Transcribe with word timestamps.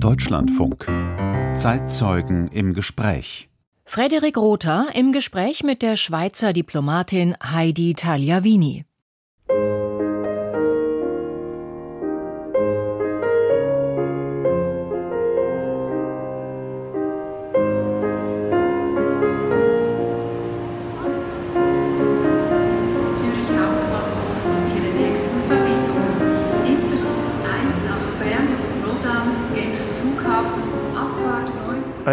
Deutschlandfunk. 0.00 0.86
Zeitzeugen 1.56 2.48
im 2.48 2.72
Gespräch. 2.72 3.48
Frederik 3.84 4.36
Rother 4.36 4.86
im 4.94 5.10
Gespräch 5.10 5.64
mit 5.64 5.82
der 5.82 5.96
Schweizer 5.96 6.52
Diplomatin 6.52 7.34
Heidi 7.42 7.94
Tagliavini. 7.94 8.84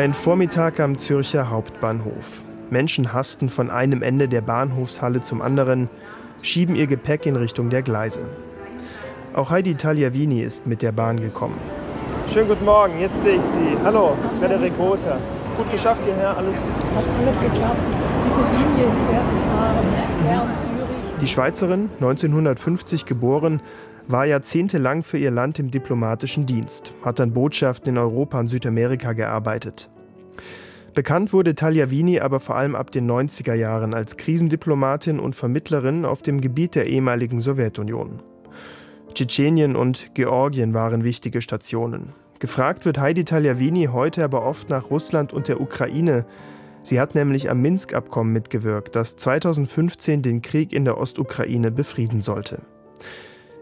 Ein 0.06 0.14
Vormittag 0.14 0.80
am 0.80 1.00
Zürcher 1.00 1.50
Hauptbahnhof. 1.50 2.44
Menschen 2.70 3.12
hasten 3.12 3.50
von 3.50 3.72
einem 3.72 4.04
Ende 4.04 4.28
der 4.28 4.42
Bahnhofshalle 4.42 5.22
zum 5.22 5.42
anderen, 5.42 5.90
schieben 6.44 6.76
ihr 6.76 6.86
Gepäck 6.86 7.26
in 7.26 7.36
Richtung 7.36 7.72
der 7.72 7.82
Gleise. 7.82 8.22
Auch 9.34 9.50
Heidi 9.50 9.74
Tagliavini 9.74 10.44
ist 10.44 10.68
mit 10.68 10.84
der 10.84 10.92
Bahn 10.92 11.20
gekommen. 11.20 11.58
Schönen 12.32 12.50
guten 12.50 12.66
Morgen, 12.66 13.00
jetzt 13.00 13.16
sehe 13.24 13.38
ich 13.38 13.42
Sie. 13.42 13.84
Hallo, 13.84 14.16
Frederik 14.40 14.74
Rother. 14.78 15.18
Gut 15.58 15.72
geschafft 15.72 16.04
hierher, 16.04 16.38
alles? 16.38 16.56
Es 16.56 16.96
hat 16.96 17.06
alles 17.20 17.40
geklappt. 17.40 17.80
Diese 18.28 18.42
Linie 18.58 18.86
ist 18.86 19.08
sehr 19.10 19.24
Zürich. 20.22 21.20
Die 21.20 21.28
Schweizerin, 21.28 21.90
1950 21.96 23.08
geboren, 23.08 23.60
war 24.08 24.26
jahrzehntelang 24.26 25.02
für 25.02 25.18
ihr 25.18 25.32
Land 25.32 25.58
im 25.58 25.72
diplomatischen 25.72 26.46
Dienst, 26.46 26.94
hat 27.04 27.20
an 27.20 27.34
Botschaften 27.34 27.90
in 27.90 27.98
Europa 27.98 28.40
und 28.40 28.50
Südamerika 28.50 29.14
gearbeitet. 29.14 29.90
Bekannt 30.94 31.34
wurde 31.34 31.56
Tagliavini 31.56 32.22
aber 32.22 32.40
vor 32.40 32.56
allem 32.56 32.74
ab 32.74 32.90
den 32.90 33.10
90er 33.10 33.54
Jahren 33.54 33.94
als 33.94 34.16
Krisendiplomatin 34.16 35.20
und 35.20 35.36
Vermittlerin 35.36 36.06
auf 36.06 36.22
dem 36.22 36.40
Gebiet 36.40 36.76
der 36.76 36.88
ehemaligen 36.88 37.42
Sowjetunion. 37.42 38.22
Tschetschenien 39.14 39.76
und 39.76 40.12
Georgien 40.14 40.74
waren 40.74 41.04
wichtige 41.04 41.42
Stationen. 41.42 42.14
Gefragt 42.40 42.86
wird 42.86 42.98
Heidi 42.98 43.26
Tagliavini 43.26 43.90
heute 43.92 44.24
aber 44.24 44.46
oft 44.46 44.70
nach 44.70 44.90
Russland 44.90 45.34
und 45.34 45.48
der 45.48 45.60
Ukraine. 45.60 46.26
Sie 46.82 47.00
hat 47.00 47.16
nämlich 47.16 47.50
am 47.50 47.62
Minsk-Abkommen 47.62 48.32
mitgewirkt, 48.32 48.96
das 48.96 49.16
2015 49.18 50.22
den 50.22 50.42
Krieg 50.42 50.72
in 50.72 50.86
der 50.86 50.98
Ostukraine 50.98 51.72
befrieden 51.72 52.22
sollte. 52.22 52.62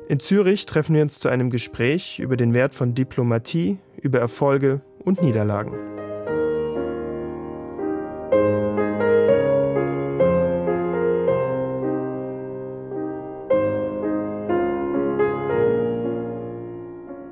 In 0.10 0.20
Zürich 0.20 0.66
treffen 0.66 0.96
wir 0.96 1.02
uns 1.02 1.20
zu 1.20 1.30
einem 1.30 1.50
Gespräch 1.50 2.20
über 2.20 2.36
den 2.36 2.54
Wert 2.54 2.76
von 2.76 2.94
Diplomatie, 2.94 3.78
über 4.02 4.20
Erfolge 4.20 4.82
und 5.00 5.22
Niederlagen. 5.22 6.03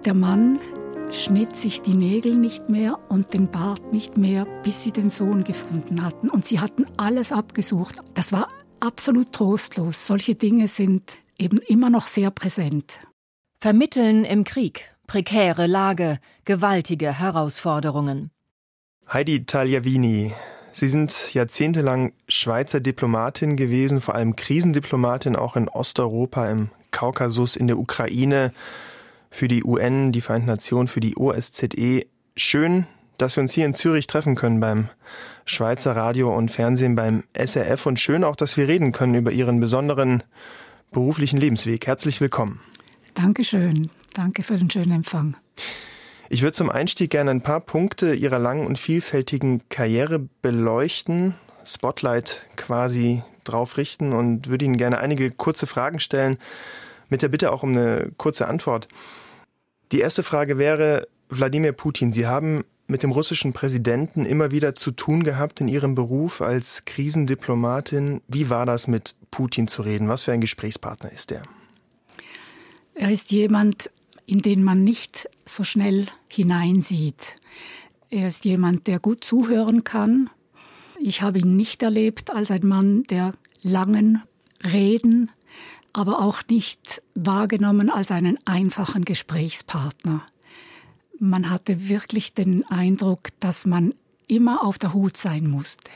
Der 0.06 0.16
Mann 0.16 0.60
schnitt 1.12 1.56
sich 1.56 1.84
die 1.84 1.94
Nägel 1.94 2.36
nicht 2.36 2.70
mehr 2.70 2.98
und 3.10 3.36
den 3.36 3.52
Bart 3.52 3.94
nicht 3.94 4.18
mehr, 4.18 4.46
bis 4.64 4.82
sie 4.82 4.92
den 4.92 5.12
Sohn 5.12 5.44
gefunden 5.44 6.04
hatten. 6.04 6.28
Und 6.28 6.44
sie 6.44 6.60
hatten 6.60 6.86
alles 6.98 7.32
abgesucht. 7.32 7.98
Das 8.16 8.32
war 8.32 8.48
absolut 8.80 9.32
trostlos. 9.32 10.08
Solche 10.08 10.34
Dinge 10.34 10.68
sind 10.68 11.20
eben 11.38 11.60
immer 11.60 11.92
noch 11.92 12.08
sehr 12.08 12.32
präsent. 12.32 13.00
Vermitteln 13.60 14.26
im 14.26 14.44
Krieg, 14.44 14.96
prekäre 15.06 15.68
Lage, 15.68 16.18
gewaltige 16.46 17.20
Herausforderungen. 17.20 18.32
Heidi 19.14 19.46
Tagliavini, 19.46 20.34
Sie 20.74 20.88
sind 20.88 21.34
jahrzehntelang 21.34 22.14
Schweizer 22.28 22.80
Diplomatin 22.80 23.56
gewesen, 23.56 24.02
vor 24.02 24.16
allem 24.16 24.36
Krisendiplomatin 24.36 25.36
auch 25.36 25.58
in 25.58 25.68
Osteuropa, 25.68 26.50
im 26.50 26.70
Kaukasus, 26.92 27.56
in 27.56 27.68
der 27.68 27.78
Ukraine, 27.78 28.54
für 29.31 29.47
die 29.47 29.64
UN, 29.64 30.12
die 30.12 30.22
Vereinten 30.22 30.47
Nationen, 30.47 30.88
für 30.88 31.00
die 31.00 31.18
OSZE. 31.18 32.06
Schön, 32.36 32.86
dass 33.18 33.38
wir 33.38 33.42
uns 33.42 33.53
hier 33.53 33.66
in 33.66 33.74
Zürich 33.74 34.06
treffen 34.06 34.36
können 34.36 34.59
beim 34.59 34.90
Schweizer 35.46 35.96
Radio 35.96 36.36
und 36.36 36.52
Fernsehen, 36.52 36.96
beim 36.96 37.24
SRF 37.34 37.86
und 37.86 38.00
schön 38.00 38.24
auch, 38.24 38.36
dass 38.36 38.58
wir 38.58 38.68
reden 38.68 38.92
können 38.92 39.16
über 39.16 39.31
Ihren 39.31 39.59
besonderen 39.59 40.22
beruflichen 40.92 41.40
Lebensweg. 41.40 41.88
Herzlich 41.88 42.22
willkommen. 42.22 42.59
Dankeschön. 43.14 43.90
Danke 44.14 44.44
für 44.44 44.58
den 44.58 44.69
schönen 44.69 44.92
Empfang. 44.92 45.38
Ich 46.30 46.42
würde 46.42 46.53
zum 46.53 46.69
Einstieg 46.69 47.09
gerne 47.09 47.31
ein 47.31 47.42
paar 47.42 47.59
Punkte 47.59 48.13
Ihrer 48.13 48.40
langen 48.40 48.66
und 48.66 48.80
vielfältigen 48.80 49.68
Karriere 49.69 50.19
beleuchten, 50.42 51.36
Spotlight 51.66 52.46
quasi 52.56 53.24
drauf 53.44 53.78
richten 53.78 54.13
und 54.13 54.48
würde 54.48 54.66
Ihnen 54.66 54.78
gerne 54.78 55.00
einige 55.00 55.31
kurze 55.31 55.68
Fragen 55.68 56.00
stellen, 56.00 56.38
mit 57.09 57.22
der 57.22 57.28
Bitte 57.28 57.52
auch 57.52 57.63
um 57.63 57.72
eine 57.72 58.12
kurze 58.18 58.48
Antwort. 58.48 58.88
Die 59.91 60.00
erste 60.00 60.24
Frage 60.24 60.57
wäre, 60.57 61.07
Wladimir 61.29 61.74
Putin, 61.74 62.13
Sie 62.13 62.25
haben 62.25 62.63
mit 62.88 63.03
dem 63.03 63.12
russischen 63.12 63.53
Präsidenten 63.53 64.25
immer 64.25 64.52
wieder 64.52 64.75
zu 64.75 64.91
tun 64.91 65.24
gehabt 65.24 65.62
in 65.62 65.68
Ihrem 65.68 65.96
Beruf 65.96 66.41
als 66.41 66.84
Krisendiplomatin. 66.85 68.22
Wie 68.28 68.50
war 68.50 68.66
das 68.66 68.88
mit 68.88 69.16
Putin 69.31 69.68
zu 69.68 69.81
reden? 69.81 70.07
Was 70.07 70.24
für 70.24 70.31
ein 70.31 70.41
Gesprächspartner 70.41 71.12
ist 71.12 71.31
er? 71.31 71.44
Er 72.94 73.12
ist 73.12 73.31
jemand, 73.31 73.90
in 74.25 74.40
den 74.40 74.63
man 74.63 74.84
nicht 74.84 75.30
so 75.46 75.63
schnell 75.63 76.07
hineinsieht. 76.28 77.35
Er 78.09 78.28
ist 78.28 78.46
jemand, 78.46 78.88
der 78.88 79.00
gut 79.00 79.24
zuhören 79.24 79.84
kann. 79.84 80.30
Ich 81.00 81.22
habe 81.22 81.40
ihn 81.40 81.56
nicht 81.56 81.84
erlebt 81.84 82.31
als 82.34 82.51
ein 82.51 82.66
Mann 82.66 83.03
der 83.03 83.31
langen 83.62 84.22
Reden, 84.63 85.31
aber 85.94 86.19
auch 86.19 86.41
nicht 86.50 87.02
wahrgenommen 87.16 87.90
als 87.90 88.12
einen 88.12 88.38
einfachen 88.46 89.06
Gesprächspartner 89.06 90.25
man 91.22 91.52
hatte 91.52 91.88
wirklich 91.88 92.34
den 92.34 92.66
Eindruck, 92.69 93.29
dass 93.40 93.66
man 93.66 93.94
immer 94.28 94.63
auf 94.63 94.80
der 94.80 94.94
Hut 94.94 95.18
sein 95.18 95.47
musste. 95.47 95.91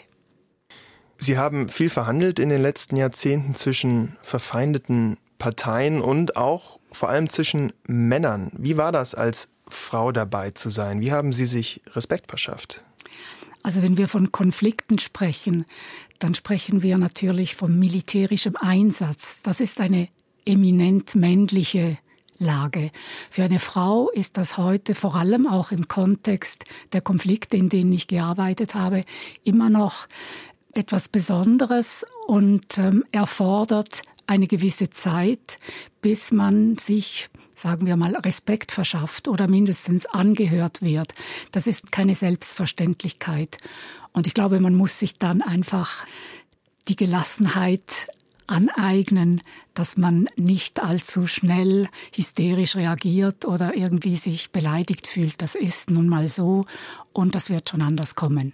Sie 1.17 1.37
haben 1.37 1.67
viel 1.67 1.89
verhandelt 1.89 2.37
in 2.37 2.49
den 2.49 2.61
letzten 2.61 2.95
Jahrzehnten 2.95 3.55
zwischen 3.55 4.15
verfeindeten 4.21 5.17
Parteien 5.39 6.01
und 6.01 6.37
auch 6.37 6.79
vor 6.91 7.09
allem 7.09 7.29
zwischen 7.29 7.73
Männern. 7.87 8.51
Wie 8.57 8.77
war 8.77 8.91
das 8.91 9.15
als 9.15 9.49
Frau 9.67 10.11
dabei 10.11 10.51
zu 10.51 10.69
sein? 10.69 11.01
Wie 11.01 11.11
haben 11.11 11.33
Sie 11.33 11.45
sich 11.45 11.81
Respekt 11.93 12.29
verschafft? 12.29 12.83
Also 13.65 13.81
wenn 13.81 13.97
wir 13.97 14.07
von 14.07 14.31
Konflikten 14.31 14.99
sprechen, 14.99 15.65
dann 16.19 16.35
sprechen 16.35 16.83
wir 16.83 16.99
natürlich 16.99 17.55
vom 17.55 17.79
militärischen 17.79 18.55
Einsatz. 18.55 19.41
Das 19.41 19.59
ist 19.59 19.81
eine 19.81 20.07
eminent 20.45 21.15
männliche 21.15 21.97
Lage. 22.37 22.91
Für 23.31 23.45
eine 23.45 23.57
Frau 23.57 24.11
ist 24.11 24.37
das 24.37 24.59
heute 24.59 24.93
vor 24.93 25.15
allem 25.15 25.47
auch 25.47 25.71
im 25.71 25.87
Kontext 25.87 26.65
der 26.93 27.01
Konflikte, 27.01 27.57
in 27.57 27.69
denen 27.69 27.91
ich 27.91 28.05
gearbeitet 28.05 28.75
habe, 28.75 29.01
immer 29.43 29.71
noch 29.71 30.05
etwas 30.75 31.07
Besonderes 31.07 32.05
und 32.27 32.77
ähm, 32.77 33.03
erfordert 33.11 34.03
eine 34.27 34.45
gewisse 34.45 34.91
Zeit, 34.91 35.57
bis 36.03 36.31
man 36.31 36.77
sich 36.77 37.29
sagen 37.55 37.85
wir 37.87 37.95
mal, 37.95 38.15
Respekt 38.15 38.71
verschafft 38.71 39.27
oder 39.27 39.47
mindestens 39.47 40.05
angehört 40.05 40.81
wird. 40.81 41.13
Das 41.51 41.67
ist 41.67 41.91
keine 41.91 42.15
Selbstverständlichkeit. 42.15 43.57
Und 44.13 44.27
ich 44.27 44.33
glaube, 44.33 44.59
man 44.59 44.75
muss 44.75 44.99
sich 44.99 45.17
dann 45.17 45.41
einfach 45.41 46.05
die 46.87 46.95
Gelassenheit 46.95 48.07
aneignen, 48.47 49.41
dass 49.73 49.97
man 49.97 50.27
nicht 50.35 50.81
allzu 50.81 51.27
schnell 51.27 51.89
hysterisch 52.13 52.75
reagiert 52.75 53.45
oder 53.45 53.75
irgendwie 53.75 54.15
sich 54.15 54.51
beleidigt 54.51 55.07
fühlt. 55.07 55.41
Das 55.41 55.55
ist 55.55 55.89
nun 55.89 56.07
mal 56.07 56.29
so 56.29 56.65
und 57.11 57.35
das 57.35 57.49
wird 57.49 57.69
schon 57.69 57.81
anders 57.81 58.15
kommen. 58.15 58.53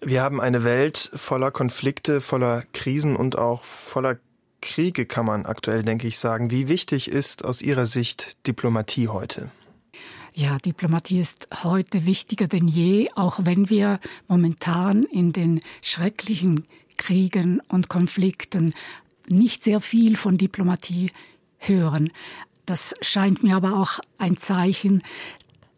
Wir 0.00 0.22
haben 0.22 0.40
eine 0.40 0.64
Welt 0.64 1.10
voller 1.14 1.50
Konflikte, 1.50 2.20
voller 2.20 2.62
Krisen 2.72 3.16
und 3.16 3.36
auch 3.36 3.64
voller 3.64 4.16
Kriege, 4.60 5.06
kann 5.06 5.26
man 5.26 5.46
aktuell, 5.46 5.82
denke 5.82 6.08
ich, 6.08 6.18
sagen. 6.18 6.50
Wie 6.50 6.68
wichtig 6.68 7.10
ist 7.10 7.44
aus 7.44 7.62
Ihrer 7.62 7.86
Sicht 7.86 8.46
Diplomatie 8.46 9.08
heute? 9.08 9.50
Ja, 10.34 10.58
Diplomatie 10.58 11.18
ist 11.18 11.48
heute 11.62 12.06
wichtiger 12.06 12.46
denn 12.46 12.68
je, 12.68 13.08
auch 13.16 13.40
wenn 13.42 13.70
wir 13.70 13.98
momentan 14.28 15.02
in 15.02 15.32
den 15.32 15.60
schrecklichen 15.82 16.64
Kriegen 16.96 17.60
und 17.68 17.88
Konflikten 17.88 18.74
nicht 19.28 19.64
sehr 19.64 19.80
viel 19.80 20.16
von 20.16 20.38
Diplomatie 20.38 21.10
hören. 21.58 22.10
Das 22.66 22.94
scheint 23.00 23.42
mir 23.42 23.56
aber 23.56 23.78
auch 23.78 23.98
ein 24.18 24.36
Zeichen, 24.36 25.02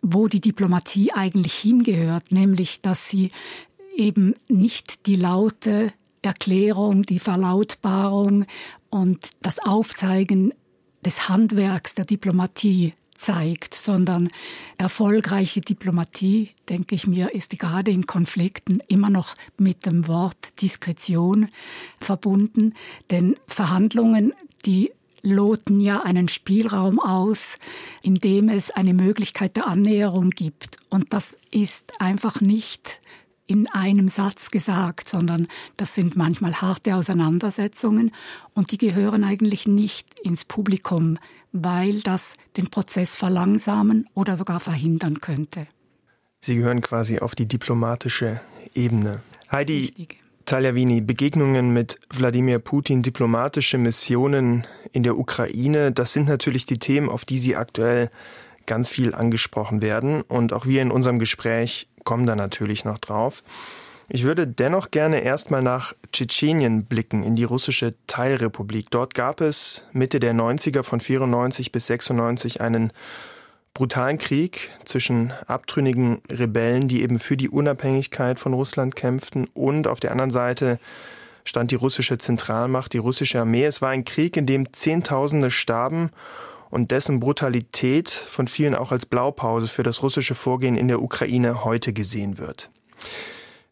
wo 0.02 0.28
die 0.28 0.40
Diplomatie 0.40 1.12
eigentlich 1.12 1.54
hingehört, 1.54 2.32
nämlich 2.32 2.80
dass 2.80 3.08
sie 3.08 3.30
eben 3.96 4.34
nicht 4.48 5.06
die 5.06 5.16
laute 5.16 5.92
Erklärung, 6.22 7.02
die 7.02 7.18
Verlautbarung 7.18 8.46
und 8.90 9.30
das 9.42 9.58
Aufzeigen 9.58 10.52
des 11.04 11.28
Handwerks 11.28 11.94
der 11.94 12.04
Diplomatie 12.04 12.94
zeigt, 13.20 13.74
sondern 13.74 14.28
erfolgreiche 14.78 15.60
Diplomatie, 15.60 16.50
denke 16.68 16.94
ich 16.94 17.06
mir, 17.06 17.34
ist 17.34 17.58
gerade 17.58 17.90
in 17.90 18.06
Konflikten 18.06 18.80
immer 18.88 19.10
noch 19.10 19.34
mit 19.58 19.86
dem 19.86 20.08
Wort 20.08 20.60
Diskretion 20.62 21.48
verbunden. 22.00 22.74
Denn 23.10 23.36
Verhandlungen, 23.46 24.32
die 24.64 24.92
loten 25.22 25.80
ja 25.80 26.02
einen 26.02 26.28
Spielraum 26.28 26.98
aus, 26.98 27.58
in 28.02 28.14
dem 28.14 28.48
es 28.48 28.70
eine 28.70 28.94
Möglichkeit 28.94 29.56
der 29.56 29.66
Annäherung 29.66 30.30
gibt. 30.30 30.78
Und 30.88 31.12
das 31.12 31.36
ist 31.50 31.92
einfach 32.00 32.40
nicht 32.40 33.00
in 33.50 33.66
einem 33.66 34.08
Satz 34.08 34.52
gesagt, 34.52 35.08
sondern 35.08 35.48
das 35.76 35.96
sind 35.96 36.14
manchmal 36.14 36.60
harte 36.60 36.94
Auseinandersetzungen 36.94 38.12
und 38.54 38.70
die 38.70 38.78
gehören 38.78 39.24
eigentlich 39.24 39.66
nicht 39.66 40.20
ins 40.20 40.44
Publikum, 40.44 41.18
weil 41.50 42.00
das 42.00 42.34
den 42.56 42.68
Prozess 42.68 43.16
verlangsamen 43.16 44.08
oder 44.14 44.36
sogar 44.36 44.60
verhindern 44.60 45.20
könnte. 45.20 45.66
Sie 46.38 46.54
gehören 46.54 46.80
quasi 46.80 47.18
auf 47.18 47.34
die 47.34 47.46
diplomatische 47.46 48.40
Ebene. 48.72 49.20
Heidi 49.50 49.80
Richtig. 49.80 50.20
Tagliavini, 50.44 51.00
Begegnungen 51.00 51.72
mit 51.72 51.98
Wladimir 52.14 52.60
Putin, 52.60 53.02
diplomatische 53.02 53.78
Missionen 53.78 54.64
in 54.92 55.02
der 55.02 55.18
Ukraine, 55.18 55.90
das 55.90 56.12
sind 56.12 56.28
natürlich 56.28 56.66
die 56.66 56.78
Themen, 56.78 57.08
auf 57.08 57.24
die 57.24 57.38
Sie 57.38 57.56
aktuell 57.56 58.10
ganz 58.66 58.88
viel 58.88 59.14
angesprochen 59.16 59.82
werden. 59.82 60.22
Und 60.22 60.52
auch 60.52 60.66
wir 60.66 60.80
in 60.80 60.92
unserem 60.92 61.18
Gespräch 61.18 61.88
kommen 62.10 62.26
da 62.26 62.34
natürlich 62.34 62.84
noch 62.84 62.98
drauf. 62.98 63.44
Ich 64.08 64.24
würde 64.24 64.44
dennoch 64.44 64.90
gerne 64.90 65.20
erstmal 65.20 65.62
nach 65.62 65.94
Tschetschenien 66.10 66.86
blicken, 66.86 67.22
in 67.22 67.36
die 67.36 67.44
russische 67.44 67.94
Teilrepublik. 68.08 68.90
Dort 68.90 69.14
gab 69.14 69.40
es 69.40 69.84
Mitte 69.92 70.18
der 70.18 70.34
90er 70.34 70.82
von 70.82 70.98
94 70.98 71.70
bis 71.70 71.86
96 71.86 72.60
einen 72.60 72.92
brutalen 73.74 74.18
Krieg 74.18 74.72
zwischen 74.84 75.32
abtrünnigen 75.46 76.20
Rebellen, 76.28 76.88
die 76.88 77.02
eben 77.02 77.20
für 77.20 77.36
die 77.36 77.48
Unabhängigkeit 77.48 78.40
von 78.40 78.54
Russland 78.54 78.96
kämpften 78.96 79.46
und 79.54 79.86
auf 79.86 80.00
der 80.00 80.10
anderen 80.10 80.32
Seite 80.32 80.80
stand 81.44 81.70
die 81.70 81.76
russische 81.76 82.18
Zentralmacht, 82.18 82.92
die 82.92 82.98
russische 82.98 83.38
Armee. 83.38 83.66
Es 83.66 83.80
war 83.82 83.90
ein 83.90 84.04
Krieg, 84.04 84.36
in 84.36 84.46
dem 84.46 84.72
Zehntausende 84.72 85.52
starben 85.52 86.10
und 86.70 86.90
dessen 86.90 87.20
Brutalität 87.20 88.08
von 88.08 88.48
vielen 88.48 88.74
auch 88.74 88.90
als 88.92 89.04
Blaupause 89.06 89.68
für 89.68 89.82
das 89.82 90.02
russische 90.02 90.34
Vorgehen 90.34 90.76
in 90.76 90.88
der 90.88 91.02
Ukraine 91.02 91.64
heute 91.64 91.92
gesehen 91.92 92.38
wird. 92.38 92.70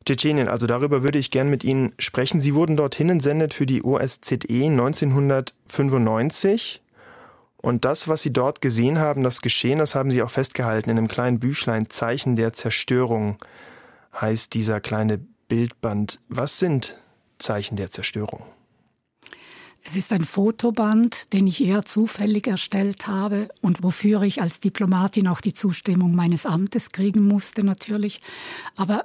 Tschetschenien, 0.04 0.48
also 0.48 0.66
darüber 0.66 1.02
würde 1.02 1.18
ich 1.18 1.30
gern 1.30 1.48
mit 1.50 1.64
Ihnen 1.64 1.92
sprechen. 1.98 2.40
Sie 2.40 2.54
wurden 2.54 2.76
dorthin 2.76 3.10
entsendet 3.10 3.52
für 3.54 3.66
die 3.66 3.84
OSZE 3.84 4.38
1995. 4.48 6.82
Und 7.60 7.84
das, 7.84 8.08
was 8.08 8.22
Sie 8.22 8.32
dort 8.32 8.62
gesehen 8.62 8.98
haben, 8.98 9.22
das 9.22 9.42
Geschehen, 9.42 9.80
das 9.80 9.94
haben 9.94 10.10
Sie 10.10 10.22
auch 10.22 10.30
festgehalten 10.30 10.88
in 10.90 10.96
einem 10.96 11.08
kleinen 11.08 11.40
Büchlein 11.40 11.90
Zeichen 11.90 12.36
der 12.36 12.52
Zerstörung 12.52 13.36
heißt 14.18 14.54
dieser 14.54 14.80
kleine 14.80 15.18
Bildband. 15.48 16.20
Was 16.28 16.58
sind 16.58 16.96
Zeichen 17.38 17.76
der 17.76 17.90
Zerstörung? 17.90 18.44
Es 19.84 19.96
ist 19.96 20.12
ein 20.12 20.24
Fotoband, 20.24 21.32
den 21.32 21.46
ich 21.46 21.62
eher 21.62 21.84
zufällig 21.84 22.46
erstellt 22.46 23.06
habe 23.06 23.48
und 23.62 23.82
wofür 23.82 24.22
ich 24.22 24.42
als 24.42 24.60
Diplomatin 24.60 25.28
auch 25.28 25.40
die 25.40 25.54
Zustimmung 25.54 26.14
meines 26.14 26.46
Amtes 26.46 26.90
kriegen 26.90 27.26
musste 27.26 27.64
natürlich. 27.64 28.20
Aber 28.76 29.04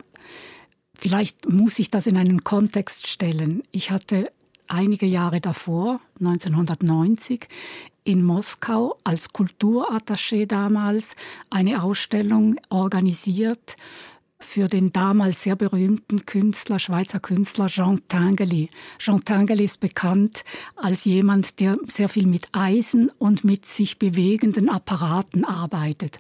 vielleicht 0.97 1.49
muss 1.49 1.79
ich 1.79 1.89
das 1.89 2.07
in 2.07 2.17
einen 2.17 2.43
Kontext 2.43 3.07
stellen. 3.07 3.63
Ich 3.71 3.91
hatte 3.91 4.29
einige 4.67 5.05
Jahre 5.05 5.39
davor, 5.39 6.01
1990, 6.19 7.47
in 8.03 8.23
Moskau 8.23 8.97
als 9.03 9.31
Kulturattaché 9.33 10.45
damals 10.45 11.15
eine 11.49 11.83
Ausstellung 11.83 12.57
organisiert 12.69 13.77
für 14.43 14.67
den 14.67 14.91
damals 14.91 15.43
sehr 15.43 15.55
berühmten 15.55 16.25
Künstler, 16.25 16.77
Schweizer 16.79 17.19
Künstler 17.19 17.67
Jean 17.67 18.01
Tinguely. 18.07 18.69
Jean 18.99 19.23
Tinguely 19.23 19.63
ist 19.63 19.79
bekannt 19.79 20.43
als 20.75 21.05
jemand, 21.05 21.59
der 21.59 21.77
sehr 21.87 22.09
viel 22.09 22.27
mit 22.27 22.47
Eisen 22.51 23.09
und 23.17 23.43
mit 23.43 23.65
sich 23.65 23.97
bewegenden 23.97 24.69
Apparaten 24.69 25.45
arbeitet. 25.45 26.19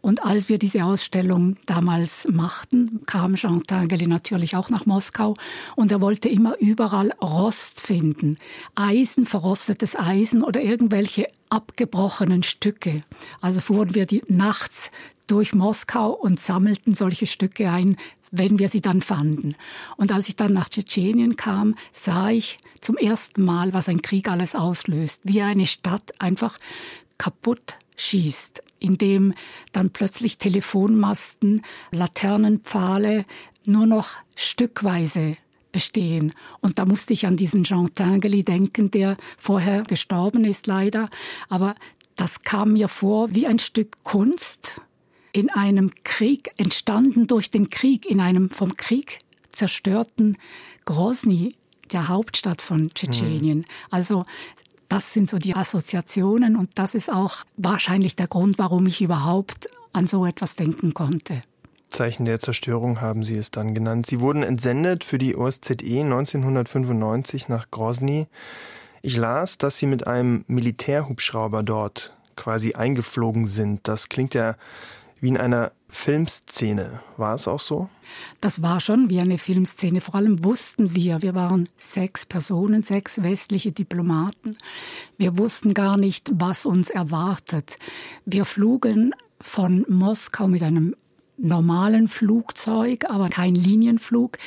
Und 0.00 0.24
als 0.24 0.48
wir 0.48 0.58
diese 0.58 0.84
Ausstellung 0.84 1.56
damals 1.66 2.28
machten, 2.30 3.04
kam 3.06 3.34
Jean 3.34 3.64
Tinguely 3.64 4.06
natürlich 4.06 4.54
auch 4.54 4.70
nach 4.70 4.86
Moskau 4.86 5.34
und 5.74 5.90
er 5.90 6.00
wollte 6.00 6.28
immer 6.28 6.56
überall 6.58 7.12
Rost 7.20 7.80
finden. 7.80 8.36
Eisen, 8.74 9.26
verrostetes 9.26 9.96
Eisen 9.96 10.42
oder 10.42 10.60
irgendwelche 10.60 11.28
abgebrochenen 11.50 12.42
Stücke. 12.42 13.02
Also 13.40 13.60
fuhren 13.60 13.94
wir 13.94 14.06
die 14.06 14.22
nachts 14.28 14.90
durch 15.26 15.54
Moskau 15.54 16.10
und 16.10 16.38
sammelten 16.38 16.94
solche 16.94 17.26
Stücke 17.26 17.70
ein, 17.70 17.96
wenn 18.30 18.58
wir 18.58 18.68
sie 18.68 18.80
dann 18.80 19.00
fanden. 19.00 19.54
Und 19.96 20.12
als 20.12 20.28
ich 20.28 20.36
dann 20.36 20.52
nach 20.52 20.68
Tschetschenien 20.68 21.36
kam, 21.36 21.76
sah 21.92 22.28
ich 22.28 22.58
zum 22.80 22.96
ersten 22.96 23.42
Mal, 23.42 23.72
was 23.72 23.88
ein 23.88 24.02
Krieg 24.02 24.28
alles 24.28 24.54
auslöst, 24.54 25.22
wie 25.24 25.42
eine 25.42 25.66
Stadt 25.66 26.12
einfach 26.20 26.58
kaputt 27.18 27.78
schießt, 27.96 28.62
indem 28.78 29.34
dann 29.72 29.90
plötzlich 29.90 30.38
Telefonmasten, 30.38 31.62
Laternenpfahle 31.92 33.24
nur 33.64 33.86
noch 33.86 34.10
stückweise 34.34 35.36
bestehen. 35.76 36.32
Und 36.60 36.78
da 36.78 36.86
musste 36.86 37.12
ich 37.12 37.26
an 37.26 37.36
diesen 37.36 37.64
Jean 37.64 37.94
Tinguely 37.94 38.44
denken, 38.44 38.90
der 38.90 39.18
vorher 39.36 39.82
gestorben 39.82 40.46
ist 40.46 40.66
leider. 40.66 41.10
Aber 41.50 41.74
das 42.16 42.44
kam 42.44 42.72
mir 42.72 42.88
vor 42.88 43.34
wie 43.34 43.46
ein 43.46 43.58
Stück 43.58 44.02
Kunst, 44.02 44.80
in 45.32 45.50
einem 45.50 45.90
Krieg, 46.02 46.48
entstanden 46.56 47.26
durch 47.26 47.50
den 47.50 47.68
Krieg, 47.68 48.06
in 48.06 48.20
einem 48.20 48.48
vom 48.48 48.78
Krieg 48.78 49.18
zerstörten 49.52 50.38
Grozny, 50.86 51.56
der 51.92 52.08
Hauptstadt 52.08 52.62
von 52.62 52.88
Tschetschenien. 52.94 53.58
Mhm. 53.58 53.64
Also 53.90 54.24
das 54.88 55.12
sind 55.12 55.28
so 55.28 55.36
die 55.36 55.54
Assoziationen 55.54 56.56
und 56.56 56.70
das 56.76 56.94
ist 56.94 57.12
auch 57.12 57.44
wahrscheinlich 57.58 58.16
der 58.16 58.28
Grund, 58.28 58.58
warum 58.58 58.86
ich 58.86 59.02
überhaupt 59.02 59.68
an 59.92 60.06
so 60.06 60.24
etwas 60.24 60.56
denken 60.56 60.94
konnte. 60.94 61.42
Zeichen 61.88 62.24
der 62.24 62.40
Zerstörung 62.40 63.00
haben 63.00 63.22
Sie 63.22 63.36
es 63.36 63.50
dann 63.50 63.74
genannt. 63.74 64.06
Sie 64.06 64.20
wurden 64.20 64.42
entsendet 64.42 65.04
für 65.04 65.18
die 65.18 65.36
OSZE 65.36 66.02
1995 66.02 67.48
nach 67.48 67.70
Grozny. 67.70 68.26
Ich 69.02 69.16
las, 69.16 69.58
dass 69.58 69.78
Sie 69.78 69.86
mit 69.86 70.06
einem 70.06 70.44
Militärhubschrauber 70.48 71.62
dort 71.62 72.12
quasi 72.36 72.74
eingeflogen 72.74 73.46
sind. 73.46 73.88
Das 73.88 74.08
klingt 74.08 74.34
ja 74.34 74.56
wie 75.20 75.28
in 75.28 75.36
einer 75.36 75.72
Filmszene. 75.88 77.00
War 77.16 77.34
es 77.34 77.48
auch 77.48 77.60
so? 77.60 77.88
Das 78.40 78.60
war 78.62 78.80
schon 78.80 79.08
wie 79.08 79.20
eine 79.20 79.38
Filmszene. 79.38 80.00
Vor 80.00 80.16
allem 80.16 80.44
wussten 80.44 80.94
wir, 80.94 81.22
wir 81.22 81.34
waren 81.34 81.68
sechs 81.76 82.26
Personen, 82.26 82.82
sechs 82.82 83.22
westliche 83.22 83.72
Diplomaten. 83.72 84.56
Wir 85.16 85.38
wussten 85.38 85.74
gar 85.74 85.96
nicht, 85.96 86.30
was 86.34 86.66
uns 86.66 86.90
erwartet. 86.90 87.76
Wir 88.24 88.44
flogen 88.44 89.14
von 89.40 89.84
Moskau 89.88 90.48
mit 90.48 90.62
einem 90.62 90.94
normalen 91.38 92.08
Flugzeug, 92.08 93.04
aber 93.08 93.28
kein 93.28 93.54
Linienflug, 93.54 94.38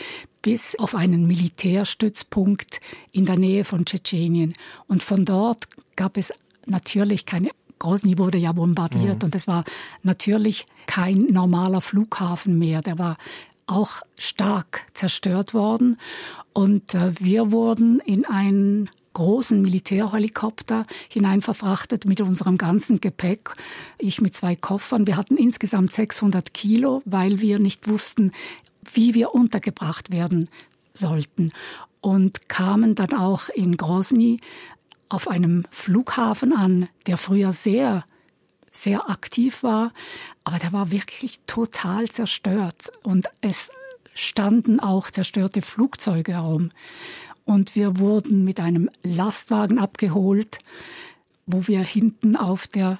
bis 0.42 0.76
auf 0.80 0.96
einen 0.96 1.28
Militärstützpunkt 1.28 2.80
in 3.12 3.26
der 3.26 3.38
Nähe 3.38 3.64
von 3.64 3.86
Tschetschenien. 3.86 4.54
Und 4.88 5.04
von 5.04 5.26
dort 5.26 5.68
gab 5.96 6.18
es 6.18 6.32
natürlich 6.66 7.26
keine 7.26 7.50
Grozny 7.80 8.18
wurde 8.18 8.38
ja 8.38 8.52
bombardiert 8.52 9.22
mhm. 9.22 9.26
und 9.26 9.36
es 9.36 9.48
war 9.48 9.64
natürlich 10.04 10.66
kein 10.86 11.28
normaler 11.32 11.80
Flughafen 11.80 12.60
mehr. 12.60 12.82
Der 12.82 13.00
war 13.00 13.18
auch 13.68 14.02
stark 14.20 14.86
zerstört 14.94 15.54
worden 15.54 15.98
und 16.54 16.94
äh, 16.94 17.14
wir 17.20 17.52
wurden 17.52 18.00
in 18.02 18.26
einen 18.26 18.90
großen 19.14 19.62
Militärhelikopter 19.62 20.86
hineinverfrachtet 21.10 22.06
mit 22.06 22.22
unserem 22.22 22.58
ganzen 22.58 23.02
Gepäck. 23.02 23.52
Ich 23.98 24.22
mit 24.22 24.36
zwei 24.36 24.56
Koffern. 24.56 25.08
Wir 25.08 25.18
hatten 25.18 25.38
insgesamt 25.38 25.92
600 25.92 26.54
Kilo, 26.54 27.02
weil 27.06 27.42
wir 27.42 27.60
nicht 27.60 27.88
wussten, 27.88 28.32
wie 28.94 29.14
wir 29.14 29.34
untergebracht 29.34 30.12
werden 30.12 30.50
sollten 30.94 31.52
und 32.02 32.50
kamen 32.50 32.96
dann 32.96 33.14
auch 33.14 33.50
in 33.50 33.78
Grozny 33.78 34.40
auf 35.10 35.28
einem 35.28 35.66
Flughafen 35.72 36.56
an, 36.56 36.88
der 37.08 37.18
früher 37.18 37.52
sehr, 37.52 38.06
sehr 38.72 39.10
aktiv 39.10 39.64
war, 39.64 39.92
aber 40.44 40.60
der 40.60 40.72
war 40.72 40.92
wirklich 40.92 41.42
total 41.48 42.08
zerstört 42.10 42.92
und 43.04 43.28
es 43.42 43.72
standen 44.14 44.80
auch 44.80 45.10
zerstörte 45.10 45.62
Flugzeuge 45.62 46.34
herum. 46.34 46.72
Und 47.50 47.74
wir 47.76 47.98
wurden 47.98 48.44
mit 48.44 48.60
einem 48.60 48.92
Lastwagen 49.02 49.80
abgeholt, 49.80 50.60
wo 51.48 51.68
wir 51.68 51.84
hinten 51.84 52.36
auf 52.36 52.68
der 52.68 53.00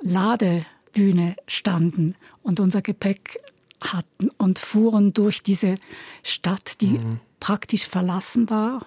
Ladebühne 0.00 1.36
standen 1.46 2.14
und 2.42 2.60
unser 2.60 2.80
Gepäck 2.80 3.38
hatten 3.82 4.30
und 4.38 4.58
fuhren 4.58 5.12
durch 5.12 5.42
diese 5.42 5.74
Stadt, 6.22 6.80
die 6.80 6.98
mhm. 6.98 7.20
praktisch 7.40 7.86
verlassen 7.86 8.48
war 8.48 8.86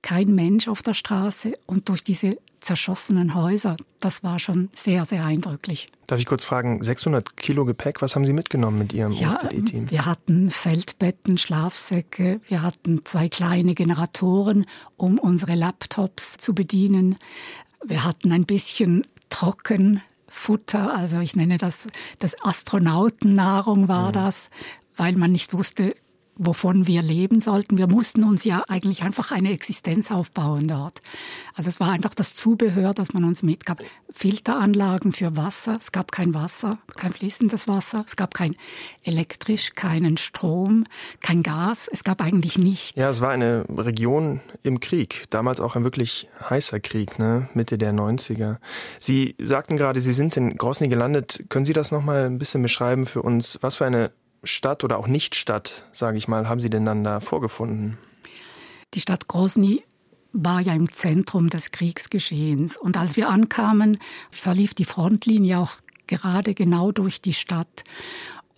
kein 0.00 0.34
Mensch 0.34 0.68
auf 0.68 0.82
der 0.82 0.92
Straße 0.92 1.58
und 1.64 1.88
durch 1.88 2.04
diese 2.04 2.36
zerschossenen 2.64 3.34
Häuser, 3.34 3.76
das 4.00 4.24
war 4.24 4.38
schon 4.38 4.70
sehr, 4.72 5.04
sehr 5.04 5.24
eindrücklich. 5.24 5.86
Darf 6.06 6.18
ich 6.18 6.26
kurz 6.26 6.44
fragen, 6.44 6.82
600 6.82 7.36
Kilo 7.36 7.64
Gepäck, 7.64 8.02
was 8.02 8.14
haben 8.14 8.26
Sie 8.26 8.32
mitgenommen 8.32 8.78
mit 8.78 8.92
Ihrem 8.92 9.12
ja, 9.12 9.34
OSZE-Team? 9.34 9.90
Wir 9.90 10.06
hatten 10.06 10.50
Feldbetten, 10.50 11.38
Schlafsäcke, 11.38 12.40
wir 12.46 12.62
hatten 12.62 13.04
zwei 13.04 13.28
kleine 13.28 13.74
Generatoren, 13.74 14.66
um 14.96 15.18
unsere 15.18 15.54
Laptops 15.54 16.36
zu 16.36 16.54
bedienen. 16.54 17.16
Wir 17.84 18.04
hatten 18.04 18.32
ein 18.32 18.44
bisschen 18.44 19.06
Trockenfutter, 19.30 20.94
also 20.94 21.20
ich 21.20 21.36
nenne 21.36 21.58
das, 21.58 21.88
das 22.18 22.36
Astronautennahrung 22.44 23.88
war 23.88 24.08
mhm. 24.08 24.12
das, 24.12 24.50
weil 24.96 25.14
man 25.16 25.32
nicht 25.32 25.52
wusste, 25.52 25.90
wovon 26.36 26.86
wir 26.86 27.02
leben 27.02 27.40
sollten. 27.40 27.78
Wir 27.78 27.86
mussten 27.86 28.24
uns 28.24 28.44
ja 28.44 28.64
eigentlich 28.68 29.02
einfach 29.02 29.30
eine 29.30 29.52
Existenz 29.52 30.10
aufbauen 30.10 30.68
dort. 30.68 31.00
Also 31.54 31.68
es 31.68 31.80
war 31.80 31.90
einfach 31.90 32.14
das 32.14 32.34
Zubehör, 32.34 32.94
das 32.94 33.12
man 33.12 33.24
uns 33.24 33.42
mitgab. 33.42 33.80
Filteranlagen 34.10 35.12
für 35.12 35.36
Wasser. 35.36 35.76
Es 35.78 35.92
gab 35.92 36.12
kein 36.12 36.34
Wasser, 36.34 36.78
kein 36.96 37.12
fließendes 37.12 37.68
Wasser. 37.68 38.04
Es 38.06 38.16
gab 38.16 38.34
kein 38.34 38.56
elektrisch, 39.02 39.74
keinen 39.74 40.16
Strom, 40.16 40.84
kein 41.20 41.42
Gas. 41.42 41.88
Es 41.90 42.04
gab 42.04 42.20
eigentlich 42.20 42.58
nichts. 42.58 42.92
Ja, 42.96 43.10
es 43.10 43.20
war 43.20 43.30
eine 43.30 43.64
Region 43.68 44.40
im 44.62 44.80
Krieg. 44.80 45.24
Damals 45.30 45.60
auch 45.60 45.76
ein 45.76 45.84
wirklich 45.84 46.28
heißer 46.48 46.80
Krieg, 46.80 47.18
ne? 47.18 47.48
Mitte 47.54 47.78
der 47.78 47.92
90er. 47.92 48.56
Sie 48.98 49.34
sagten 49.38 49.76
gerade, 49.76 50.00
Sie 50.00 50.12
sind 50.12 50.36
in 50.36 50.56
Grosny 50.56 50.88
gelandet. 50.88 51.44
Können 51.48 51.64
Sie 51.64 51.72
das 51.72 51.92
nochmal 51.92 52.26
ein 52.26 52.38
bisschen 52.38 52.62
beschreiben 52.62 53.06
für 53.06 53.22
uns? 53.22 53.58
Was 53.60 53.76
für 53.76 53.86
eine 53.86 54.10
Stadt 54.44 54.84
oder 54.84 54.98
auch 54.98 55.06
Nicht-Stadt, 55.06 55.84
sage 55.92 56.18
ich 56.18 56.28
mal, 56.28 56.48
haben 56.48 56.60
Sie 56.60 56.70
denn 56.70 56.84
dann 56.84 57.04
da 57.04 57.20
vorgefunden? 57.20 57.98
Die 58.94 59.00
Stadt 59.00 59.28
Grozny 59.28 59.82
war 60.32 60.60
ja 60.60 60.74
im 60.74 60.92
Zentrum 60.92 61.48
des 61.48 61.70
Kriegsgeschehens. 61.70 62.76
Und 62.76 62.96
als 62.96 63.16
wir 63.16 63.28
ankamen, 63.28 63.98
verlief 64.30 64.74
die 64.74 64.84
Frontlinie 64.84 65.58
auch 65.58 65.72
gerade 66.06 66.54
genau 66.54 66.92
durch 66.92 67.20
die 67.20 67.32
Stadt. 67.32 67.84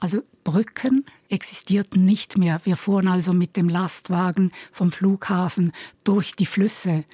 Also 0.00 0.23
Brücken 0.45 1.05
existierten 1.28 2.05
nicht 2.05 2.38
mehr. 2.38 2.61
Wir 2.64 2.76
fuhren 2.76 3.09
also 3.09 3.33
mit 3.33 3.57
dem 3.57 3.69
Lastwagen 3.69 4.52
vom 4.73 4.90
Flughafen 4.90 5.73
durch 6.05 6.35
die 6.35 6.47
Flüsse, 6.47 7.05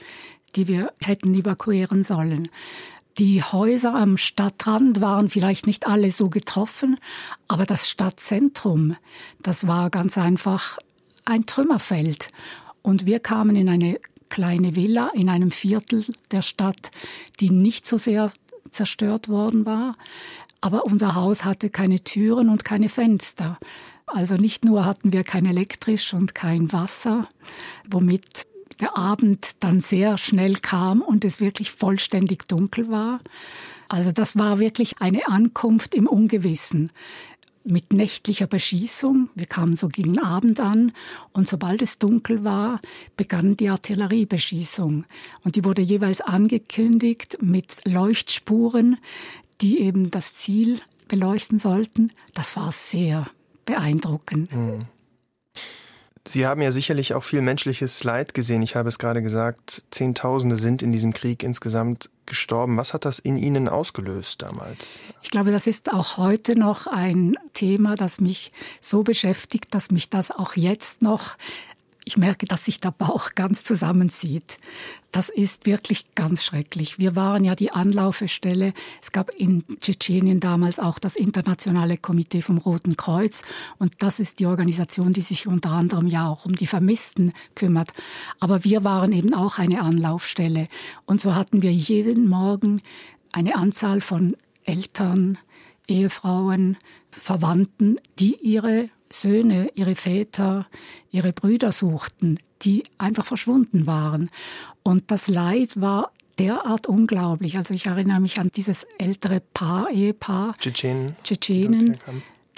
die 0.57 0.69
wir 0.69 0.93
hätten 1.01 1.35
evakuieren 1.35 2.03
sollen. 2.03 2.49
Die 3.19 3.43
Häuser 3.43 3.95
am 3.95 4.17
Stadtrand 4.17 5.01
waren 5.01 5.29
vielleicht 5.29 5.67
nicht 5.67 5.87
alle 5.87 6.11
so 6.11 6.31
getroffen, 6.31 6.97
aber 7.47 7.67
das 7.67 7.91
Stadtzentrum, 7.91 8.97
das 9.41 9.67
war 9.67 9.91
ganz 9.91 10.17
einfach 10.17 10.79
ein 11.25 11.45
Trümmerfeld. 11.45 12.29
Und 12.83 13.05
wir 13.05 13.21
kamen 13.21 13.55
in 13.55 13.69
eine 13.69 14.01
kleine 14.31 14.77
Villa 14.77 15.11
in 15.15 15.29
einem 15.29 15.51
Viertel 15.51 16.07
der 16.31 16.41
Stadt, 16.41 16.91
die 17.39 17.51
nicht 17.51 17.87
so 17.87 17.99
sehr 17.99 18.33
zerstört 18.71 19.29
worden 19.29 19.67
war. 19.67 19.97
Aber 20.63 20.87
unser 20.87 21.15
Haus 21.15 21.45
hatte 21.45 21.69
keine 21.69 22.03
Türen 22.03 22.49
und 22.49 22.65
keine 22.65 22.89
Fenster. 22.89 23.59
Also 24.07 24.37
nicht 24.37 24.65
nur 24.65 24.87
hatten 24.87 25.13
wir 25.13 25.23
kein 25.23 25.45
elektrisch 25.45 26.15
und 26.15 26.35
kein 26.35 26.73
Wasser, 26.73 27.29
womit 27.91 28.47
der 28.83 28.99
Abend 28.99 29.53
dann 29.61 29.81
sehr 29.81 30.19
schnell 30.19 30.55
kam 30.55 31.01
und 31.01 31.25
es 31.25 31.41
wirklich 31.41 31.71
vollständig 31.71 32.49
dunkel 32.49 32.91
war. 32.91 33.21
Also 33.89 34.11
das 34.13 34.37
war 34.37 34.59
wirklich 34.59 35.01
eine 35.01 35.29
Ankunft 35.29 35.95
im 35.95 36.07
Ungewissen 36.07 36.91
mit 37.65 37.93
nächtlicher 37.93 38.49
Beschießung. 38.49 39.29
Wir 39.37 39.47
kamen 39.47 39.77
so 39.77 39.89
gegen 39.89 40.19
Abend 40.19 40.59
an 40.59 40.93
und 41.33 41.47
sobald 41.49 41.81
es 41.81 41.99
dunkel 41.99 42.43
war, 42.43 42.81
begann 43.17 43.57
die 43.57 43.69
Artilleriebeschießung. 43.69 45.05
Und 45.45 45.57
die 45.57 45.65
wurde 45.65 45.83
jeweils 45.83 46.21
angekündigt 46.21 47.39
mit 47.41 47.77
Leuchtspuren, 47.85 48.99
die 49.61 49.81
eben 49.81 50.11
das 50.11 50.35
Ziel 50.35 50.81
beleuchten 51.07 51.61
sollten. 51.61 52.11
Das 52.35 52.57
war 52.57 52.73
sehr 52.73 53.27
beeindruckend. 53.65 54.55
Mhm. 54.57 54.81
Sie 56.27 56.47
haben 56.47 56.63
ja 56.63 56.71
sicherlich 56.71 57.15
auch 57.15 57.25
viel 57.25 57.43
menschliches 57.43 58.05
Leid 58.05 58.33
gesehen. 58.33 58.63
Ich 58.63 58.77
habe 58.77 58.89
es 58.89 58.99
gerade 58.99 59.23
gesagt, 59.23 59.83
Zehntausende 59.91 60.55
sind 60.55 60.83
in 60.83 60.93
diesem 60.93 61.13
Krieg 61.13 61.43
insgesamt 61.43 62.11
gestorben. 62.27 62.77
Was 62.77 62.95
hat 62.95 63.05
das 63.05 63.19
in 63.19 63.37
Ihnen 63.37 63.69
ausgelöst 63.69 64.43
damals? 64.43 65.01
Ich 65.21 65.31
glaube, 65.31 65.51
das 65.51 65.67
ist 65.67 65.93
auch 65.93 66.19
heute 66.19 66.57
noch 66.57 66.87
ein 66.87 67.35
Thema, 67.55 67.97
das 67.97 68.21
mich 68.21 68.53
so 68.81 69.03
beschäftigt, 69.03 69.75
dass 69.75 69.91
mich 69.91 70.11
das 70.11 70.31
auch 70.31 70.55
jetzt 70.55 71.03
noch 71.03 71.37
ich 72.05 72.17
merke, 72.17 72.47
dass 72.47 72.65
sich 72.65 72.81
der 72.81 72.91
Bauch 72.91 73.31
ganz 73.35 73.63
zusammenzieht. 73.63 74.59
Das 75.13 75.29
ist 75.29 75.67
wirklich 75.67 76.15
ganz 76.15 76.43
schrecklich. 76.43 76.99
Wir 76.99 77.15
waren 77.15 77.45
ja 77.45 77.55
die 77.55 77.71
Anlaufestelle. 77.71 78.73
Es 79.01 79.13
gab 79.13 79.33
in 79.35 79.65
Tschetschenien 79.81 80.41
damals 80.41 80.81
auch 80.81 80.99
das 80.99 81.15
Internationale 81.15 81.97
Komitee 81.97 82.43
vom 82.43 82.59
Roten 82.59 82.97
Kreuz. 82.97 83.43
Und 83.79 84.03
das 84.03 84.21
ist 84.21 84.41
die 84.41 84.47
Organisation, 84.47 85.13
die 85.13 85.21
sich 85.21 85.47
unter 85.47 85.71
anderem 85.71 86.07
ja 86.07 86.27
auch 86.27 86.45
um 86.45 86.53
die 86.53 86.67
Vermissten 86.67 87.33
kümmert. 87.55 87.93
Aber 88.41 88.65
wir 88.65 88.83
waren 88.85 89.13
eben 89.13 89.35
auch 89.35 89.59
eine 89.59 89.83
Anlaufstelle. 89.83 90.67
Und 91.07 91.21
so 91.21 91.35
hatten 91.35 91.63
wir 91.63 91.73
jeden 91.73 92.29
Morgen 92.29 92.83
eine 93.31 93.55
Anzahl 93.55 94.01
von 94.01 94.35
Eltern, 94.65 95.39
Ehefrauen, 95.87 96.79
Verwandten, 97.11 97.97
die 98.19 98.37
ihre 98.37 98.89
Söhne, 99.13 99.71
ihre 99.75 99.95
Väter, 99.95 100.67
ihre 101.11 101.33
Brüder 101.33 101.73
suchten, 101.73 102.39
die 102.63 102.83
einfach 102.99 103.27
verschwunden 103.27 103.87
waren. 103.87 104.31
Und 104.83 105.11
das 105.11 105.29
Leid 105.29 105.81
war 105.81 106.13
derart 106.39 106.87
unglaublich. 106.87 107.59
Also 107.59 107.75
ich 107.75 107.87
erinnere 107.87 108.21
mich 108.21 108.39
an 108.39 108.51
dieses 108.55 108.85
ältere 108.99 109.41
Paar, 109.41 109.91
Ehepaar, 109.91 110.57
Tschetschenen, 110.59 111.17
Tschetschenen 111.23 111.99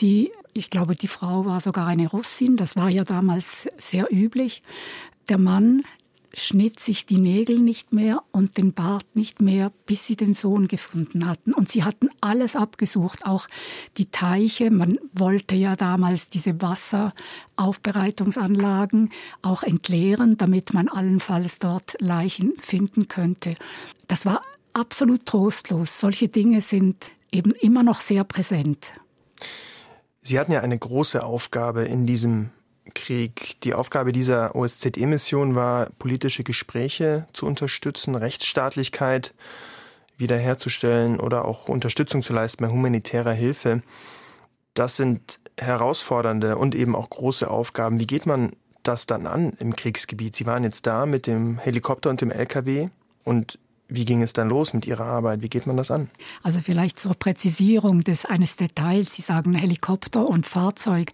die, 0.00 0.32
ich 0.52 0.70
glaube, 0.70 0.96
die 0.96 1.08
Frau 1.08 1.44
war 1.44 1.60
sogar 1.60 1.86
eine 1.86 2.08
Russin, 2.08 2.56
das 2.56 2.76
war 2.76 2.88
ja 2.88 3.04
damals 3.04 3.68
sehr 3.78 4.12
üblich. 4.12 4.62
Der 5.28 5.38
Mann, 5.38 5.84
schnitt 6.34 6.80
sich 6.80 7.06
die 7.06 7.20
Nägel 7.20 7.58
nicht 7.58 7.92
mehr 7.92 8.22
und 8.32 8.58
den 8.58 8.72
Bart 8.72 9.06
nicht 9.14 9.40
mehr, 9.40 9.70
bis 9.86 10.06
sie 10.06 10.16
den 10.16 10.34
Sohn 10.34 10.68
gefunden 10.68 11.26
hatten. 11.26 11.54
Und 11.54 11.68
sie 11.68 11.84
hatten 11.84 12.08
alles 12.20 12.56
abgesucht, 12.56 13.26
auch 13.26 13.46
die 13.96 14.10
Teiche. 14.10 14.70
Man 14.70 14.98
wollte 15.12 15.54
ja 15.54 15.76
damals 15.76 16.30
diese 16.30 16.60
Wasseraufbereitungsanlagen 16.60 19.10
auch 19.42 19.62
entleeren, 19.62 20.36
damit 20.36 20.74
man 20.74 20.88
allenfalls 20.88 21.58
dort 21.58 21.96
Leichen 22.00 22.54
finden 22.58 23.08
könnte. 23.08 23.54
Das 24.08 24.26
war 24.26 24.42
absolut 24.72 25.26
trostlos. 25.26 26.00
Solche 26.00 26.28
Dinge 26.28 26.60
sind 26.60 27.12
eben 27.32 27.52
immer 27.52 27.82
noch 27.82 28.00
sehr 28.00 28.24
präsent. 28.24 28.92
Sie 30.22 30.38
hatten 30.38 30.52
ja 30.52 30.60
eine 30.60 30.78
große 30.78 31.22
Aufgabe 31.22 31.84
in 31.84 32.06
diesem 32.06 32.50
Krieg. 32.92 33.60
Die 33.62 33.74
Aufgabe 33.74 34.12
dieser 34.12 34.54
OSZE-Mission 34.54 35.54
war, 35.54 35.90
politische 35.98 36.44
Gespräche 36.44 37.26
zu 37.32 37.46
unterstützen, 37.46 38.14
Rechtsstaatlichkeit 38.14 39.34
wiederherzustellen 40.16 41.18
oder 41.18 41.44
auch 41.44 41.68
Unterstützung 41.68 42.22
zu 42.22 42.32
leisten 42.32 42.62
bei 42.64 42.70
humanitärer 42.70 43.32
Hilfe. 43.32 43.82
Das 44.74 44.96
sind 44.96 45.40
herausfordernde 45.58 46.58
und 46.58 46.74
eben 46.74 46.94
auch 46.94 47.10
große 47.10 47.50
Aufgaben. 47.50 48.00
Wie 48.00 48.06
geht 48.06 48.26
man 48.26 48.52
das 48.82 49.06
dann 49.06 49.26
an 49.26 49.54
im 49.58 49.74
Kriegsgebiet? 49.74 50.36
Sie 50.36 50.46
waren 50.46 50.64
jetzt 50.64 50.86
da 50.86 51.06
mit 51.06 51.26
dem 51.26 51.58
Helikopter 51.58 52.10
und 52.10 52.20
dem 52.20 52.30
LKW 52.30 52.88
und 53.24 53.58
wie 53.88 54.04
ging 54.04 54.22
es 54.22 54.32
dann 54.32 54.48
los 54.48 54.72
mit 54.72 54.86
Ihrer 54.86 55.04
Arbeit? 55.04 55.42
Wie 55.42 55.48
geht 55.48 55.66
man 55.66 55.76
das 55.76 55.90
an? 55.90 56.08
Also 56.42 56.60
vielleicht 56.60 56.98
zur 56.98 57.14
Präzisierung 57.14 58.00
des 58.00 58.24
eines 58.24 58.56
Details. 58.56 59.14
Sie 59.14 59.22
sagen 59.22 59.54
Helikopter 59.54 60.26
und 60.26 60.46
Fahrzeug. 60.46 61.12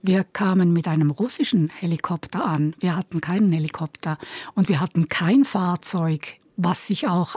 Wir 0.00 0.22
kamen 0.22 0.72
mit 0.72 0.86
einem 0.86 1.10
russischen 1.10 1.70
Helikopter 1.70 2.44
an. 2.44 2.74
Wir 2.78 2.96
hatten 2.96 3.20
keinen 3.20 3.50
Helikopter 3.50 4.18
und 4.54 4.68
wir 4.68 4.80
hatten 4.80 5.08
kein 5.08 5.44
Fahrzeug, 5.44 6.36
was 6.56 6.86
sich 6.86 7.08
auch 7.08 7.34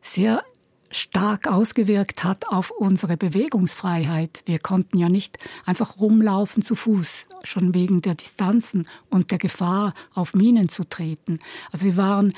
sehr 0.00 0.42
stark 0.90 1.46
ausgewirkt 1.46 2.24
hat 2.24 2.48
auf 2.48 2.70
unsere 2.70 3.16
Bewegungsfreiheit. 3.16 4.42
Wir 4.46 4.58
konnten 4.58 4.98
ja 4.98 5.08
nicht 5.08 5.38
einfach 5.64 5.98
rumlaufen 5.98 6.62
zu 6.62 6.74
Fuß, 6.74 7.26
schon 7.44 7.74
wegen 7.74 8.00
der 8.02 8.16
Distanzen 8.16 8.88
und 9.08 9.30
der 9.30 9.38
Gefahr, 9.38 9.94
auf 10.14 10.34
Minen 10.34 10.68
zu 10.68 10.88
treten. 10.88 11.38
Also 11.70 11.86
wir 11.86 11.96
waren 11.96 12.32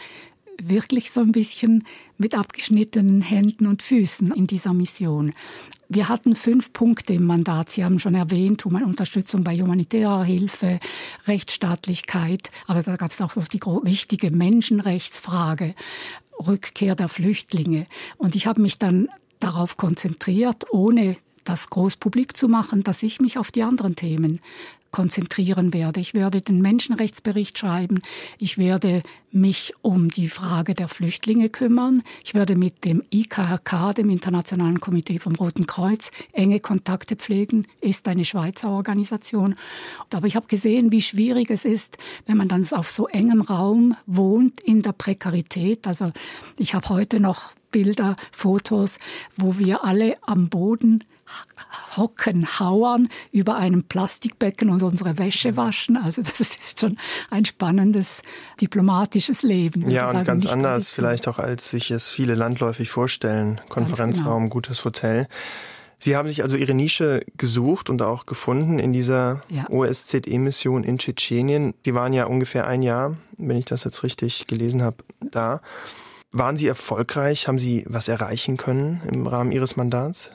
wirklich 0.69 1.11
so 1.11 1.21
ein 1.21 1.33
bisschen 1.33 1.85
mit 2.19 2.35
abgeschnittenen 2.35 3.21
Händen 3.21 3.66
und 3.66 3.83
Füßen 3.83 4.33
in 4.33 4.47
dieser 4.47 4.75
Mission. 4.75 5.33
Wir 5.88 6.09
hatten 6.09 6.35
fünf 6.35 6.73
Punkte 6.73 7.12
im 7.12 7.26
Mandat. 7.26 7.69
Sie 7.69 7.85
haben 7.85 7.99
schon 7.99 8.14
erwähnt, 8.14 8.64
Unterstützung 8.64 9.45
bei 9.45 9.59
humanitärer 9.59 10.25
Hilfe, 10.25 10.81
Rechtsstaatlichkeit, 11.26 12.49
aber 12.66 12.83
da 12.83 12.97
gab 12.97 13.11
es 13.11 13.21
auch 13.21 13.37
noch 13.37 13.49
die 13.49 13.61
wichtige 13.61 14.31
Menschenrechtsfrage, 14.31 15.75
Rückkehr 16.47 16.95
der 16.95 17.09
Flüchtlinge. 17.09 17.87
Und 18.16 18.37
ich 18.37 18.47
habe 18.47 18.62
mich 18.62 18.78
dann 18.78 19.09
darauf 19.38 19.76
konzentriert, 19.76 20.64
ohne 20.71 21.16
das 21.45 21.69
groß 21.69 21.97
publik 21.97 22.37
zu 22.37 22.49
machen, 22.49 22.85
dass 22.85 23.02
ich 23.02 23.21
mich 23.21 23.37
auf 23.37 23.52
die 23.52 23.62
anderen 23.62 23.97
Themen 23.97 24.40
konzentrieren 24.92 25.72
werde. 25.72 25.99
Ich 26.00 26.14
werde 26.14 26.40
den 26.40 26.56
Menschenrechtsbericht 26.56 27.58
schreiben. 27.58 28.02
Ich 28.38 28.58
werde 28.58 29.02
mich 29.32 29.72
um 29.80 30.08
die 30.08 30.28
Frage 30.28 30.75
der 30.75 30.88
Flüchtlinge 30.88 31.49
kümmern. 31.49 32.02
Ich 32.25 32.34
werde 32.34 32.54
mit 32.54 32.84
dem 32.84 33.02
IKRK, 33.11 33.94
dem 33.94 34.11
Internationalen 34.11 34.78
Komitee 34.78 35.18
vom 35.18 35.34
Roten 35.34 35.66
Kreuz, 35.66 36.11
enge 36.32 36.61
Kontakte 36.61 37.16
pflegen. 37.16 37.66
Ist 37.80 38.06
eine 38.06 38.25
Schweizer 38.25 38.70
Organisation. 38.70 39.54
Aber 40.12 40.26
ich 40.26 40.37
habe 40.37 40.46
gesehen, 40.46 40.92
wie 40.92 41.02
schwierig 41.02 41.50
es 41.50 41.64
ist, 41.64 41.96
wenn 42.26 42.37
man 42.37 42.49
dann 42.49 42.66
auf 42.72 42.88
so 42.88 43.08
engem 43.08 43.40
Raum 43.40 43.96
wohnt 44.06 44.61
in 44.61 44.82
der 44.82 44.92
Prekarität. 44.92 45.88
Also 45.88 46.12
ich 46.58 46.75
habe 46.75 46.90
heute 46.90 47.18
noch 47.18 47.52
Bilder, 47.70 48.16
Fotos, 48.30 48.99
wo 49.34 49.58
wir 49.58 49.82
alle 49.82 50.16
am 50.22 50.49
Boden 50.50 51.02
hocken, 51.96 52.58
hauern 52.58 53.08
über 53.30 53.56
einem 53.56 53.84
Plastikbecken 53.84 54.70
und 54.70 54.82
unsere 54.82 55.18
Wäsche 55.18 55.56
waschen. 55.56 55.96
Also 55.96 56.22
das 56.22 56.40
ist 56.40 56.80
schon 56.80 56.96
ein 57.30 57.44
spannendes 57.44 58.22
diplomatisches 58.60 59.42
Leben. 59.42 59.88
Ja, 59.90 60.10
und 60.10 60.24
ganz 60.24 60.46
anders 60.46 60.90
vielleicht 60.90 61.28
auch, 61.28 61.38
als 61.38 61.70
sich 61.70 61.90
es 61.90 62.08
viele 62.08 62.34
landläufig 62.34 62.90
vorstellen. 62.90 63.60
Konferenzraum, 63.68 64.44
genau. 64.44 64.52
gutes 64.52 64.84
Hotel. 64.84 65.28
Sie 65.98 66.16
haben 66.16 66.26
sich 66.26 66.42
also 66.42 66.56
Ihre 66.56 66.74
Nische 66.74 67.24
gesucht 67.36 67.88
und 67.88 68.02
auch 68.02 68.26
gefunden 68.26 68.80
in 68.80 68.92
dieser 68.92 69.40
ja. 69.48 69.70
OSZE-Mission 69.70 70.82
in 70.82 70.98
Tschetschenien. 70.98 71.74
Sie 71.84 71.94
waren 71.94 72.12
ja 72.12 72.24
ungefähr 72.24 72.66
ein 72.66 72.82
Jahr, 72.82 73.16
wenn 73.38 73.56
ich 73.56 73.66
das 73.66 73.84
jetzt 73.84 74.02
richtig 74.02 74.48
gelesen 74.48 74.82
habe, 74.82 74.96
da. 75.20 75.60
Waren 76.32 76.56
Sie 76.56 76.66
erfolgreich? 76.66 77.46
Haben 77.46 77.58
Sie 77.58 77.84
was 77.86 78.08
erreichen 78.08 78.56
können 78.56 79.00
im 79.06 79.28
Rahmen 79.28 79.52
Ihres 79.52 79.76
Mandats? 79.76 80.32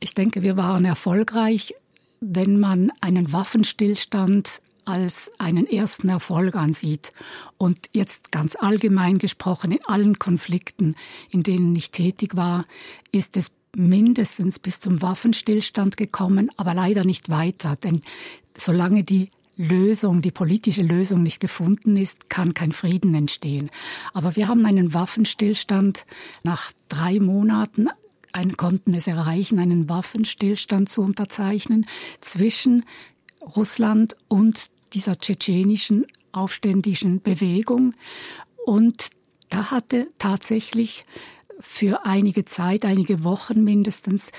Ich 0.00 0.14
denke, 0.14 0.42
wir 0.42 0.56
waren 0.56 0.84
erfolgreich, 0.84 1.74
wenn 2.20 2.58
man 2.58 2.92
einen 3.00 3.32
Waffenstillstand 3.32 4.60
als 4.84 5.30
einen 5.38 5.66
ersten 5.66 6.08
Erfolg 6.08 6.56
ansieht. 6.56 7.10
Und 7.58 7.90
jetzt 7.92 8.32
ganz 8.32 8.56
allgemein 8.56 9.18
gesprochen, 9.18 9.72
in 9.72 9.84
allen 9.84 10.18
Konflikten, 10.18 10.96
in 11.30 11.42
denen 11.42 11.76
ich 11.76 11.90
tätig 11.90 12.36
war, 12.36 12.64
ist 13.12 13.36
es 13.36 13.50
mindestens 13.76 14.58
bis 14.58 14.80
zum 14.80 15.02
Waffenstillstand 15.02 15.96
gekommen, 15.96 16.50
aber 16.56 16.74
leider 16.74 17.04
nicht 17.04 17.28
weiter. 17.28 17.76
Denn 17.76 18.00
solange 18.56 19.04
die 19.04 19.30
Lösung, 19.56 20.22
die 20.22 20.30
politische 20.30 20.82
Lösung 20.82 21.22
nicht 21.22 21.40
gefunden 21.40 21.96
ist, 21.96 22.30
kann 22.30 22.54
kein 22.54 22.72
Frieden 22.72 23.14
entstehen. 23.14 23.70
Aber 24.14 24.36
wir 24.36 24.48
haben 24.48 24.64
einen 24.64 24.94
Waffenstillstand 24.94 26.06
nach 26.44 26.72
drei 26.88 27.20
Monaten 27.20 27.88
ein, 28.32 28.56
konnten 28.56 28.94
es 28.94 29.06
erreichen, 29.06 29.58
einen 29.58 29.88
Waffenstillstand 29.88 30.88
zu 30.88 31.02
unterzeichnen 31.02 31.86
zwischen 32.20 32.84
Russland 33.56 34.16
und 34.28 34.70
dieser 34.92 35.18
tschetschenischen 35.18 36.06
aufständischen 36.32 37.22
Bewegung. 37.22 37.94
Und 38.64 39.10
da 39.48 39.70
hatte 39.70 40.08
tatsächlich 40.18 41.04
für 41.60 42.04
einige 42.04 42.44
Zeit, 42.44 42.84
einige 42.84 43.24
Wochen 43.24 43.64
mindestens, 43.64 44.30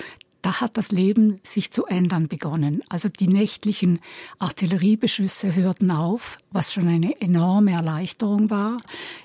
da 0.41 0.61
hat 0.61 0.77
das 0.77 0.91
Leben 0.91 1.41
sich 1.43 1.71
zu 1.71 1.85
ändern 1.85 2.29
begonnen. 2.29 2.81
Also 2.87 3.09
die 3.09 3.27
nächtlichen 3.27 3.99
Artilleriebeschüsse 4.37 5.53
hörten 5.53 5.91
auf, 5.91 6.37
was 6.51 6.71
schon 6.73 6.87
eine 6.87 7.19
enorme 7.19 7.71
Erleichterung 7.71 8.49
war. 8.49 8.77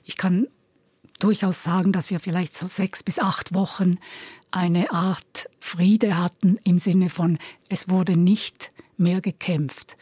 Ich 0.04 0.16
kann 0.16 0.48
durchaus 1.24 1.62
sagen, 1.62 1.90
dass 1.90 2.10
wir 2.10 2.20
vielleicht 2.20 2.54
so 2.54 2.66
sechs 2.66 3.02
bis 3.02 3.18
acht 3.18 3.54
Wochen 3.54 3.96
eine 4.50 4.92
Art 4.92 5.48
Friede 5.58 6.18
hatten 6.18 6.58
im 6.64 6.78
Sinne 6.78 7.08
von, 7.08 7.38
es 7.70 7.88
wurde 7.88 8.14
nicht 8.14 8.70
mehr 8.98 9.22
gekämpft. 9.22 9.96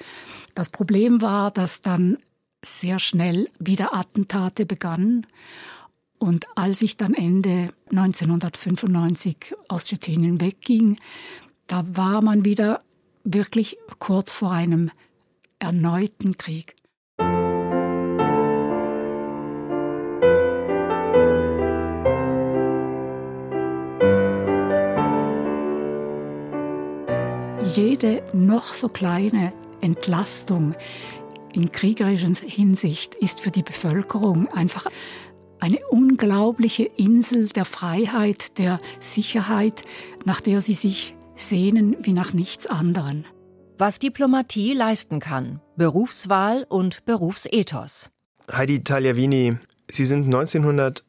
Das 0.57 0.69
Problem 0.69 1.23
war, 1.23 1.53
dass 1.53 1.81
dann 1.81 2.19
sehr 2.65 2.99
schnell 2.99 3.49
wieder 3.61 3.95
Attentate 3.95 4.67
begannen. 4.67 5.27
Und 6.19 6.47
als 6.57 6.83
ich 6.83 6.97
dann 6.97 7.15
Ende 7.15 7.73
1995 7.91 9.55
aus 9.69 9.85
Tschetschenien 9.85 10.41
wegging, 10.41 10.99
da 11.69 11.85
war 11.87 12.21
man 12.21 12.45
wieder 12.45 12.81
wirklich 13.23 13.79
kurz 14.01 14.33
vor 14.33 14.51
einem 14.51 14.91
erneuten 15.61 16.37
Krieg. 16.37 16.75
Jede 27.77 28.23
noch 28.35 28.75
so 28.75 28.89
kleine 28.89 29.53
Entlastung 29.81 30.75
in 31.53 31.73
kriegerischer 31.73 32.47
Hinsicht 32.47 33.15
ist 33.15 33.41
für 33.41 33.51
die 33.51 33.63
Bevölkerung 33.63 34.49
einfach 34.49 34.87
eine 35.59 35.79
unglaubliche 35.89 36.85
Insel 36.85 37.49
der 37.49 37.65
Freiheit, 37.65 38.59
der 38.59 38.81
Sicherheit, 39.01 39.83
nach 40.25 40.41
der 40.41 40.61
sie 40.61 40.75
sich 40.75 41.15
sehnen 41.37 41.97
wie 42.03 42.13
nach 42.13 42.33
nichts 42.33 42.67
anderem. 42.67 43.25
Was 43.79 43.99
Diplomatie 43.99 44.75
leisten 44.75 45.19
kann, 45.19 45.61
Berufswahl 45.77 46.67
und 46.69 47.05
Berufsethos. 47.05 48.11
Heidi 48.51 48.85
Tagliavini, 48.85 49.57
Sie 49.91 50.05
sind 50.05 50.25
1900 50.27 51.05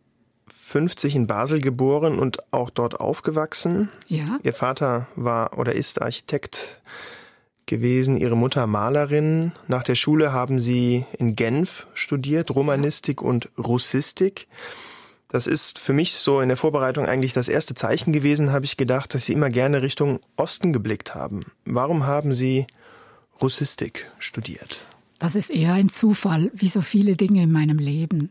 1950 0.76 1.16
in 1.16 1.28
Basel 1.28 1.62
geboren 1.62 2.20
und 2.20 2.52
auch 2.52 2.70
dort 2.70 3.00
aufgewachsen. 3.00 3.90
Ja. 4.08 4.40
Ihr 4.44 4.54
Vater 4.54 5.08
war 5.16 5.58
oder 5.58 5.74
ist 5.74 6.02
Architekt 6.02 6.82
gewesen, 7.66 8.18
ihre 8.18 8.36
Mutter 8.36 8.68
Malerin. 8.68 9.52
Nach 9.68 9.84
der 9.84 9.96
Schule 9.96 10.34
haben 10.34 10.60
sie 10.60 11.06
in 11.18 11.36
Genf 11.36 11.88
studiert, 11.94 12.52
Romanistik 12.52 13.22
und 13.22 13.50
Russistik. 13.58 14.48
Das 15.30 15.48
ist 15.48 15.80
für 15.80 15.94
mich 15.94 16.14
so 16.14 16.42
in 16.42 16.50
der 16.50 16.58
Vorbereitung 16.58 17.08
eigentlich 17.08 17.34
das 17.34 17.50
erste 17.50 17.74
Zeichen 17.74 18.14
gewesen, 18.14 18.52
habe 18.52 18.66
ich 18.66 18.78
gedacht, 18.78 19.16
dass 19.16 19.26
Sie 19.26 19.34
immer 19.34 19.50
gerne 19.50 19.82
Richtung 19.82 20.20
Osten 20.36 20.74
geblickt 20.74 21.16
haben. 21.16 21.48
Warum 21.66 22.06
haben 22.06 22.34
Sie 22.34 22.68
Russistik 23.42 24.12
studiert? 24.20 24.82
Das 25.18 25.36
ist 25.36 25.50
eher 25.50 25.74
ein 25.74 25.90
Zufall, 25.90 26.52
wie 26.54 26.68
so 26.68 26.82
viele 26.82 27.16
Dinge 27.16 27.42
in 27.42 27.52
meinem 27.52 27.80
Leben. 27.80 28.30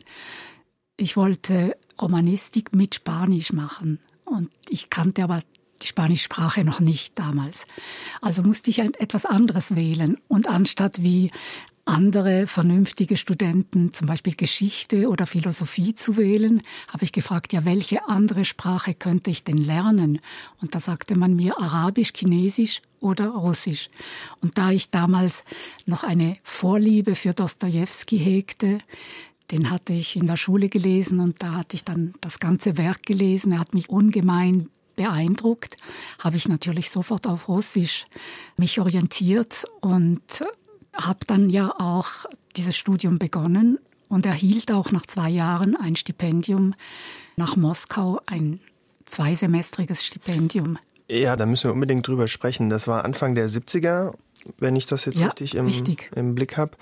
Ich 0.96 1.16
wollte 1.16 1.76
Romanistik 2.02 2.74
mit 2.74 2.94
Spanisch 2.94 3.52
machen. 3.52 3.98
Und 4.24 4.50
ich 4.68 4.90
kannte 4.90 5.24
aber 5.24 5.40
die 5.82 5.86
spanische 5.86 6.24
Sprache 6.24 6.64
noch 6.64 6.80
nicht 6.80 7.18
damals. 7.18 7.66
Also 8.20 8.42
musste 8.42 8.70
ich 8.70 8.78
etwas 8.78 9.26
anderes 9.26 9.74
wählen. 9.74 10.16
Und 10.28 10.48
anstatt 10.48 11.02
wie 11.02 11.30
andere 11.84 12.46
vernünftige 12.46 13.16
Studenten 13.16 13.92
zum 13.92 14.06
Beispiel 14.06 14.36
Geschichte 14.36 15.08
oder 15.08 15.26
Philosophie 15.26 15.94
zu 15.94 16.16
wählen, 16.16 16.62
habe 16.88 17.04
ich 17.04 17.12
gefragt, 17.12 17.52
ja, 17.52 17.64
welche 17.64 18.06
andere 18.08 18.44
Sprache 18.44 18.94
könnte 18.94 19.30
ich 19.30 19.42
denn 19.42 19.58
lernen? 19.58 20.20
Und 20.60 20.74
da 20.74 20.80
sagte 20.80 21.16
man 21.16 21.34
mir 21.34 21.58
Arabisch, 21.58 22.12
Chinesisch 22.14 22.80
oder 23.00 23.30
Russisch. 23.30 23.90
Und 24.40 24.58
da 24.58 24.70
ich 24.70 24.90
damals 24.90 25.44
noch 25.86 26.04
eine 26.04 26.36
Vorliebe 26.44 27.16
für 27.16 27.34
Dostoevsky 27.34 28.18
hegte, 28.18 28.78
den 29.50 29.70
hatte 29.70 29.92
ich 29.92 30.16
in 30.16 30.26
der 30.26 30.36
Schule 30.36 30.68
gelesen 30.68 31.20
und 31.20 31.42
da 31.42 31.52
hatte 31.52 31.76
ich 31.76 31.84
dann 31.84 32.14
das 32.20 32.38
ganze 32.38 32.78
Werk 32.78 33.02
gelesen. 33.04 33.52
Er 33.52 33.60
hat 33.60 33.74
mich 33.74 33.90
ungemein 33.90 34.68
beeindruckt. 34.96 35.76
Habe 36.18 36.36
ich 36.36 36.48
natürlich 36.48 36.90
sofort 36.90 37.26
auf 37.26 37.48
Russisch 37.48 38.06
mich 38.56 38.80
orientiert 38.80 39.64
und 39.80 40.22
habe 40.94 41.20
dann 41.26 41.50
ja 41.50 41.74
auch 41.78 42.26
dieses 42.56 42.76
Studium 42.76 43.18
begonnen 43.18 43.78
und 44.08 44.26
erhielt 44.26 44.70
auch 44.72 44.92
nach 44.92 45.06
zwei 45.06 45.30
Jahren 45.30 45.76
ein 45.76 45.96
Stipendium 45.96 46.74
nach 47.36 47.56
Moskau, 47.56 48.20
ein 48.26 48.60
zweisemestriges 49.06 50.04
Stipendium. 50.04 50.78
Ja, 51.08 51.36
da 51.36 51.46
müssen 51.46 51.70
wir 51.70 51.74
unbedingt 51.74 52.06
drüber 52.06 52.28
sprechen. 52.28 52.70
Das 52.70 52.88
war 52.88 53.04
Anfang 53.04 53.34
der 53.34 53.48
70er, 53.48 54.14
wenn 54.58 54.76
ich 54.76 54.86
das 54.86 55.04
jetzt 55.04 55.18
ja, 55.18 55.26
richtig, 55.26 55.54
im, 55.54 55.66
richtig 55.66 56.10
im 56.14 56.34
Blick 56.34 56.56
habe. 56.56 56.72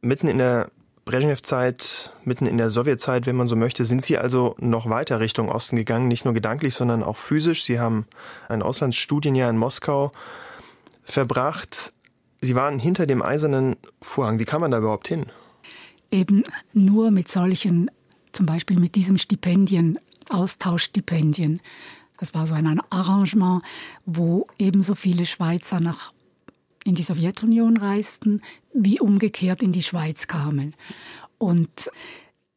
Mitten 0.00 0.28
in 0.28 0.38
der 0.38 0.70
Brezhnev-Zeit, 1.04 2.12
mitten 2.24 2.46
in 2.46 2.56
der 2.56 2.70
Sowjetzeit, 2.70 3.26
wenn 3.26 3.36
man 3.36 3.48
so 3.48 3.56
möchte, 3.56 3.84
sind 3.84 4.04
Sie 4.04 4.16
also 4.16 4.56
noch 4.58 4.88
weiter 4.88 5.20
Richtung 5.20 5.50
Osten 5.50 5.76
gegangen, 5.76 6.08
nicht 6.08 6.24
nur 6.24 6.32
gedanklich, 6.32 6.74
sondern 6.74 7.02
auch 7.02 7.16
physisch. 7.16 7.64
Sie 7.64 7.78
haben 7.78 8.06
ein 8.48 8.62
Auslandsstudienjahr 8.62 9.50
in 9.50 9.58
Moskau 9.58 10.12
verbracht. 11.02 11.92
Sie 12.40 12.54
waren 12.54 12.78
hinter 12.78 13.06
dem 13.06 13.20
eisernen 13.20 13.76
Vorhang. 14.00 14.38
Wie 14.38 14.46
kam 14.46 14.62
man 14.62 14.70
da 14.70 14.78
überhaupt 14.78 15.08
hin? 15.08 15.26
Eben 16.10 16.42
nur 16.72 17.10
mit 17.10 17.30
solchen, 17.30 17.90
zum 18.32 18.46
Beispiel 18.46 18.80
mit 18.80 18.94
diesem 18.94 19.18
Stipendien, 19.18 19.98
Austauschstipendien. 20.30 21.60
Das 22.18 22.32
war 22.32 22.46
so 22.46 22.54
ein 22.54 22.80
Arrangement, 22.90 23.62
wo 24.06 24.46
ebenso 24.58 24.94
viele 24.94 25.26
Schweizer 25.26 25.80
nach 25.80 26.13
in 26.84 26.94
die 26.94 27.02
Sowjetunion 27.02 27.76
reisten, 27.76 28.42
wie 28.72 29.00
umgekehrt 29.00 29.62
in 29.62 29.72
die 29.72 29.82
Schweiz 29.82 30.26
kamen. 30.26 30.74
Und 31.38 31.90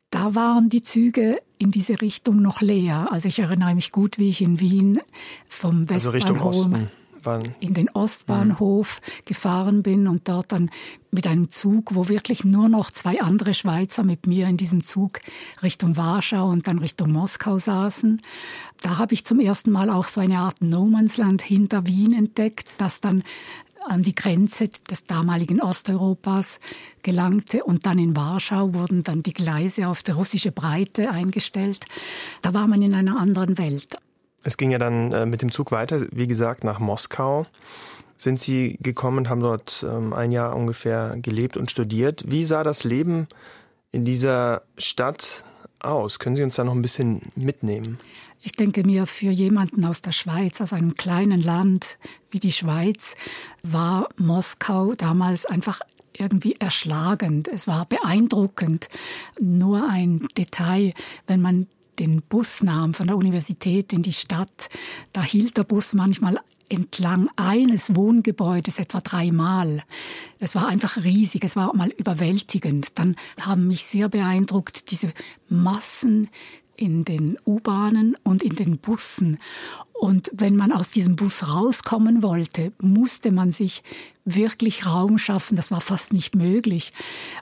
da 0.10 0.36
waren 0.36 0.70
die 0.70 0.82
Züge 0.82 1.42
in 1.58 1.72
diese 1.72 2.02
Richtung 2.02 2.42
noch 2.42 2.62
leer. 2.62 3.08
Also 3.12 3.28
ich 3.28 3.40
erinnere 3.40 3.74
mich 3.74 3.92
gut, 3.92 4.18
wie 4.18 4.30
ich 4.30 4.42
in 4.42 4.60
Wien 4.60 5.00
vom 5.48 5.90
Westbahnhof 5.90 6.46
also 6.46 6.60
Osten. 6.60 6.92
Wann? 7.24 7.52
in 7.60 7.74
den 7.74 7.90
Ostbahnhof 7.90 9.02
mhm. 9.02 9.26
gefahren 9.26 9.84
bin 9.84 10.08
und 10.08 10.30
dort 10.30 10.52
dann 10.52 10.70
mit 11.12 11.28
einem 11.28 11.50
Zug, 11.50 11.94
wo 11.96 12.08
wirklich 12.08 12.46
nur 12.46 12.70
noch 12.70 12.90
zwei 12.92 13.20
andere 13.20 13.54
Schweizer 13.54 14.04
mit 14.04 14.28
mir 14.28 14.48
in 14.48 14.56
diesem 14.56 14.86
Zug 14.86 15.20
Richtung 15.62 15.98
Warschau 15.98 16.50
und 16.50 16.68
dann 16.68 16.80
Richtung 16.80 17.12
Moskau 17.12 17.60
saßen. 17.60 18.22
Da 18.82 18.98
habe 18.98 19.13
ich 19.13 19.26
zum 19.26 19.40
ersten 19.40 19.72
Mal 19.72 19.90
auch 19.90 20.08
so 20.08 20.22
eine 20.22 20.38
Art 20.38 20.62
No 20.62 20.86
Man's 20.86 21.18
Land 21.18 21.42
hinter 21.42 21.86
Wien 21.88 22.13
entdeckt, 22.13 22.70
das 22.78 23.02
dann 23.02 23.24
an 23.88 24.02
die 24.02 24.15
Grenze 24.15 24.69
des 24.89 25.06
damaligen 25.06 25.62
Osteuropas 25.62 26.60
gelangte 27.04 27.63
und 27.63 27.86
dann 27.86 28.00
in 28.00 28.15
Warschau 28.15 28.73
wurden 28.73 29.04
dann 29.04 29.23
die 29.23 29.34
Gleise 29.34 29.88
auf 29.88 30.04
die 30.04 30.12
russische 30.12 30.52
Breite 30.52 31.10
eingestellt. 31.12 31.86
Da 32.41 32.54
war 32.54 32.67
man 32.67 32.82
in 32.82 32.93
einer 32.93 33.19
anderen 33.19 33.58
Welt. 33.58 33.95
Es 34.43 34.58
ging 34.58 34.71
ja 34.71 34.78
dann 34.78 35.12
äh, 35.12 35.26
mit 35.26 35.41
dem 35.41 35.52
Zug 35.52 35.71
weiter, 35.71 36.06
wie 36.12 36.28
gesagt, 36.28 36.63
nach 36.63 36.80
Moskau. 36.80 37.45
Sind 38.17 38.39
Sie 38.39 38.78
gekommen, 38.82 39.30
haben 39.30 39.41
dort 39.41 39.86
ähm, 39.88 40.13
ein 40.13 40.32
Jahr 40.32 40.56
ungefähr 40.56 41.17
gelebt 41.21 41.58
und 41.58 41.69
studiert. 41.69 42.23
Wie 42.28 42.45
sah 42.45 42.63
das 42.63 42.84
Leben 42.84 43.28
in 43.91 44.06
dieser 44.06 44.63
Stadt 44.78 45.43
aus? 45.80 46.19
Können 46.19 46.36
Sie 46.36 46.43
uns 46.43 46.56
da 46.56 46.63
noch 46.63 46.73
ein 46.73 46.82
bisschen 46.82 47.21
mitnehmen? 47.36 48.00
Ich 48.47 48.53
denke 48.53 48.86
mir, 48.86 49.07
für 49.07 49.29
jemanden 49.29 49.83
aus 49.83 50.01
der 50.01 50.13
Schweiz, 50.13 50.62
aus 50.62 50.71
einem 50.71 50.95
kleinen 50.95 51.41
Land 51.41 51.97
wie 52.31 52.39
die 52.39 52.53
Schweiz, 52.53 53.15
war 53.62 54.07
Moskau 54.15 54.93
damals 54.93 55.45
einfach 55.45 55.81
irgendwie 56.17 56.53
erschlagend. 56.53 57.49
Es 57.49 57.67
war 57.67 57.83
beeindruckend. 57.83 58.88
Nur 59.38 59.89
ein 59.89 60.29
Detail, 60.38 60.93
wenn 61.27 61.41
man 61.41 61.67
den 61.99 62.21
Bus 62.21 62.63
nahm 62.63 62.93
von 62.93 63.07
der 63.07 63.17
Universität 63.17 63.91
in 63.91 64.01
die 64.01 64.13
Stadt, 64.13 64.69
da 65.12 65.23
hielt 65.23 65.57
der 65.57 65.65
Bus 65.65 65.93
manchmal 65.93 66.39
entlang 66.69 67.29
eines 67.36 67.97
Wohngebäudes 67.97 68.79
etwa 68.79 69.01
dreimal. 69.01 69.83
Es 70.39 70.55
war 70.55 70.67
einfach 70.67 70.95
riesig, 70.95 71.43
es 71.43 71.57
war 71.57 71.75
mal 71.75 71.89
überwältigend. 71.89 72.97
Dann 72.97 73.17
haben 73.41 73.67
mich 73.67 73.83
sehr 73.83 74.07
beeindruckt 74.07 74.89
diese 74.91 75.12
Massen, 75.49 76.29
in 76.78 77.04
den 77.04 77.38
U-Bahnen 77.46 78.16
und 78.24 78.44
in 78.44 78.56
den 78.56 78.78
Bussen. 78.78 79.38
Und 79.99 80.29
wenn 80.33 80.55
man 80.55 80.71
aus 80.71 80.91
diesem 80.91 81.15
Bus 81.15 81.55
rauskommen 81.55 82.21
wollte, 82.21 82.71
musste 82.79 83.31
man 83.31 83.51
sich 83.51 83.83
wirklich 84.25 84.86
Raum 84.86 85.17
schaffen. 85.17 85.55
Das 85.55 85.71
war 85.71 85.81
fast 85.81 86.13
nicht 86.13 86.36
möglich. 86.36 86.91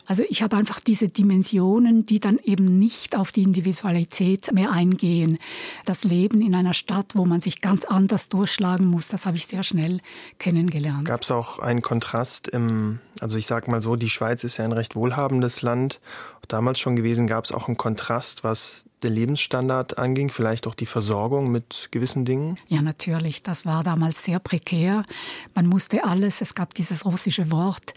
Also 0.06 0.24
ich 0.30 0.44
habe 0.44 0.56
einfach 0.56 0.80
diese 0.80 1.10
Dimensionen, 1.10 2.06
die 2.06 2.20
dann 2.20 2.38
eben 2.44 2.78
nicht 2.78 3.18
auf 3.18 3.32
die 3.32 3.42
Individualität 3.42 4.54
mehr 4.54 4.72
eingehen. 4.72 5.40
Das 5.86 6.04
Leben 6.04 6.42
in 6.42 6.56
einer 6.56 6.76
Stadt, 6.76 7.16
wo 7.16 7.26
man 7.26 7.42
sich 7.42 7.60
ganz 7.60 7.86
anders 7.86 8.30
durchschlagen 8.30 8.86
muss, 8.86 9.08
das 9.08 9.26
habe 9.26 9.36
ich 9.36 9.48
sehr 9.48 9.64
schnell 9.64 10.00
kennengelernt. 10.38 11.06
Gab 11.06 11.24
es 11.24 11.32
auch 11.32 11.60
einen 11.60 11.82
Kontrast 11.82 12.48
im, 12.48 13.00
also 13.20 13.38
ich 13.38 13.48
sage 13.48 13.70
mal 13.72 13.82
so, 13.82 13.96
die 13.96 14.10
Schweiz 14.10 14.44
ist 14.44 14.58
ja 14.58 14.66
ein 14.66 14.72
recht 14.72 14.96
wohlhabendes 14.96 15.64
Land. 15.64 16.00
Damals 16.48 16.80
schon 16.80 16.96
gewesen, 16.96 17.26
gab 17.26 17.46
es 17.46 17.52
auch 17.52 17.68
einen 17.68 17.78
Kontrast, 17.78 18.44
was 18.44 18.86
den 19.02 19.14
Lebensstandard 19.14 19.98
anging, 19.98 20.30
vielleicht 20.30 20.68
auch 20.68 20.76
die 20.76 20.86
Versorgung 20.86 21.52
mit 21.52 21.90
gewissen 21.92 22.26
Dingen? 22.26 22.45
Ja, 22.68 22.82
natürlich. 22.82 23.44
Das 23.44 23.66
war 23.66 23.84
damals 23.84 24.24
sehr 24.24 24.40
prekär. 24.40 25.06
Man 25.54 25.68
musste 25.68 26.04
alles, 26.04 26.42
es 26.42 26.56
gab 26.56 26.74
dieses 26.74 27.06
russische 27.06 27.52
Wort, 27.52 27.94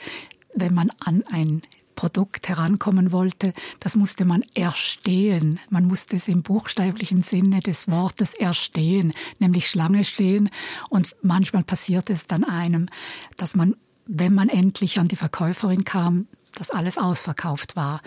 wenn 0.54 0.74
man 0.74 0.90
an 1.00 1.24
ein 1.30 1.62
Produkt 1.98 2.48
herankommen 2.48 3.11
wollte, 3.11 3.52
das 3.80 3.96
musste 3.96 4.24
man 4.24 4.44
erstehen. 4.54 5.58
Man 5.68 5.84
musste 5.84 6.14
es 6.14 6.28
im 6.28 6.42
buchstäblichen 6.42 7.22
Sinne 7.22 7.58
des 7.58 7.90
Wortes 7.90 8.34
erstehen, 8.34 9.12
nämlich 9.40 9.68
Schlange 9.68 10.04
stehen. 10.04 10.48
Und 10.90 11.16
manchmal 11.22 11.64
passierte 11.64 12.12
es 12.12 12.28
dann 12.28 12.44
einem, 12.44 12.88
dass 13.37 13.56
man, 13.56 13.74
wenn 14.06 14.32
man 14.32 14.48
endlich 14.48 15.00
an 15.00 15.08
die 15.08 15.16
Verkäuferin 15.16 15.82
kam, 15.82 16.28
dass 16.54 16.70
alles 16.70 16.98
ausverkauft 16.98 17.76
war. 17.76 18.00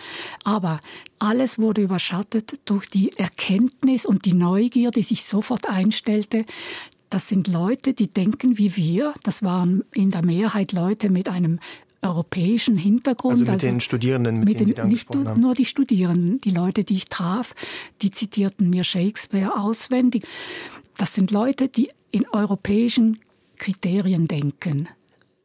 Aber 0.43 0.79
alles 1.19 1.59
wurde 1.59 1.81
überschattet 1.81 2.59
durch 2.65 2.89
die 2.89 3.17
Erkenntnis 3.17 4.05
und 4.05 4.25
die 4.25 4.33
Neugier, 4.33 4.91
die 4.91 5.03
sich 5.03 5.23
sofort 5.25 5.69
einstellte, 5.69 6.45
das 7.09 7.27
sind 7.27 7.47
Leute, 7.47 7.93
die 7.93 8.07
denken 8.07 8.57
wie 8.57 8.75
wir. 8.77 9.13
Das 9.23 9.43
waren 9.43 9.83
in 9.93 10.11
der 10.11 10.25
Mehrheit 10.25 10.71
Leute 10.71 11.09
mit 11.09 11.27
einem 11.27 11.59
europäischen 12.01 12.77
Hintergrund. 12.77 13.33
Also 13.33 13.43
mit 13.43 13.51
also 13.51 13.67
den 13.67 13.79
Studierenden, 13.79 14.39
mit, 14.39 14.47
mit 14.47 14.59
denen 14.59 14.59
den, 14.59 14.67
Sie 14.67 14.73
dann 14.73 14.87
nicht 14.87 15.07
gesprochen 15.07 15.27
haben. 15.27 15.41
Nur 15.41 15.53
die 15.53 15.65
Studierenden, 15.65 16.41
die 16.41 16.51
Leute, 16.51 16.83
die 16.83 16.95
ich 16.95 17.05
traf, 17.05 17.53
die 18.01 18.11
zitierten 18.11 18.69
mir 18.69 18.83
Shakespeare 18.83 19.59
auswendig. 19.59 20.25
Das 20.97 21.13
sind 21.13 21.31
Leute, 21.31 21.67
die 21.67 21.89
in 22.11 22.27
europäischen 22.29 23.19
Kriterien 23.57 24.27
denken. 24.27 24.87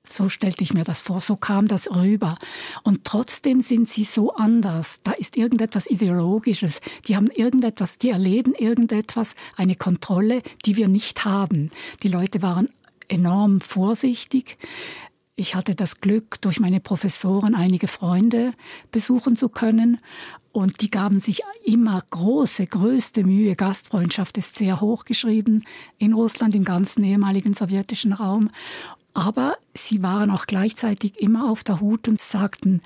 So 0.08 0.28
stellte 0.28 0.62
ich 0.62 0.72
mir 0.72 0.84
das 0.84 1.00
vor, 1.00 1.20
so 1.20 1.36
kam 1.36 1.68
das 1.68 1.94
rüber. 1.94 2.36
Und 2.82 3.04
trotzdem 3.04 3.60
sind 3.60 3.88
sie 3.88 4.04
so 4.04 4.32
anders. 4.34 5.00
Da 5.02 5.12
ist 5.12 5.36
irgendetwas 5.36 5.90
Ideologisches. 5.90 6.80
Die 7.06 7.16
haben 7.16 7.28
irgendetwas, 7.28 7.98
die 7.98 8.10
erleben 8.10 8.54
irgendetwas, 8.54 9.34
eine 9.56 9.74
Kontrolle, 9.74 10.42
die 10.64 10.76
wir 10.76 10.88
nicht 10.88 11.24
haben. 11.24 11.70
Die 12.02 12.08
Leute 12.08 12.42
waren 12.42 12.68
enorm 13.08 13.60
vorsichtig. 13.60 14.58
Ich 15.38 15.54
hatte 15.54 15.74
das 15.74 16.00
Glück, 16.00 16.40
durch 16.40 16.60
meine 16.60 16.80
Professoren 16.80 17.54
einige 17.54 17.88
Freunde 17.88 18.54
besuchen 18.90 19.36
zu 19.36 19.50
können. 19.50 19.98
Und 20.50 20.80
die 20.80 20.88
gaben 20.88 21.20
sich 21.20 21.42
immer 21.66 22.02
große, 22.08 22.66
größte 22.66 23.24
Mühe. 23.24 23.54
Gastfreundschaft 23.54 24.38
ist 24.38 24.56
sehr 24.56 24.80
hoch 24.80 25.04
geschrieben 25.04 25.64
in 25.98 26.14
Russland, 26.14 26.54
im 26.54 26.64
ganzen 26.64 27.04
ehemaligen 27.04 27.52
sowjetischen 27.52 28.14
Raum. 28.14 28.48
Aber 29.16 29.56
sie 29.72 30.02
waren 30.02 30.30
auch 30.30 30.44
gleichzeitig 30.44 31.22
immer 31.22 31.50
auf 31.50 31.64
der 31.64 31.80
Hut 31.80 32.06
und 32.06 32.20
sagten, 32.20 32.82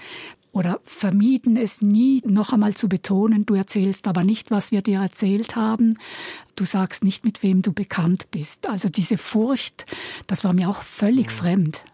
oder 0.53 0.81
vermieden 0.85 1.57
es 1.57 1.83
nie 1.83 2.23
noch 2.25 2.53
einmal 2.53 2.73
zu 2.73 2.89
betonen, 2.89 3.47
du 3.47 3.57
erzählst 3.57 4.07
aber 4.07 4.23
nicht, 4.23 4.53
was 4.53 4.71
wir 4.71 4.81
dir 4.81 5.01
erzählt 5.01 5.57
haben, 5.57 5.99
du 6.55 6.63
sagst 6.63 7.03
nicht, 7.03 7.25
mit 7.25 7.43
wem 7.43 7.63
du 7.63 7.73
bekannt 7.73 8.31
bist. 8.31 8.69
Also 8.69 8.89
diese 8.89 9.19
Furcht, 9.19 9.87
das 10.29 10.45
war 10.45 10.53
mir 10.53 10.71
auch 10.71 10.83
völlig 10.85 11.27
mhm. 11.27 11.31
fremd. 11.31 11.85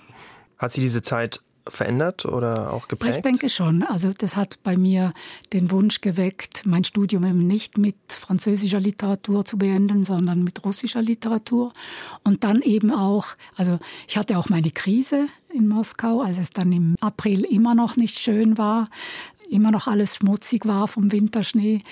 Hat 0.58 0.74
sie 0.74 0.82
diese 0.82 1.00
Zeit 1.00 1.40
verändert 1.68 2.24
oder 2.24 2.72
auch 2.72 2.88
geprägt? 2.88 3.16
Ich 3.16 3.22
denke 3.22 3.48
schon. 3.48 3.82
Also 3.82 4.12
das 4.16 4.36
hat 4.36 4.58
bei 4.62 4.76
mir 4.76 5.12
den 5.52 5.70
Wunsch 5.70 6.00
geweckt, 6.00 6.62
mein 6.64 6.84
Studium 6.84 7.24
eben 7.24 7.46
nicht 7.46 7.78
mit 7.78 7.96
französischer 8.08 8.80
Literatur 8.80 9.44
zu 9.44 9.58
beenden, 9.58 10.04
sondern 10.04 10.44
mit 10.44 10.64
russischer 10.64 11.02
Literatur. 11.02 11.72
Und 12.22 12.44
dann 12.44 12.62
eben 12.62 12.92
auch, 12.92 13.28
also 13.56 13.78
ich 14.08 14.16
hatte 14.16 14.38
auch 14.38 14.48
meine 14.48 14.70
Krise 14.70 15.28
in 15.52 15.68
Moskau, 15.68 16.20
als 16.20 16.38
es 16.38 16.50
dann 16.50 16.72
im 16.72 16.96
April 17.00 17.44
immer 17.44 17.74
noch 17.74 17.96
nicht 17.96 18.18
schön 18.18 18.58
war, 18.58 18.88
immer 19.50 19.70
noch 19.70 19.86
alles 19.86 20.16
schmutzig 20.16 20.66
war 20.66 20.88
vom 20.88 21.12
Winterschnee. 21.12 21.82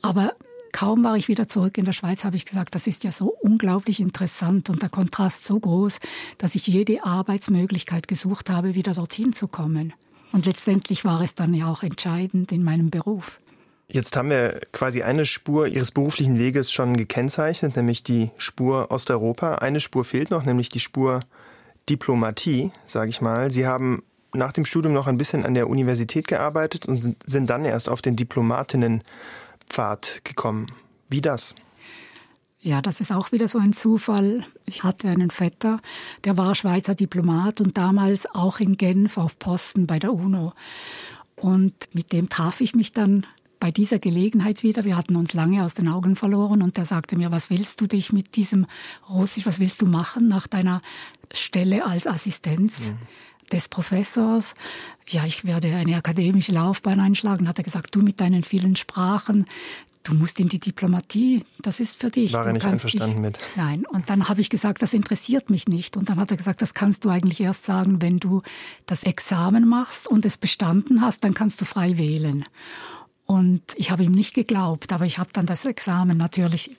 Aber 0.00 0.34
kaum 0.72 1.04
war 1.04 1.16
ich 1.16 1.28
wieder 1.28 1.46
zurück 1.46 1.78
in 1.78 1.84
der 1.84 1.92
Schweiz, 1.92 2.24
habe 2.24 2.36
ich 2.36 2.44
gesagt, 2.44 2.74
das 2.74 2.86
ist 2.86 3.04
ja 3.04 3.12
so 3.12 3.36
unglaublich 3.40 4.00
interessant 4.00 4.70
und 4.70 4.82
der 4.82 4.88
Kontrast 4.88 5.44
so 5.44 5.60
groß, 5.60 5.98
dass 6.38 6.54
ich 6.54 6.66
jede 6.66 7.04
Arbeitsmöglichkeit 7.04 8.08
gesucht 8.08 8.50
habe, 8.50 8.74
wieder 8.74 8.92
dorthin 8.92 9.32
zu 9.32 9.48
kommen. 9.48 9.92
Und 10.32 10.46
letztendlich 10.46 11.04
war 11.04 11.20
es 11.20 11.34
dann 11.34 11.54
ja 11.54 11.70
auch 11.70 11.82
entscheidend 11.82 12.52
in 12.52 12.62
meinem 12.62 12.90
Beruf. 12.90 13.38
Jetzt 13.88 14.16
haben 14.16 14.30
wir 14.30 14.60
quasi 14.72 15.02
eine 15.02 15.26
Spur 15.26 15.66
Ihres 15.66 15.90
beruflichen 15.90 16.38
Weges 16.38 16.72
schon 16.72 16.96
gekennzeichnet, 16.96 17.76
nämlich 17.76 18.02
die 18.02 18.30
Spur 18.38 18.90
Osteuropa. 18.90 19.56
Eine 19.56 19.80
Spur 19.80 20.04
fehlt 20.04 20.30
noch, 20.30 20.44
nämlich 20.44 20.70
die 20.70 20.80
Spur 20.80 21.20
Diplomatie, 21.90 22.72
sage 22.86 23.10
ich 23.10 23.20
mal. 23.20 23.50
Sie 23.50 23.66
haben 23.66 24.02
nach 24.32 24.52
dem 24.52 24.64
Studium 24.64 24.94
noch 24.94 25.08
ein 25.08 25.18
bisschen 25.18 25.44
an 25.44 25.52
der 25.52 25.68
Universität 25.68 26.26
gearbeitet 26.26 26.86
und 26.86 27.16
sind 27.26 27.50
dann 27.50 27.66
erst 27.66 27.90
auf 27.90 28.00
den 28.00 28.16
Diplomatinnen 28.16 29.02
Pfad 29.72 30.20
gekommen. 30.22 30.66
Wie 31.08 31.22
das? 31.22 31.54
Ja, 32.60 32.80
das 32.80 33.00
ist 33.00 33.10
auch 33.10 33.32
wieder 33.32 33.48
so 33.48 33.58
ein 33.58 33.72
Zufall. 33.72 34.44
Ich 34.66 34.84
hatte 34.84 35.08
einen 35.08 35.30
Vetter, 35.30 35.80
der 36.24 36.36
war 36.36 36.54
Schweizer 36.54 36.94
Diplomat 36.94 37.60
und 37.60 37.76
damals 37.76 38.26
auch 38.32 38.60
in 38.60 38.76
Genf 38.76 39.16
auf 39.16 39.38
Posten 39.38 39.86
bei 39.86 39.98
der 39.98 40.12
UNO. 40.12 40.52
Und 41.36 41.74
mit 41.92 42.12
dem 42.12 42.28
traf 42.28 42.60
ich 42.60 42.74
mich 42.74 42.92
dann 42.92 43.26
bei 43.58 43.70
dieser 43.70 43.98
Gelegenheit 43.98 44.62
wieder. 44.62 44.84
Wir 44.84 44.96
hatten 44.96 45.16
uns 45.16 45.32
lange 45.32 45.64
aus 45.64 45.74
den 45.74 45.88
Augen 45.88 46.16
verloren 46.16 46.62
und 46.62 46.76
der 46.76 46.84
sagte 46.84 47.16
mir, 47.16 47.30
was 47.30 47.48
willst 47.48 47.80
du 47.80 47.86
dich 47.86 48.12
mit 48.12 48.36
diesem 48.36 48.66
Russisch, 49.08 49.46
was 49.46 49.58
willst 49.58 49.80
du 49.82 49.86
machen 49.86 50.28
nach 50.28 50.46
deiner 50.46 50.82
Stelle 51.32 51.86
als 51.86 52.06
Assistenz? 52.06 52.90
Mhm 52.90 52.98
des 53.52 53.68
Professors. 53.68 54.54
Ja, 55.08 55.24
ich 55.24 55.44
werde 55.44 55.74
eine 55.74 55.96
akademische 55.96 56.52
Laufbahn 56.52 57.00
einschlagen. 57.00 57.48
Hat 57.48 57.58
er 57.58 57.64
gesagt, 57.64 57.94
du 57.94 58.02
mit 58.02 58.20
deinen 58.20 58.42
vielen 58.42 58.76
Sprachen, 58.76 59.44
du 60.02 60.14
musst 60.14 60.40
in 60.40 60.48
die 60.48 60.58
Diplomatie, 60.58 61.44
das 61.60 61.80
ist 61.80 62.00
für 62.00 62.10
dich. 62.10 62.32
War 62.32 62.46
er 62.46 62.52
nicht 62.52 62.66
einverstanden 62.66 63.22
dich, 63.22 63.22
mit? 63.22 63.38
Nein. 63.56 63.84
Und 63.86 64.10
dann 64.10 64.28
habe 64.28 64.40
ich 64.40 64.50
gesagt, 64.50 64.82
das 64.82 64.94
interessiert 64.94 65.50
mich 65.50 65.68
nicht. 65.68 65.96
Und 65.96 66.08
dann 66.08 66.18
hat 66.18 66.30
er 66.30 66.36
gesagt, 66.36 66.62
das 66.62 66.74
kannst 66.74 67.04
du 67.04 67.10
eigentlich 67.10 67.40
erst 67.40 67.64
sagen, 67.64 68.02
wenn 68.02 68.18
du 68.18 68.42
das 68.86 69.04
Examen 69.04 69.68
machst 69.68 70.08
und 70.08 70.24
es 70.24 70.38
bestanden 70.38 71.02
hast, 71.02 71.24
dann 71.24 71.34
kannst 71.34 71.60
du 71.60 71.64
frei 71.64 71.98
wählen. 71.98 72.44
Und 73.24 73.62
ich 73.76 73.90
habe 73.90 74.02
ihm 74.04 74.12
nicht 74.12 74.34
geglaubt, 74.34 74.92
aber 74.92 75.06
ich 75.06 75.18
habe 75.18 75.30
dann 75.32 75.46
das 75.46 75.64
Examen 75.64 76.16
natürlich 76.16 76.76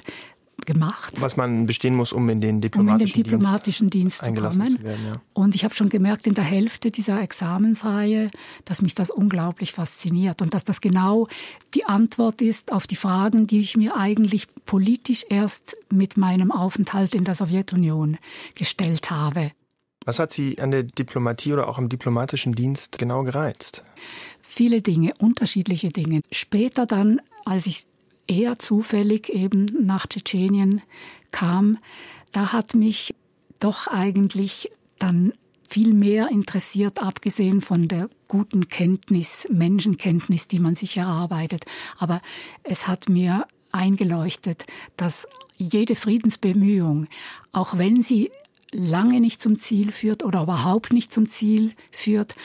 gemacht. 0.65 1.19
Was 1.21 1.38
man 1.38 1.65
bestehen 1.65 1.95
muss, 1.95 2.13
um 2.13 2.30
in 2.30 2.41
den 2.41 2.62
diplomatischen, 2.62 3.02
um 3.02 3.02
in 3.02 3.13
den 3.13 3.23
diplomatischen 3.23 3.89
Dienst, 3.89 4.21
Dienst 4.21 4.36
zu 4.38 4.41
kommen. 4.41 4.67
Zu 4.67 4.84
werden, 4.84 5.06
ja. 5.06 5.21
Und 5.34 5.56
ich 5.56 5.63
habe 5.63 5.73
schon 5.73 5.89
gemerkt 5.89 6.28
in 6.28 6.34
der 6.34 6.43
Hälfte 6.43 6.91
dieser 6.91 7.21
Examensreihe, 7.21 8.32
dass 8.65 8.82
mich 8.82 8.95
das 8.95 9.10
unglaublich 9.10 9.71
fasziniert 9.71 10.41
und 10.41 10.54
dass 10.54 10.63
das 10.63 10.82
genau 10.82 11.28
die 11.73 11.86
Antwort 11.86 12.41
ist 12.41 12.71
auf 12.71 12.88
die 12.88 12.95
Fragen, 12.95 13.47
die 13.47 13.62
ich 13.62 13.78
mir 13.78 13.97
eigentlich 13.97 14.47
politisch 14.65 15.26
erst 15.30 15.76
mit 15.91 16.17
meinem 16.17 16.52
Aufenthalt 16.52 17.15
in 17.15 17.23
der 17.23 17.36
Sowjetunion 17.36 18.17
gestellt 18.56 19.12
habe. 19.12 19.52
Was 20.06 20.19
hat 20.19 20.34
Sie 20.34 20.60
an 20.60 20.71
der 20.71 20.84
Diplomatie 20.84 21.54
oder 21.54 21.67
auch 21.67 21.78
im 21.78 21.89
diplomatischen 21.89 22.54
Dienst 22.54 22.97
genau 22.97 23.23
gereizt? 23.23 23.84
Viele 24.41 24.82
Dinge, 24.82 25.13
unterschiedliche 25.17 25.89
Dinge. 25.89 26.19
Später 26.32 26.86
dann, 26.86 27.21
als 27.45 27.65
ich 27.65 27.86
eher 28.28 28.60
zufällig 28.60 29.30
eben 29.30 29.66
nach 29.86 30.08
Tschetschenien 30.08 30.82
kam, 31.32 31.78
da 32.32 32.54
hat 32.54 32.74
mich 32.74 33.16
doch 33.60 33.88
eigentlich 33.88 34.72
dann 35.00 35.34
viel 35.68 35.94
mehr 35.94 36.30
interessiert, 36.30 37.02
abgesehen 37.02 37.62
von 37.62 37.88
der 37.88 38.10
guten 38.28 38.68
Kenntnis, 38.68 39.48
Menschenkenntnis, 39.52 40.48
die 40.48 40.60
man 40.60 40.76
sich 40.76 40.98
erarbeitet. 40.98 41.66
Aber 41.98 42.22
es 42.64 42.88
hat 42.88 43.10
mir 43.10 43.48
eingeleuchtet, 43.72 44.66
dass 44.98 45.28
jede 45.56 45.96
Friedensbemühung, 45.96 47.08
auch 47.52 47.78
wenn 47.78 48.02
sie 48.02 48.32
lange 48.72 49.20
nicht 49.20 49.42
zum 49.42 49.58
Ziel 49.58 49.92
führt 49.92 50.24
oder 50.24 50.44
überhaupt 50.44 50.94
nicht 50.94 51.12
zum 51.12 51.28
Ziel 51.28 51.74
führt, 51.92 52.36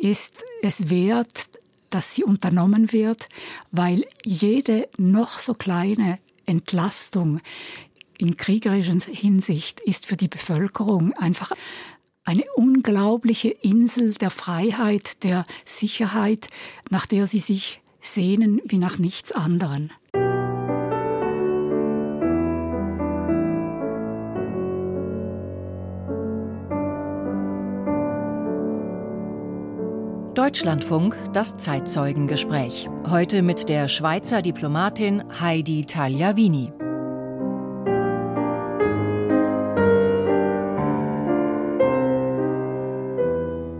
ist 0.00 0.44
es 0.62 0.90
wert, 0.90 1.50
dass 1.94 2.14
sie 2.14 2.24
unternommen 2.24 2.92
wird, 2.92 3.28
weil 3.70 4.04
jede 4.24 4.88
noch 4.98 5.38
so 5.38 5.54
kleine 5.54 6.18
Entlastung 6.46 7.40
in 8.18 8.36
kriegerischer 8.36 8.98
Hinsicht 9.12 9.80
ist 9.80 10.06
für 10.06 10.16
die 10.16 10.28
Bevölkerung 10.28 11.12
einfach 11.12 11.52
eine 12.24 12.44
unglaubliche 12.54 13.48
Insel 13.48 14.14
der 14.14 14.30
Freiheit, 14.30 15.24
der 15.24 15.44
Sicherheit, 15.64 16.48
nach 16.90 17.06
der 17.06 17.26
sie 17.26 17.40
sich 17.40 17.80
sehnen 18.00 18.60
wie 18.64 18.78
nach 18.78 18.98
nichts 18.98 19.32
anderen. 19.32 19.92
Deutschlandfunk, 30.42 31.16
das 31.32 31.56
Zeitzeugengespräch. 31.56 32.88
Heute 33.08 33.42
mit 33.42 33.68
der 33.68 33.86
Schweizer 33.86 34.42
Diplomatin 34.42 35.22
Heidi 35.40 35.84
Tagliavini. 35.84 36.72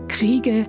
Kriege, 0.07 0.63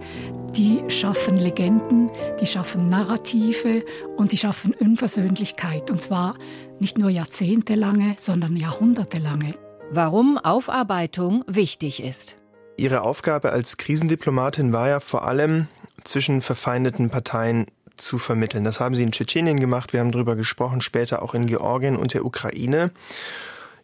die 0.57 0.83
schaffen 0.89 1.39
Legenden, 1.39 2.11
die 2.41 2.47
schaffen 2.47 2.89
Narrative 2.89 3.85
und 4.17 4.33
die 4.33 4.37
schaffen 4.37 4.75
Unversöhnlichkeit. 4.75 5.93
Und 5.93 6.03
zwar 6.03 6.35
nicht 6.81 6.99
nur 6.99 7.11
jahrzehntelange, 7.11 8.17
sondern 8.19 8.57
jahrhundertelange. 8.57 9.55
Warum 9.93 10.39
Aufarbeitung 10.39 11.45
wichtig 11.47 12.03
ist. 12.03 12.37
Ihre 12.77 13.03
Aufgabe 13.03 13.53
als 13.53 13.77
Krisendiplomatin 13.77 14.73
war 14.73 14.89
ja 14.89 14.99
vor 14.99 15.25
allem, 15.25 15.69
zwischen 16.05 16.41
verfeindeten 16.43 17.11
Parteien 17.11 17.67
zu 17.97 18.19
vermitteln. 18.19 18.65
Das 18.65 18.81
haben 18.81 18.95
sie 18.95 19.03
in 19.03 19.13
Tschetschenien 19.13 19.61
gemacht, 19.61 19.93
wir 19.93 20.01
haben 20.01 20.13
darüber 20.13 20.37
gesprochen, 20.37 20.81
später 20.81 21.23
auch 21.23 21.35
in 21.35 21.47
Georgien 21.47 21.97
und 21.97 22.15
der 22.15 22.25
Ukraine. 22.25 22.91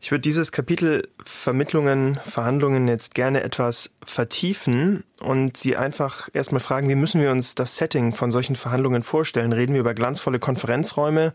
Ich 0.03 0.11
würde 0.11 0.23
dieses 0.23 0.51
Kapitel 0.51 1.07
Vermittlungen, 1.23 2.19
Verhandlungen 2.25 2.89
jetzt 2.89 3.15
gerne 3.15 3.43
etwas 3.43 3.91
vertiefen 4.03 5.05
und 5.21 5.59
Sie 5.59 5.77
einfach 5.77 6.31
erstmal 6.33 6.61
fragen, 6.61 6.89
wie 6.89 6.95
müssen 6.95 7.21
wir 7.21 7.31
uns 7.31 7.55
das 7.55 7.77
Setting 7.77 8.15
von 8.15 8.33
solchen 8.33 8.57
Verhandlungen 8.57 9.03
vorstellen? 9.03 9.53
Reden 9.53 9.75
wir 9.75 9.81
über 9.81 9.93
glanzvolle 9.93 10.39
Konferenzräume, 10.39 11.35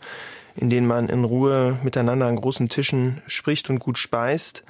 in 0.55 0.71
denen 0.71 0.87
man 0.87 1.09
in 1.09 1.25
Ruhe 1.25 1.79
miteinander 1.83 2.25
an 2.25 2.37
großen 2.37 2.67
Tischen 2.67 3.21
spricht 3.27 3.69
und 3.69 3.77
gut 3.77 3.99
speist? 3.99 4.63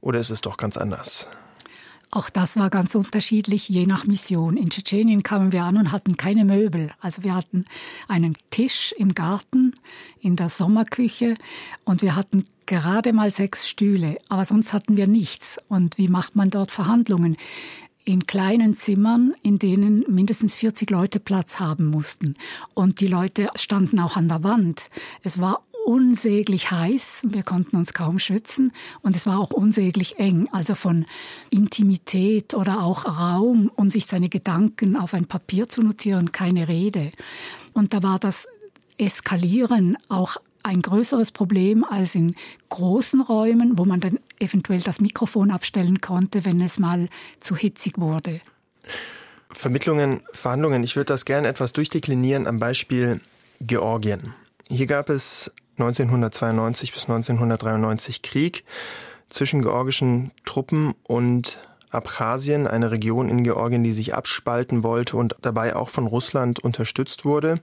Oder 0.00 0.20
ist 0.20 0.30
es 0.30 0.42
doch 0.42 0.56
ganz 0.56 0.76
anders? 0.76 1.26
Auch 2.12 2.28
das 2.28 2.56
war 2.56 2.70
ganz 2.70 2.96
unterschiedlich, 2.96 3.68
je 3.68 3.86
nach 3.86 4.04
Mission. 4.04 4.56
In 4.56 4.70
Tschetschenien 4.70 5.22
kamen 5.22 5.52
wir 5.52 5.62
an 5.62 5.76
und 5.76 5.92
hatten 5.92 6.16
keine 6.16 6.44
Möbel. 6.44 6.90
Also 7.00 7.22
wir 7.22 7.36
hatten 7.36 7.66
einen 8.08 8.36
Tisch 8.50 8.92
im 8.98 9.14
Garten, 9.14 9.74
in 10.18 10.34
der 10.34 10.48
Sommerküche 10.48 11.36
und 11.84 12.02
wir 12.02 12.16
hatten 12.16 12.44
gerade 12.66 13.12
mal 13.12 13.30
sechs 13.30 13.68
Stühle, 13.68 14.18
aber 14.28 14.44
sonst 14.44 14.72
hatten 14.72 14.96
wir 14.96 15.06
nichts. 15.06 15.60
Und 15.68 15.98
wie 15.98 16.08
macht 16.08 16.34
man 16.34 16.50
dort 16.50 16.72
Verhandlungen? 16.72 17.36
in 18.04 18.26
kleinen 18.26 18.74
Zimmern, 18.76 19.34
in 19.42 19.58
denen 19.58 20.04
mindestens 20.08 20.56
40 20.56 20.90
Leute 20.90 21.20
Platz 21.20 21.60
haben 21.60 21.86
mussten. 21.86 22.34
Und 22.74 23.00
die 23.00 23.06
Leute 23.06 23.50
standen 23.54 24.00
auch 24.00 24.16
an 24.16 24.26
der 24.26 24.42
Wand. 24.42 24.90
Es 25.22 25.40
war 25.40 25.62
unsäglich 25.84 26.70
heiß, 26.70 27.22
wir 27.28 27.42
konnten 27.42 27.76
uns 27.76 27.92
kaum 27.92 28.18
schützen 28.18 28.72
und 29.02 29.16
es 29.16 29.26
war 29.26 29.38
auch 29.38 29.50
unsäglich 29.50 30.18
eng, 30.18 30.48
also 30.52 30.74
von 30.74 31.06
Intimität 31.50 32.54
oder 32.54 32.82
auch 32.82 33.06
Raum, 33.06 33.70
um 33.74 33.90
sich 33.90 34.06
seine 34.06 34.28
Gedanken 34.28 34.96
auf 34.96 35.14
ein 35.14 35.26
Papier 35.26 35.68
zu 35.68 35.82
notieren, 35.82 36.32
keine 36.32 36.68
Rede. 36.68 37.12
Und 37.72 37.94
da 37.94 38.02
war 38.02 38.18
das 38.18 38.48
Eskalieren 38.98 39.96
auch 40.08 40.36
ein 40.62 40.82
größeres 40.82 41.32
Problem 41.32 41.84
als 41.84 42.14
in 42.14 42.34
großen 42.68 43.20
Räumen, 43.20 43.78
wo 43.78 43.84
man 43.84 44.00
dann 44.00 44.18
eventuell 44.38 44.80
das 44.80 45.00
Mikrofon 45.00 45.50
abstellen 45.50 46.00
konnte, 46.00 46.44
wenn 46.44 46.60
es 46.60 46.78
mal 46.78 47.08
zu 47.38 47.56
hitzig 47.56 47.98
wurde. 47.98 48.40
Vermittlungen, 49.52 50.20
Verhandlungen, 50.32 50.84
ich 50.84 50.96
würde 50.96 51.06
das 51.06 51.24
gerne 51.24 51.48
etwas 51.48 51.72
durchdeklinieren 51.72 52.46
am 52.46 52.58
Beispiel 52.58 53.20
Georgien. 53.60 54.34
Hier 54.68 54.86
gab 54.86 55.08
es 55.08 55.52
1992 55.82 56.92
bis 56.92 57.04
1993 57.04 58.22
Krieg 58.22 58.64
zwischen 59.28 59.62
georgischen 59.62 60.32
Truppen 60.44 60.94
und 61.04 61.58
Abchasien, 61.90 62.66
eine 62.66 62.90
Region 62.90 63.28
in 63.28 63.42
Georgien, 63.42 63.82
die 63.82 63.92
sich 63.92 64.14
abspalten 64.14 64.82
wollte 64.82 65.16
und 65.16 65.36
dabei 65.40 65.74
auch 65.74 65.88
von 65.88 66.06
Russland 66.06 66.60
unterstützt 66.60 67.24
wurde. 67.24 67.60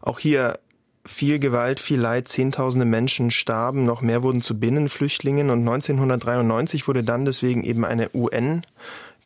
Auch 0.00 0.18
hier 0.18 0.58
viel 1.06 1.38
Gewalt, 1.38 1.80
viel 1.80 2.00
Leid, 2.00 2.28
Zehntausende 2.28 2.86
Menschen 2.86 3.30
starben, 3.30 3.84
noch 3.84 4.00
mehr 4.00 4.22
wurden 4.22 4.40
zu 4.40 4.58
Binnenflüchtlingen 4.58 5.50
und 5.50 5.60
1993 5.60 6.88
wurde 6.88 7.04
dann 7.04 7.24
deswegen 7.24 7.62
eben 7.62 7.84
eine 7.84 8.10
UN 8.14 8.62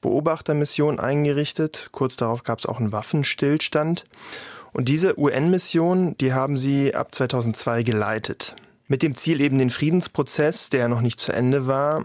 Beobachtermission 0.00 1.00
eingerichtet. 1.00 1.88
Kurz 1.92 2.16
darauf 2.16 2.44
gab 2.44 2.58
es 2.58 2.66
auch 2.66 2.78
einen 2.78 2.92
Waffenstillstand. 2.92 4.04
Und 4.78 4.88
diese 4.88 5.18
UN-Mission, 5.18 6.16
die 6.18 6.32
haben 6.32 6.56
sie 6.56 6.94
ab 6.94 7.12
2002 7.12 7.82
geleitet. 7.82 8.54
Mit 8.86 9.02
dem 9.02 9.16
Ziel 9.16 9.40
eben 9.40 9.58
den 9.58 9.70
Friedensprozess, 9.70 10.70
der 10.70 10.86
noch 10.86 11.00
nicht 11.00 11.18
zu 11.18 11.32
Ende 11.32 11.66
war, 11.66 12.04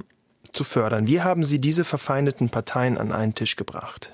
zu 0.52 0.64
fördern. 0.64 1.06
Wie 1.06 1.22
haben 1.22 1.44
Sie 1.44 1.62
diese 1.62 1.84
verfeindeten 1.84 2.50
Parteien 2.50 2.98
an 2.98 3.12
einen 3.12 3.36
Tisch 3.36 3.58
gebracht? 3.58 4.12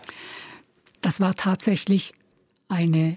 Das 1.00 1.22
war 1.22 1.36
tatsächlich 1.36 2.12
eine 2.68 3.16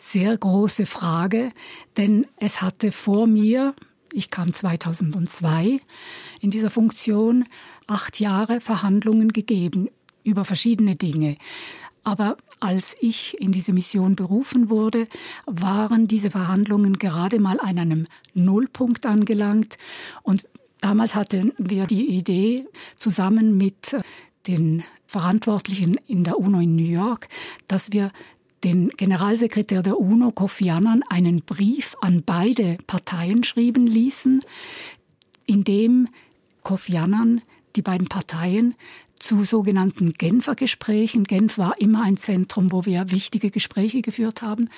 sehr 0.00 0.34
große 0.34 0.86
Frage, 0.86 1.52
denn 1.98 2.24
es 2.38 2.62
hatte 2.62 2.90
vor 2.90 3.26
mir, 3.26 3.74
ich 4.10 4.30
kam 4.30 4.54
2002 4.54 5.80
in 6.40 6.50
dieser 6.50 6.70
Funktion, 6.70 7.44
acht 7.88 8.20
Jahre 8.20 8.62
Verhandlungen 8.62 9.34
gegeben 9.34 9.90
über 10.24 10.46
verschiedene 10.46 10.96
Dinge. 10.96 11.36
Aber 12.08 12.38
als 12.58 12.96
ich 13.00 13.38
in 13.38 13.52
diese 13.52 13.74
Mission 13.74 14.16
berufen 14.16 14.70
wurde, 14.70 15.08
waren 15.44 16.08
diese 16.08 16.30
Verhandlungen 16.30 16.94
gerade 16.94 17.38
mal 17.38 17.60
an 17.60 17.78
einem 17.78 18.06
Nullpunkt 18.32 19.04
angelangt. 19.04 19.76
Und 20.22 20.48
damals 20.80 21.14
hatten 21.14 21.52
wir 21.58 21.86
die 21.86 22.06
Idee, 22.16 22.66
zusammen 22.96 23.58
mit 23.58 23.94
den 24.46 24.84
Verantwortlichen 25.06 26.00
in 26.06 26.24
der 26.24 26.38
UNO 26.38 26.60
in 26.60 26.76
New 26.76 26.90
York, 26.90 27.28
dass 27.66 27.92
wir 27.92 28.10
den 28.64 28.88
Generalsekretär 28.88 29.82
der 29.82 30.00
UNO, 30.00 30.30
Kofi 30.30 30.70
Annan, 30.70 31.02
einen 31.10 31.42
Brief 31.42 31.94
an 32.00 32.22
beide 32.24 32.78
Parteien 32.86 33.44
schreiben 33.44 33.86
ließen, 33.86 34.40
in 35.44 35.62
dem 35.62 36.08
Kofi 36.62 36.96
Annan 36.96 37.42
die 37.76 37.82
beiden 37.82 38.08
Parteien 38.08 38.74
zu 39.18 39.44
sogenannten 39.44 40.12
Genfer 40.12 40.54
Gesprächen. 40.54 41.24
Genf 41.24 41.58
war 41.58 41.80
immer 41.80 42.02
ein 42.02 42.16
Zentrum, 42.16 42.72
wo 42.72 42.84
wir 42.84 43.10
wichtige 43.10 43.50
Gespräche 43.50 44.02
geführt 44.02 44.42
haben, 44.42 44.68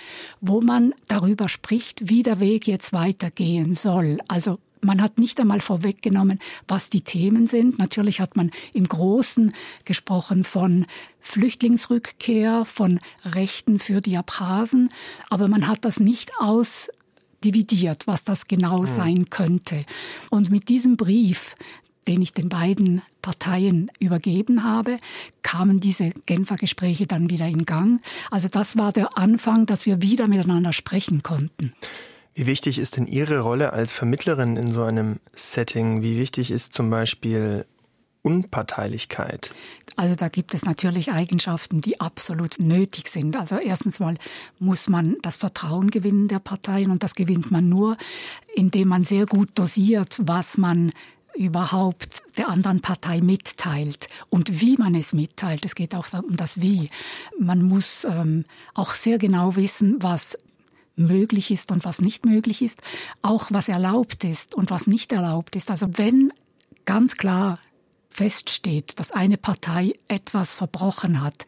wo 0.40 0.60
man 0.60 0.94
darüber 1.06 1.48
spricht, 1.48 2.08
wie 2.08 2.22
der 2.22 2.40
Weg 2.40 2.66
jetzt 2.66 2.92
weitergehen 2.92 3.74
soll. 3.74 4.18
Also 4.28 4.58
man 4.80 5.02
hat 5.02 5.18
nicht 5.18 5.38
einmal 5.38 5.60
vorweggenommen, 5.60 6.38
was 6.66 6.90
die 6.90 7.02
Themen 7.02 7.46
sind. 7.46 7.78
Natürlich 7.78 8.20
hat 8.20 8.36
man 8.36 8.50
im 8.72 8.88
Großen 8.88 9.52
gesprochen 9.84 10.44
von 10.44 10.86
Flüchtlingsrückkehr, 11.20 12.64
von 12.64 13.00
Rechten 13.24 13.78
für 13.78 14.00
die 14.00 14.16
Abhasen, 14.16 14.88
aber 15.28 15.48
man 15.48 15.66
hat 15.66 15.84
das 15.84 16.00
nicht 16.00 16.32
aus 16.38 16.88
dividiert, 17.44 18.06
was 18.06 18.24
das 18.24 18.46
genau 18.46 18.80
hm. 18.80 18.86
sein 18.86 19.30
könnte. 19.30 19.84
Und 20.30 20.50
mit 20.50 20.68
diesem 20.68 20.96
Brief, 20.96 21.54
den 22.08 22.22
ich 22.22 22.32
den 22.32 22.48
beiden 22.48 23.02
Parteien 23.22 23.90
übergeben 23.98 24.64
habe, 24.64 24.98
kamen 25.42 25.80
diese 25.80 26.10
Genfer 26.26 26.56
Gespräche 26.56 27.06
dann 27.06 27.30
wieder 27.30 27.46
in 27.46 27.64
Gang. 27.64 28.00
Also 28.30 28.48
das 28.48 28.78
war 28.78 28.92
der 28.92 29.16
Anfang, 29.18 29.66
dass 29.66 29.86
wir 29.86 30.02
wieder 30.02 30.26
miteinander 30.26 30.72
sprechen 30.72 31.22
konnten. 31.22 31.72
Wie 32.34 32.46
wichtig 32.46 32.78
ist 32.78 32.96
denn 32.96 33.06
Ihre 33.06 33.40
Rolle 33.40 33.72
als 33.72 33.92
Vermittlerin 33.92 34.56
in 34.56 34.72
so 34.72 34.82
einem 34.82 35.18
Setting? 35.32 36.02
Wie 36.02 36.18
wichtig 36.18 36.50
ist 36.50 36.72
zum 36.72 36.88
Beispiel 36.88 37.66
Unparteilichkeit? 38.22 39.52
Also 39.96 40.14
da 40.14 40.28
gibt 40.28 40.54
es 40.54 40.64
natürlich 40.64 41.12
Eigenschaften, 41.12 41.80
die 41.80 42.00
absolut 42.00 42.58
nötig 42.58 43.08
sind. 43.08 43.36
Also 43.36 43.56
erstens 43.56 44.00
mal 44.00 44.16
muss 44.58 44.88
man 44.88 45.16
das 45.22 45.36
Vertrauen 45.36 45.90
gewinnen 45.90 46.28
der 46.28 46.38
Parteien 46.38 46.90
und 46.90 47.02
das 47.02 47.14
gewinnt 47.14 47.50
man 47.50 47.68
nur, 47.68 47.96
indem 48.54 48.88
man 48.88 49.04
sehr 49.04 49.26
gut 49.26 49.50
dosiert, 49.54 50.18
was 50.22 50.56
man 50.56 50.92
überhaupt 51.40 52.22
der 52.36 52.48
anderen 52.48 52.80
Partei 52.80 53.22
mitteilt 53.22 54.08
und 54.28 54.60
wie 54.60 54.76
man 54.76 54.94
es 54.94 55.14
mitteilt. 55.14 55.64
Es 55.64 55.74
geht 55.74 55.94
auch 55.94 56.06
um 56.12 56.36
das 56.36 56.60
Wie. 56.60 56.90
Man 57.38 57.62
muss 57.62 58.04
ähm, 58.04 58.44
auch 58.74 58.92
sehr 58.92 59.16
genau 59.16 59.56
wissen, 59.56 59.96
was 60.00 60.36
möglich 60.96 61.50
ist 61.50 61.72
und 61.72 61.86
was 61.86 62.00
nicht 62.00 62.26
möglich 62.26 62.60
ist, 62.60 62.82
auch 63.22 63.46
was 63.50 63.70
erlaubt 63.70 64.22
ist 64.24 64.54
und 64.54 64.70
was 64.70 64.86
nicht 64.86 65.12
erlaubt 65.12 65.56
ist. 65.56 65.70
Also 65.70 65.86
wenn 65.96 66.30
ganz 66.84 67.16
klar 67.16 67.58
feststeht, 68.10 68.98
dass 68.98 69.10
eine 69.10 69.38
Partei 69.38 69.94
etwas 70.08 70.54
verbrochen 70.54 71.22
hat, 71.22 71.46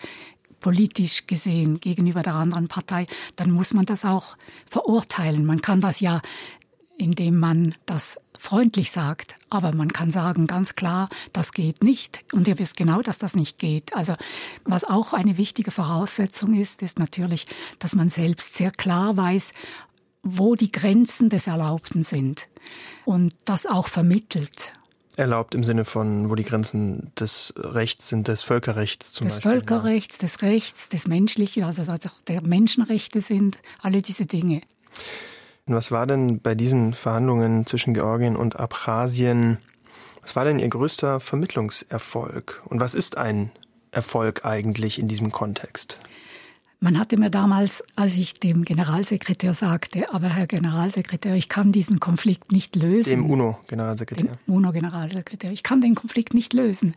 politisch 0.61 1.27
gesehen 1.27 1.81
gegenüber 1.81 2.23
der 2.23 2.35
anderen 2.35 2.69
Partei, 2.69 3.07
dann 3.37 3.51
muss 3.51 3.75
man 3.75 3.85
das 3.85 4.07
auch 4.07 4.37
verurteilen. 4.71 5.45
Man 5.45 5.61
kann 5.61 5.83
das 5.83 6.01
ja, 6.01 6.23
indem 7.03 7.39
man 7.39 7.75
das 7.85 8.19
freundlich 8.39 8.91
sagt, 8.91 9.37
aber 9.51 9.75
man 9.75 9.93
kann 9.93 10.11
sagen 10.11 10.47
ganz 10.47 10.75
klar, 10.75 11.09
das 11.33 11.53
geht 11.53 11.83
nicht 11.83 12.25
und 12.33 12.49
ihr 12.49 12.59
wisst 12.59 12.77
genau, 12.77 13.03
dass 13.03 13.19
das 13.19 13.35
nicht 13.35 13.59
geht. 13.59 13.95
Also 13.95 14.15
was 14.65 14.85
auch 14.85 15.13
eine 15.13 15.37
wichtige 15.37 15.71
Voraussetzung 15.71 16.55
ist, 16.55 16.83
ist 16.83 16.99
natürlich, 16.99 17.47
dass 17.79 17.95
man 17.95 18.09
selbst 18.09 18.55
sehr 18.55 18.71
klar 18.71 19.17
weiß, 19.17 19.53
wo 20.23 20.55
die 20.55 20.71
Grenzen 20.71 21.29
des 21.29 21.47
Erlaubten 21.47 22.05
sind 22.05 22.49
und 23.05 23.35
das 23.45 23.67
auch 23.67 23.89
vermittelt. 23.89 24.73
Erlaubt 25.17 25.55
im 25.55 25.63
Sinne 25.63 25.85
von, 25.85 26.31
wo 26.31 26.37
die 26.37 26.45
Grenzen 26.45 27.13
des 27.19 27.53
Rechts 27.57 28.09
sind, 28.09 28.29
des 28.29 28.45
Völkerrechts 28.45 29.13
zum 29.13 29.27
des 29.27 29.37
Beispiel. 29.37 29.53
Des 29.53 29.69
Völkerrechts, 29.69 30.17
ja. 30.17 30.21
des 30.23 30.43
Rechts, 30.43 30.89
des 30.89 31.07
Menschlichen, 31.07 31.65
also, 31.65 31.83
also 31.83 32.09
der 32.29 32.43
Menschenrechte 32.43 33.21
sind, 33.21 33.59
alle 33.83 34.01
diese 34.01 34.25
Dinge. 34.25 34.63
Was 35.67 35.93
war 35.93 36.07
denn 36.07 36.41
bei 36.41 36.55
diesen 36.55 36.93
Verhandlungen 36.93 37.67
zwischen 37.67 37.95
Georgien 37.95 38.37
und 38.37 38.59
Abchasien, 38.59 39.59
was 40.21 40.35
war 40.35 40.45
denn 40.45 40.59
Ihr 40.59 40.69
größter 40.69 41.21
Vermittlungserfolg? 41.21 42.63
Und 42.67 42.81
was 42.81 42.95
ist 42.95 43.17
ein 43.17 43.51
Erfolg 43.91 44.45
eigentlich 44.45 44.99
in 44.99 45.07
diesem 45.07 45.31
Kontext? 45.31 46.01
Man 46.81 46.99
hatte 46.99 47.17
mir 47.17 47.31
damals, 47.31 47.85
als 47.95 48.17
ich 48.17 48.35
dem 48.35 48.65
Generalsekretär 48.65 49.53
sagte, 49.55 50.13
aber 50.13 50.31
Herr 50.31 50.49
Generalsekretär, 50.49 51.37
ich 51.37 51.49
kann 51.49 51.71
diesen 51.71 52.01
Konflikt 52.01 52.51
nicht 52.51 52.75
lösen. 52.75 53.11
Dem 53.11 53.31
UNO-Generalsekretär. 53.31 54.37
Dem 54.49 54.55
UNO-Generalsekretär. 54.55 55.53
Ich 55.53 55.63
kann 55.63 55.81
den 55.81 55.95
Konflikt 55.95 56.35
nicht 56.35 56.53
lösen, 56.55 56.97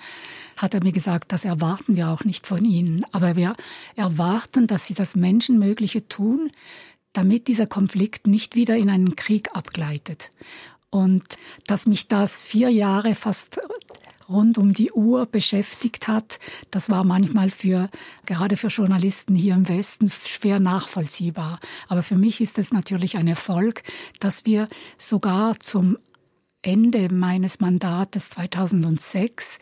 hat 0.57 0.73
er 0.73 0.83
mir 0.83 0.91
gesagt. 0.91 1.31
Das 1.31 1.45
erwarten 1.45 1.95
wir 1.95 2.09
auch 2.09 2.23
nicht 2.23 2.47
von 2.47 2.65
Ihnen. 2.65 3.05
Aber 3.11 3.35
wir 3.35 3.55
erwarten, 3.95 4.65
dass 4.65 4.87
Sie 4.87 4.95
das 4.95 5.15
Menschenmögliche 5.15 6.07
tun, 6.07 6.49
damit 7.17 7.47
dieser 7.47 7.67
Konflikt 7.67 8.27
nicht 8.27 8.55
wieder 8.55 8.75
in 8.75 8.89
einen 8.89 9.15
Krieg 9.15 9.49
abgleitet. 9.53 10.31
Und 10.89 11.23
dass 11.67 11.87
mich 11.87 12.07
das 12.07 12.41
vier 12.41 12.69
Jahre 12.69 13.15
fast 13.15 13.59
rund 14.29 14.57
um 14.57 14.73
die 14.73 14.91
Uhr 14.91 15.25
beschäftigt 15.25 16.07
hat, 16.07 16.39
das 16.71 16.89
war 16.89 17.03
manchmal 17.03 17.49
für, 17.49 17.89
gerade 18.25 18.57
für 18.57 18.67
Journalisten 18.67 19.35
hier 19.35 19.53
im 19.53 19.67
Westen, 19.67 20.09
schwer 20.09 20.59
nachvollziehbar. 20.59 21.59
Aber 21.87 22.01
für 22.01 22.15
mich 22.15 22.41
ist 22.41 22.57
es 22.57 22.71
natürlich 22.71 23.17
ein 23.17 23.27
Erfolg, 23.27 23.83
dass 24.19 24.45
wir 24.45 24.67
sogar 24.97 25.59
zum 25.59 25.97
Ende 26.61 27.13
meines 27.13 27.59
Mandates 27.59 28.29
2006 28.31 29.59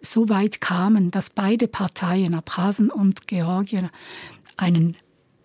so 0.00 0.28
weit 0.28 0.60
kamen, 0.60 1.10
dass 1.10 1.30
beide 1.30 1.66
Parteien, 1.66 2.34
Abchasen 2.34 2.90
und 2.90 3.26
Georgien, 3.26 3.90
einen 4.56 4.96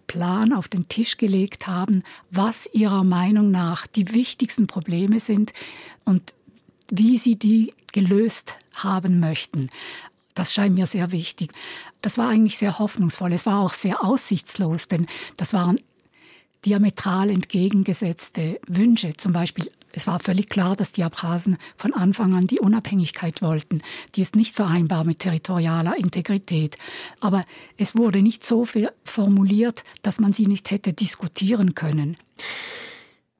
Plan 0.08 0.54
auf 0.54 0.68
den 0.68 0.88
Tisch 0.88 1.18
gelegt 1.18 1.68
haben, 1.68 2.04
was 2.32 2.70
ihrer 2.74 3.04
Meinung 3.04 3.52
nach 3.52 3.88
die 3.88 4.14
wichtigsten 4.14 4.68
Probleme 4.68 5.20
sind 5.20 5.54
und 6.06 6.34
wie 6.90 7.18
sie 7.18 7.36
die 7.36 7.74
gelöst 7.92 8.56
haben 8.74 9.20
möchten. 9.20 9.70
Das 10.34 10.54
scheint 10.54 10.76
mir 10.76 10.88
sehr 10.88 11.12
wichtig. 11.12 11.52
Das 12.02 12.18
war 12.18 12.30
eigentlich 12.30 12.58
sehr 12.58 12.80
hoffnungsvoll. 12.80 13.34
Es 13.34 13.46
war 13.46 13.60
auch 13.60 13.74
sehr 13.74 14.04
aussichtslos, 14.04 14.88
denn 14.88 15.06
das 15.38 15.54
waren 15.54 15.80
diametral 16.66 17.30
entgegengesetzte 17.30 18.60
Wünsche. 18.68 19.16
Zum 19.18 19.34
Beispiel 19.34 19.70
es 19.96 20.08
war 20.08 20.20
völlig 20.20 20.50
klar, 20.50 20.76
dass 20.76 20.92
die 20.92 21.04
Abchasen 21.04 21.58
von 21.78 21.94
Anfang 21.94 22.34
an 22.34 22.48
die 22.48 22.60
Unabhängigkeit 22.60 23.44
wollten. 23.44 23.82
Die 24.16 24.24
ist 24.24 24.36
nicht 24.36 24.56
vereinbar 24.56 25.04
mit 25.04 25.20
territorialer 25.20 25.96
Integrität. 25.98 26.78
Aber 27.20 27.44
es 27.78 27.96
wurde 27.96 28.24
nicht 28.24 28.44
so 28.44 28.68
formuliert, 29.06 29.84
dass 30.02 30.20
man 30.20 30.34
sie 30.34 30.48
nicht 30.48 30.72
hätte 30.72 30.94
diskutieren 30.94 31.76
können. 31.76 32.18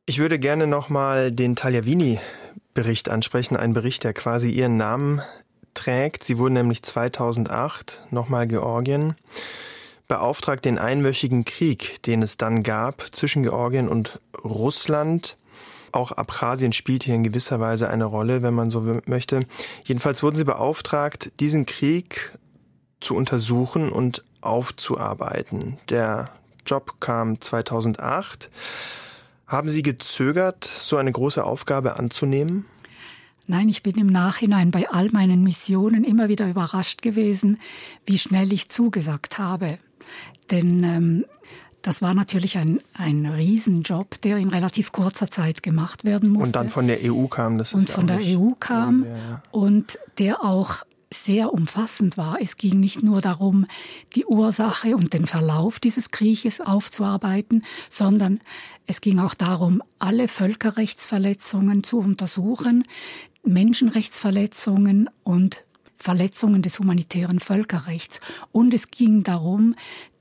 Ich 0.06 0.20
würde 0.20 0.38
gerne 0.38 0.68
nochmal 0.68 1.32
den 1.32 1.56
Tagliavini-Bericht 1.56 3.10
ansprechen, 3.10 3.58
ein 3.58 3.74
Bericht, 3.74 4.04
der 4.04 4.14
quasi 4.14 4.52
ihren 4.52 4.78
Namen 4.78 5.22
trägt. 5.74 6.24
Sie 6.24 6.38
wurden 6.38 6.54
nämlich 6.54 6.84
2008 6.84 8.04
nochmal 8.12 8.48
Georgien 8.48 9.16
beauftragt, 10.08 10.66
den 10.66 10.78
einwöchigen 10.78 11.46
Krieg, 11.46 12.04
den 12.04 12.22
es 12.22 12.38
dann 12.38 12.62
gab 12.62 13.08
zwischen 13.16 13.42
Georgien 13.42 13.90
und 13.90 14.20
Russland, 14.44 15.38
auch 15.94 16.12
Abchasien 16.12 16.74
spielt 16.74 17.04
hier 17.04 17.16
in 17.16 17.24
gewisser 17.24 17.60
Weise 17.60 17.90
eine 17.90 18.06
Rolle, 18.06 18.42
wenn 18.42 18.54
man 18.54 18.72
so 18.72 19.00
möchte. 19.06 19.46
Jedenfalls 19.86 20.24
wurden 20.24 20.36
sie 20.36 20.44
beauftragt, 20.44 21.32
diesen 21.40 21.66
Krieg 21.66 22.38
zu 23.00 23.16
untersuchen 23.16 23.92
und 23.92 24.24
aufzuarbeiten. 24.42 25.78
Der 25.90 26.30
Job 26.66 27.00
kam 27.00 27.40
2008. 27.40 28.50
Haben 29.48 29.70
Sie 29.70 29.84
gezögert, 29.84 30.64
so 30.64 30.98
eine 30.98 31.12
große 31.12 31.44
Aufgabe 31.44 31.98
anzunehmen? 31.98 32.66
Nein, 33.46 33.68
ich 33.68 33.84
bin 33.84 33.98
im 33.98 34.08
Nachhinein 34.08 34.72
bei 34.72 34.88
all 34.90 35.10
meinen 35.10 35.44
Missionen 35.44 36.06
immer 36.06 36.30
wieder 36.30 36.48
überrascht 36.48 37.02
gewesen, 37.02 37.60
wie 38.06 38.18
schnell 38.18 38.54
ich 38.54 38.70
zugesagt 38.70 39.38
habe. 39.38 39.80
Denn 40.50 40.84
ähm, 40.84 41.26
das 41.84 42.02
war 42.02 42.14
natürlich 42.14 42.58
ein, 42.58 42.80
ein 42.94 43.26
Riesenjob, 43.26 44.22
der 44.22 44.38
in 44.38 44.48
relativ 44.50 44.92
kurzer 44.92 45.28
Zeit 45.28 45.62
gemacht 45.62 46.06
werden 46.06 46.30
musste. 46.30 46.48
Und 46.48 46.56
dann 46.56 46.70
von 46.70 46.88
der 46.88 47.00
EU 47.04 47.28
kam 47.28 47.58
das. 47.58 47.74
Und 47.74 47.90
von 47.90 48.08
der 48.08 48.20
EU 48.22 48.52
kam 48.60 49.06
ja. 49.06 49.44
und 49.52 50.00
der 50.18 50.44
auch 50.44 50.86
sehr 51.14 51.54
umfassend 51.54 52.18
war. 52.18 52.38
Es 52.42 52.58
ging 52.58 52.80
nicht 52.80 53.04
nur 53.04 53.22
darum, 53.22 53.68
die 54.16 54.26
Ursache 54.26 54.96
und 54.96 55.14
den 55.14 55.28
Verlauf 55.28 55.80
dieses 55.80 56.10
Krieges 56.10 56.60
aufzuarbeiten, 56.60 57.64
sondern 57.90 58.40
es 58.88 59.02
ging 59.02 59.20
auch 59.20 59.36
darum, 59.36 59.84
alle 60.00 60.28
Völkerrechtsverletzungen 60.28 61.84
zu 61.84 62.00
untersuchen, 62.00 62.84
Menschenrechtsverletzungen 63.44 65.10
und 65.24 65.62
Verletzungen 66.04 66.62
des 66.62 66.80
humanitären 66.80 67.40
Völkerrechts. 67.40 68.20
Und 68.52 68.74
es 68.74 68.92
ging 68.92 69.24
darum, 69.24 69.76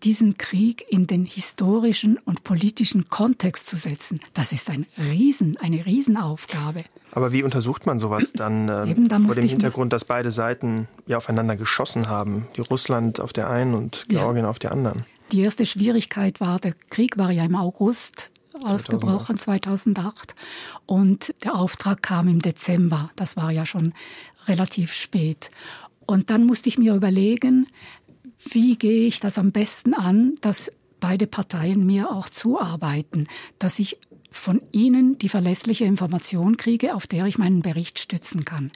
diesen 0.04 0.38
Krieg 0.38 0.84
in 0.88 1.08
den 1.08 1.24
historischen 1.24 2.18
und 2.24 2.44
politischen 2.44 3.08
Kontext 3.08 3.66
zu 3.66 3.76
setzen. 3.76 4.20
Das 4.32 4.52
ist 4.52 4.70
ein 4.70 4.86
Riesen, 4.96 5.56
eine 5.58 5.84
Riesenaufgabe. 5.84 6.84
Aber 7.10 7.32
wie 7.32 7.42
untersucht 7.42 7.84
man 7.84 7.98
sowas 7.98 8.32
dann 8.36 8.68
äh, 8.68 8.90
Eben, 8.90 9.08
da 9.08 9.18
vor 9.18 9.34
dem 9.34 9.48
Hintergrund, 9.48 9.92
dass 9.92 10.04
beide 10.04 10.30
Seiten 10.30 10.86
ja 11.06 11.16
aufeinander 11.18 11.56
geschossen 11.56 12.08
haben? 12.08 12.46
Die 12.56 12.60
Russland 12.60 13.20
auf 13.20 13.32
der 13.32 13.50
einen 13.50 13.74
und 13.74 14.06
Georgien 14.08 14.44
ja. 14.44 14.50
auf 14.50 14.60
der 14.60 14.70
anderen. 14.70 15.04
Die 15.32 15.40
erste 15.40 15.66
Schwierigkeit 15.66 16.40
war, 16.40 16.60
der 16.60 16.74
Krieg 16.90 17.18
war 17.18 17.32
ja 17.32 17.44
im 17.44 17.56
August 17.56 18.30
ausgebrochen 18.64 19.38
2008 19.38 20.34
und 20.86 21.34
der 21.44 21.54
Auftrag 21.54 22.02
kam 22.02 22.28
im 22.28 22.40
Dezember. 22.40 23.10
Das 23.16 23.36
war 23.36 23.50
ja 23.50 23.66
schon 23.66 23.92
relativ 24.46 24.92
spät. 24.92 25.50
Und 26.06 26.30
dann 26.30 26.46
musste 26.46 26.68
ich 26.68 26.78
mir 26.78 26.94
überlegen, 26.94 27.66
wie 28.50 28.76
gehe 28.76 29.06
ich 29.06 29.20
das 29.20 29.38
am 29.38 29.52
besten 29.52 29.94
an, 29.94 30.36
dass 30.40 30.70
beide 31.00 31.26
Parteien 31.26 31.84
mir 31.86 32.10
auch 32.10 32.28
zuarbeiten, 32.28 33.26
dass 33.58 33.78
ich 33.78 33.98
von 34.30 34.62
Ihnen 34.72 35.18
die 35.18 35.28
verlässliche 35.28 35.84
Information 35.84 36.56
kriege, 36.56 36.94
auf 36.94 37.06
der 37.06 37.26
ich 37.26 37.38
meinen 37.38 37.60
Bericht 37.60 37.98
stützen 37.98 38.44
kann. 38.44 38.72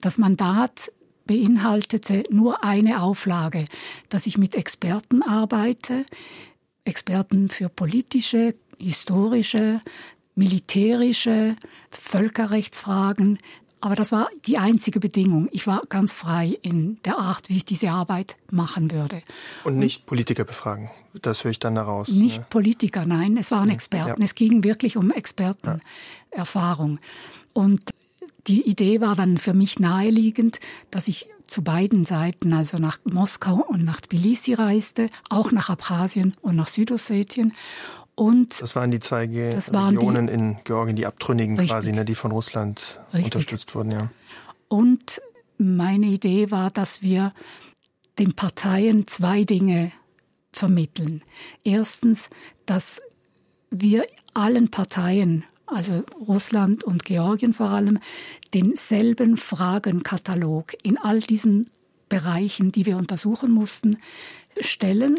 Das 0.00 0.18
Mandat 0.18 0.92
beinhaltete 1.26 2.24
nur 2.30 2.64
eine 2.64 3.02
Auflage, 3.02 3.64
dass 4.08 4.26
ich 4.26 4.38
mit 4.38 4.54
Experten 4.54 5.22
arbeite, 5.22 6.04
Experten 6.84 7.48
für 7.48 7.68
politische, 7.68 8.54
historische, 8.78 9.80
militärische 10.34 11.56
Völkerrechtsfragen. 11.90 13.38
Aber 13.80 13.94
das 13.94 14.10
war 14.12 14.28
die 14.46 14.58
einzige 14.58 14.98
Bedingung. 15.00 15.48
Ich 15.52 15.66
war 15.66 15.82
ganz 15.88 16.12
frei 16.12 16.58
in 16.62 16.98
der 17.04 17.18
Art, 17.18 17.48
wie 17.48 17.58
ich 17.58 17.64
diese 17.64 17.90
Arbeit 17.90 18.36
machen 18.50 18.90
würde. 18.90 19.22
Und 19.64 19.78
nicht 19.78 20.06
Politiker 20.06 20.44
befragen. 20.44 20.90
Das 21.22 21.44
höre 21.44 21.52
ich 21.52 21.58
dann 21.58 21.74
daraus. 21.74 22.08
Nicht 22.08 22.38
ne? 22.38 22.46
Politiker, 22.50 23.06
nein. 23.06 23.36
Es 23.36 23.50
waren 23.50 23.70
Experten. 23.70 24.20
Ja. 24.20 24.24
Es 24.24 24.34
ging 24.34 24.64
wirklich 24.64 24.96
um 24.96 25.10
Expertenerfahrung. 25.10 26.92
Ja. 26.92 27.62
Und 27.62 27.90
die 28.46 28.62
Idee 28.62 29.00
war 29.00 29.14
dann 29.14 29.38
für 29.38 29.54
mich 29.54 29.78
naheliegend, 29.78 30.58
dass 30.90 31.08
ich 31.08 31.28
zu 31.46 31.62
beiden 31.62 32.04
Seiten, 32.04 32.52
also 32.52 32.78
nach 32.78 32.98
Moskau 33.04 33.64
und 33.66 33.84
nach 33.84 34.00
Tbilisi 34.00 34.54
reiste, 34.54 35.10
auch 35.28 35.52
nach 35.52 35.70
Abchasien 35.70 36.34
und 36.40 36.56
nach 36.56 36.68
Südossetien. 36.68 37.52
Und 38.18 38.60
das 38.60 38.74
waren 38.74 38.90
die 38.90 38.98
zwei 38.98 39.26
Ge 39.26 39.54
Regionen 39.54 40.26
die, 40.26 40.32
in 40.32 40.56
Georgien, 40.64 40.96
die 40.96 41.06
Abtrünnigen 41.06 41.56
richtig, 41.56 41.72
quasi, 41.72 41.92
ne, 41.92 42.04
die 42.04 42.16
von 42.16 42.32
Russland 42.32 43.00
richtig. 43.14 43.26
unterstützt 43.26 43.74
wurden, 43.74 43.92
ja. 43.92 44.10
Und 44.66 45.22
meine 45.56 46.06
Idee 46.06 46.50
war, 46.50 46.70
dass 46.70 47.02
wir 47.02 47.32
den 48.18 48.34
Parteien 48.34 49.06
zwei 49.06 49.44
Dinge 49.44 49.92
vermitteln. 50.52 51.22
Erstens, 51.62 52.28
dass 52.66 53.00
wir 53.70 54.04
allen 54.34 54.68
Parteien 54.68 55.44
also 55.70 56.02
Russland 56.26 56.82
und 56.84 57.04
Georgien 57.04 57.52
vor 57.52 57.70
allem, 57.70 57.98
denselben 58.54 59.36
Fragenkatalog 59.36 60.72
in 60.82 60.98
all 60.98 61.20
diesen 61.20 61.70
Bereichen, 62.08 62.72
die 62.72 62.86
wir 62.86 62.96
untersuchen 62.96 63.52
mussten, 63.52 63.98
stellen 64.62 65.14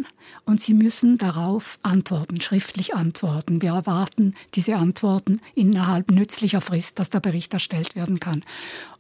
und 0.46 0.62
sie 0.62 0.74
müssen 0.74 1.18
darauf 1.18 1.80
antworten, 1.84 2.42
schriftlich 2.42 2.96
antworten. 2.96 3.62
Wir 3.62 3.74
erwarten 3.74 4.34
diese 4.56 4.76
Antworten 4.76 5.42
innerhalb 5.56 6.12
nützlicher 6.12 6.62
Frist, 6.62 7.00
dass 7.00 7.10
der 7.10 7.20
Bericht 7.20 7.54
erstellt 7.54 7.96
werden 7.96 8.20
kann. 8.20 8.42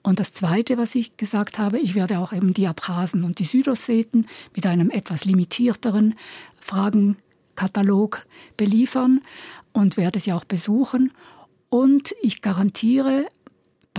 Und 0.03 0.19
das 0.19 0.33
Zweite, 0.33 0.77
was 0.77 0.95
ich 0.95 1.17
gesagt 1.17 1.59
habe, 1.59 1.79
ich 1.79 1.95
werde 1.95 2.19
auch 2.19 2.33
eben 2.33 2.53
die 2.53 2.67
Abhasen 2.67 3.23
und 3.23 3.39
die 3.39 3.45
Südosseten 3.45 4.27
mit 4.55 4.65
einem 4.65 4.89
etwas 4.89 5.25
limitierteren 5.25 6.15
Fragenkatalog 6.59 8.25
beliefern 8.57 9.21
und 9.73 9.97
werde 9.97 10.19
sie 10.19 10.33
auch 10.33 10.45
besuchen 10.45 11.11
und 11.69 12.15
ich 12.21 12.41
garantiere 12.41 13.27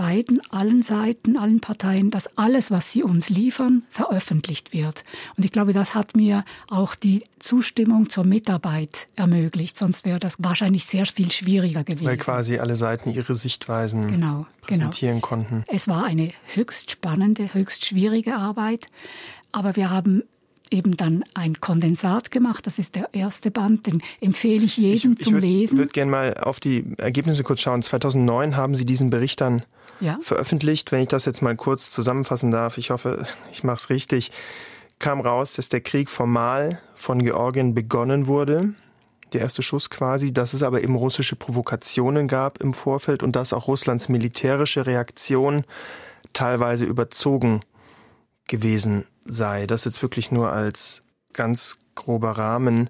beiden, 0.01 0.41
allen 0.49 0.81
Seiten, 0.81 1.37
allen 1.37 1.59
Parteien, 1.59 2.09
dass 2.09 2.35
alles, 2.35 2.71
was 2.71 2.91
sie 2.91 3.03
uns 3.03 3.29
liefern, 3.29 3.83
veröffentlicht 3.91 4.73
wird. 4.73 5.03
Und 5.37 5.45
ich 5.45 5.51
glaube, 5.51 5.73
das 5.73 5.93
hat 5.93 6.15
mir 6.15 6.43
auch 6.71 6.95
die 6.95 7.23
Zustimmung 7.37 8.09
zur 8.09 8.25
Mitarbeit 8.25 9.09
ermöglicht. 9.15 9.77
Sonst 9.77 10.03
wäre 10.03 10.17
das 10.17 10.37
wahrscheinlich 10.39 10.85
sehr 10.85 11.05
viel 11.05 11.31
schwieriger 11.31 11.83
gewesen. 11.83 12.07
Weil 12.07 12.17
quasi 12.17 12.57
alle 12.57 12.75
Seiten 12.75 13.11
ihre 13.11 13.35
Sichtweisen 13.35 14.07
genau, 14.07 14.17
genau. 14.17 14.47
präsentieren 14.61 15.17
genau. 15.17 15.27
konnten. 15.27 15.63
Es 15.67 15.87
war 15.87 16.05
eine 16.05 16.31
höchst 16.55 16.89
spannende, 16.89 17.53
höchst 17.53 17.85
schwierige 17.85 18.37
Arbeit. 18.37 18.87
Aber 19.51 19.75
wir 19.75 19.91
haben 19.91 20.23
eben 20.71 20.95
dann 20.95 21.23
ein 21.33 21.59
Kondensat 21.59 22.31
gemacht. 22.31 22.65
Das 22.65 22.79
ist 22.79 22.95
der 22.95 23.09
erste 23.13 23.51
Band, 23.51 23.85
den 23.87 24.01
empfehle 24.21 24.63
ich 24.63 24.77
jedem 24.77 25.13
ich, 25.13 25.19
zum 25.19 25.33
würd, 25.33 25.43
Lesen. 25.43 25.75
Ich 25.75 25.79
würde 25.79 25.91
gerne 25.91 26.11
mal 26.11 26.37
auf 26.37 26.59
die 26.59 26.85
Ergebnisse 26.97 27.43
kurz 27.43 27.59
schauen. 27.59 27.83
2009 27.83 28.55
haben 28.55 28.73
Sie 28.73 28.85
diesen 28.85 29.09
Bericht 29.09 29.41
dann 29.41 29.63
ja. 29.99 30.17
veröffentlicht. 30.21 30.91
Wenn 30.91 31.01
ich 31.01 31.09
das 31.09 31.25
jetzt 31.25 31.41
mal 31.41 31.55
kurz 31.55 31.91
zusammenfassen 31.91 32.51
darf, 32.51 32.77
ich 32.77 32.89
hoffe, 32.89 33.27
ich 33.51 33.63
mache 33.63 33.75
es 33.75 33.89
richtig, 33.89 34.31
kam 34.97 35.19
raus, 35.19 35.53
dass 35.53 35.69
der 35.69 35.81
Krieg 35.81 36.09
formal 36.09 36.81
von 36.95 37.21
Georgien 37.21 37.73
begonnen 37.73 38.27
wurde. 38.27 38.73
Der 39.33 39.41
erste 39.41 39.61
Schuss 39.61 39.89
quasi, 39.89 40.33
dass 40.33 40.53
es 40.53 40.63
aber 40.63 40.81
eben 40.81 40.95
russische 40.95 41.35
Provokationen 41.35 42.27
gab 42.27 42.59
im 42.59 42.73
Vorfeld 42.73 43.23
und 43.23 43.35
dass 43.35 43.53
auch 43.53 43.67
Russlands 43.67 44.09
militärische 44.09 44.85
Reaktion 44.85 45.63
teilweise 46.33 46.85
überzogen 46.85 47.61
gewesen 48.47 49.05
sei. 49.25 49.67
Das 49.67 49.85
jetzt 49.85 50.01
wirklich 50.01 50.31
nur 50.31 50.51
als 50.51 51.03
ganz 51.33 51.77
grober 51.95 52.31
Rahmen. 52.31 52.89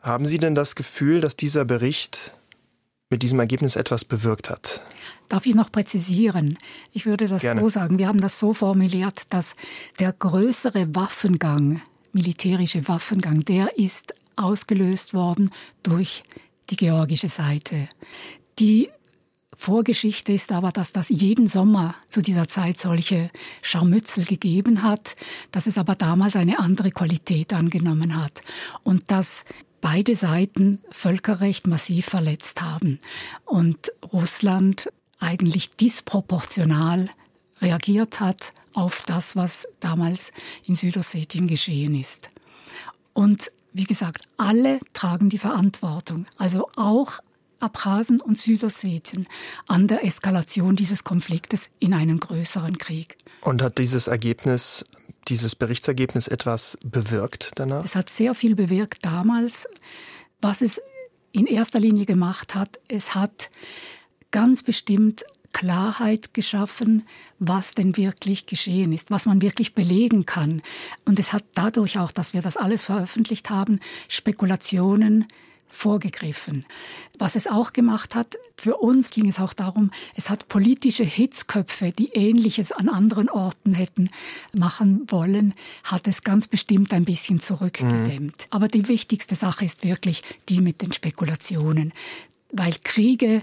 Haben 0.00 0.26
Sie 0.26 0.38
denn 0.38 0.54
das 0.54 0.74
Gefühl, 0.74 1.20
dass 1.20 1.36
dieser 1.36 1.64
Bericht 1.64 2.32
mit 3.10 3.22
diesem 3.22 3.40
Ergebnis 3.40 3.76
etwas 3.76 4.04
bewirkt 4.04 4.50
hat? 4.50 4.82
Darf 5.28 5.46
ich 5.46 5.54
noch 5.54 5.72
präzisieren? 5.72 6.58
Ich 6.92 7.06
würde 7.06 7.28
das 7.28 7.42
Gerne. 7.42 7.60
so 7.60 7.68
sagen. 7.68 7.98
Wir 7.98 8.08
haben 8.08 8.20
das 8.20 8.38
so 8.38 8.54
formuliert, 8.54 9.32
dass 9.32 9.56
der 9.98 10.12
größere 10.12 10.94
Waffengang, 10.94 11.82
militärische 12.12 12.86
Waffengang, 12.88 13.44
der 13.44 13.76
ist 13.78 14.14
ausgelöst 14.36 15.14
worden 15.14 15.50
durch 15.82 16.22
die 16.70 16.76
georgische 16.76 17.28
Seite. 17.28 17.88
Die 18.58 18.88
Vorgeschichte 19.60 20.32
ist 20.32 20.52
aber, 20.52 20.70
dass 20.70 20.92
das 20.92 21.08
jeden 21.08 21.48
Sommer 21.48 21.96
zu 22.08 22.22
dieser 22.22 22.46
Zeit 22.46 22.78
solche 22.78 23.28
Scharmützel 23.60 24.24
gegeben 24.24 24.84
hat, 24.84 25.16
dass 25.50 25.66
es 25.66 25.78
aber 25.78 25.96
damals 25.96 26.36
eine 26.36 26.60
andere 26.60 26.92
Qualität 26.92 27.52
angenommen 27.52 28.22
hat 28.22 28.42
und 28.84 29.10
dass 29.10 29.44
beide 29.80 30.14
Seiten 30.14 30.80
Völkerrecht 30.90 31.66
massiv 31.66 32.06
verletzt 32.06 32.62
haben 32.62 33.00
und 33.46 33.92
Russland 34.12 34.90
eigentlich 35.18 35.70
disproportional 35.70 37.10
reagiert 37.60 38.20
hat 38.20 38.52
auf 38.74 39.02
das, 39.06 39.34
was 39.34 39.66
damals 39.80 40.30
in 40.66 40.76
Südossetien 40.76 41.48
geschehen 41.48 41.96
ist. 41.96 42.30
Und 43.12 43.50
wie 43.72 43.84
gesagt, 43.84 44.22
alle 44.36 44.78
tragen 44.92 45.30
die 45.30 45.38
Verantwortung. 45.38 46.26
Also 46.36 46.68
auch 46.76 47.18
Abchasen 47.60 48.20
und 48.20 48.38
Südossetien 48.38 49.26
an 49.66 49.86
der 49.86 50.04
Eskalation 50.04 50.76
dieses 50.76 51.04
Konfliktes 51.04 51.70
in 51.78 51.94
einen 51.94 52.20
größeren 52.20 52.78
Krieg. 52.78 53.16
Und 53.42 53.62
hat 53.62 53.78
dieses 53.78 54.06
Ergebnis, 54.06 54.84
dieses 55.28 55.54
Berichtsergebnis 55.54 56.28
etwas 56.28 56.78
bewirkt 56.82 57.52
danach? 57.56 57.84
Es 57.84 57.94
hat 57.94 58.08
sehr 58.10 58.34
viel 58.34 58.54
bewirkt 58.54 59.04
damals. 59.04 59.66
Was 60.40 60.62
es 60.62 60.80
in 61.32 61.46
erster 61.46 61.80
Linie 61.80 62.06
gemacht 62.06 62.54
hat, 62.54 62.78
es 62.88 63.14
hat 63.14 63.50
ganz 64.30 64.62
bestimmt 64.62 65.24
Klarheit 65.52 66.34
geschaffen, 66.34 67.06
was 67.38 67.74
denn 67.74 67.96
wirklich 67.96 68.46
geschehen 68.46 68.92
ist, 68.92 69.10
was 69.10 69.26
man 69.26 69.42
wirklich 69.42 69.74
belegen 69.74 70.26
kann. 70.26 70.62
Und 71.04 71.18
es 71.18 71.32
hat 71.32 71.44
dadurch 71.54 71.98
auch, 71.98 72.12
dass 72.12 72.34
wir 72.34 72.42
das 72.42 72.56
alles 72.56 72.84
veröffentlicht 72.84 73.50
haben, 73.50 73.80
Spekulationen 74.08 75.26
vorgegriffen. 75.68 76.64
Was 77.18 77.36
es 77.36 77.46
auch 77.46 77.72
gemacht 77.72 78.14
hat, 78.14 78.36
für 78.56 78.76
uns 78.76 79.10
ging 79.10 79.28
es 79.28 79.40
auch 79.40 79.52
darum, 79.52 79.90
es 80.14 80.30
hat 80.30 80.48
politische 80.48 81.04
Hitzköpfe, 81.04 81.92
die 81.92 82.10
Ähnliches 82.12 82.72
an 82.72 82.88
anderen 82.88 83.28
Orten 83.28 83.74
hätten 83.74 84.10
machen 84.52 85.02
wollen, 85.08 85.54
hat 85.84 86.06
es 86.06 86.22
ganz 86.22 86.48
bestimmt 86.48 86.92
ein 86.92 87.04
bisschen 87.04 87.40
zurückgedämmt. 87.40 88.38
Mhm. 88.38 88.46
Aber 88.50 88.68
die 88.68 88.88
wichtigste 88.88 89.34
Sache 89.34 89.64
ist 89.64 89.84
wirklich 89.84 90.22
die 90.48 90.60
mit 90.60 90.82
den 90.82 90.92
Spekulationen. 90.92 91.92
Weil 92.50 92.74
Kriege 92.82 93.42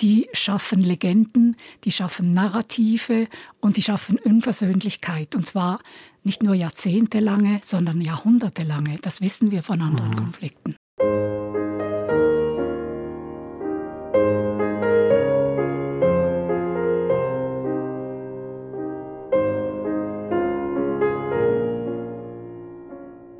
die 0.00 0.28
schaffen 0.32 0.82
Legenden, 0.82 1.56
die 1.84 1.90
schaffen 1.90 2.32
Narrative 2.32 3.26
und 3.60 3.76
die 3.76 3.82
schaffen 3.82 4.16
Unversöhnlichkeit. 4.18 5.34
Und 5.34 5.46
zwar 5.46 5.80
nicht 6.22 6.42
nur 6.42 6.54
jahrzehntelange, 6.54 7.60
sondern 7.64 8.00
jahrhundertelange. 8.00 8.98
Das 9.02 9.20
wissen 9.20 9.50
wir 9.50 9.62
von 9.62 9.82
anderen 9.82 10.10
mhm. 10.10 10.16
Konflikten. 10.16 10.76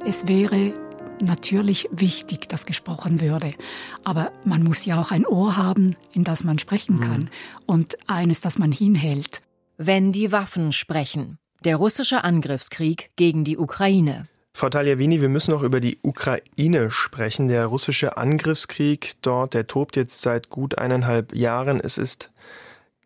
Es 0.08 0.26
wäre 0.26 0.72
natürlich 1.20 1.86
wichtig, 1.92 2.48
dass 2.48 2.64
gesprochen 2.64 3.20
würde. 3.20 3.52
Aber 4.04 4.32
man 4.42 4.62
muss 4.62 4.86
ja 4.86 4.98
auch 4.98 5.10
ein 5.10 5.26
Ohr 5.26 5.58
haben, 5.58 5.96
in 6.14 6.24
das 6.24 6.44
man 6.44 6.58
sprechen 6.58 6.96
mhm. 6.96 7.00
kann 7.00 7.30
und 7.66 7.98
eines, 8.08 8.40
das 8.40 8.58
man 8.58 8.72
hinhält. 8.72 9.42
Wenn 9.76 10.10
die 10.10 10.32
Waffen 10.32 10.72
sprechen. 10.72 11.36
Der 11.62 11.76
russische 11.76 12.24
Angriffskrieg 12.24 13.10
gegen 13.16 13.44
die 13.44 13.58
Ukraine. 13.58 14.28
Frau 14.54 14.70
Tagliavini, 14.70 15.20
wir 15.20 15.28
müssen 15.28 15.50
noch 15.50 15.62
über 15.62 15.78
die 15.78 15.98
Ukraine 16.02 16.90
sprechen. 16.90 17.48
Der 17.48 17.66
russische 17.66 18.16
Angriffskrieg 18.16 19.16
dort, 19.20 19.52
der 19.52 19.66
tobt 19.66 19.94
jetzt 19.94 20.22
seit 20.22 20.48
gut 20.48 20.78
eineinhalb 20.78 21.36
Jahren. 21.36 21.80
Es 21.80 21.98
ist 21.98 22.30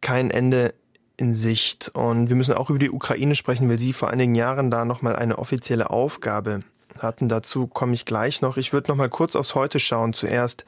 kein 0.03 0.30
Ende 0.30 0.72
in 1.16 1.34
Sicht. 1.34 1.90
Und 1.94 2.28
wir 2.28 2.36
müssen 2.36 2.55
auch 2.55 2.70
über 2.70 2.78
die 2.78 2.92
Ukraine 2.92 3.34
sprechen, 3.34 3.68
weil 3.68 3.78
Sie 3.80 3.92
vor 3.92 4.11
einigen 4.11 4.36
Jahren 4.36 4.70
da 4.70 4.84
nochmal 4.84 5.16
eine 5.16 5.40
offizielle 5.40 5.90
Aufgabe 5.90 6.61
hatten. 6.99 7.28
Dazu 7.28 7.66
komme 7.66 7.95
ich 7.95 8.05
gleich 8.05 8.43
noch. 8.43 8.57
Ich 8.57 8.72
würde 8.72 8.90
noch 8.90 8.97
mal 8.97 9.09
kurz 9.09 9.36
aufs 9.36 9.55
Heute 9.55 9.80
schauen. 9.80 10.12
Zuerst 10.12 10.64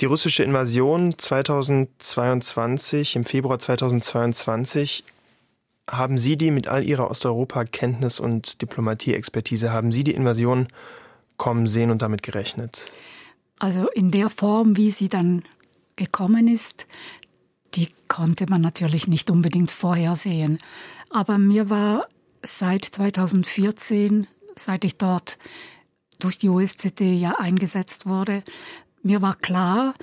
die 0.00 0.06
russische 0.06 0.44
Invasion 0.44 1.18
2022, 1.18 3.16
im 3.16 3.24
Februar 3.24 3.58
2022. 3.58 5.04
Haben 5.90 6.18
Sie 6.18 6.36
die 6.36 6.50
mit 6.50 6.68
all 6.68 6.84
Ihrer 6.84 7.10
Osteuropa-Kenntnis 7.10 8.20
und 8.20 8.60
Diplomatie-Expertise, 8.62 9.72
haben 9.72 9.90
Sie 9.90 10.04
die 10.04 10.14
Invasion 10.14 10.68
kommen 11.38 11.66
sehen 11.66 11.90
und 11.90 12.02
damit 12.02 12.22
gerechnet? 12.22 12.90
Also 13.58 13.88
in 13.88 14.10
der 14.10 14.28
Form, 14.28 14.76
wie 14.76 14.90
sie 14.90 15.08
dann 15.08 15.42
gekommen 15.96 16.46
ist, 16.46 16.86
die 17.74 17.88
konnte 18.06 18.46
man 18.48 18.60
natürlich 18.60 19.08
nicht 19.08 19.30
unbedingt 19.30 19.70
vorhersehen. 19.70 20.58
Aber 21.10 21.38
mir 21.38 21.70
war 21.70 22.06
seit 22.42 22.84
2014, 22.84 24.26
seit 24.58 24.84
ich 24.84 24.96
dort 24.96 25.38
durch 26.18 26.38
die 26.38 26.48
OSZE 26.48 27.04
ja 27.04 27.36
eingesetzt 27.38 28.06
wurde, 28.06 28.42
mir 29.02 29.22
war 29.22 29.34
klar, 29.34 29.94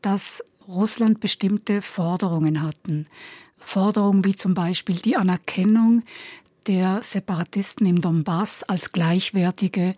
dass 0.00 0.44
Russland 0.68 1.20
bestimmte 1.20 1.82
Forderungen 1.82 2.62
hatten. 2.62 3.06
Forderungen 3.58 4.24
wie 4.24 4.36
zum 4.36 4.54
Beispiel 4.54 4.96
die 4.96 5.16
Anerkennung 5.16 6.02
der 6.66 7.02
Separatisten 7.02 7.86
im 7.86 8.00
Donbass 8.00 8.62
als 8.62 8.92
gleichwertige 8.92 9.94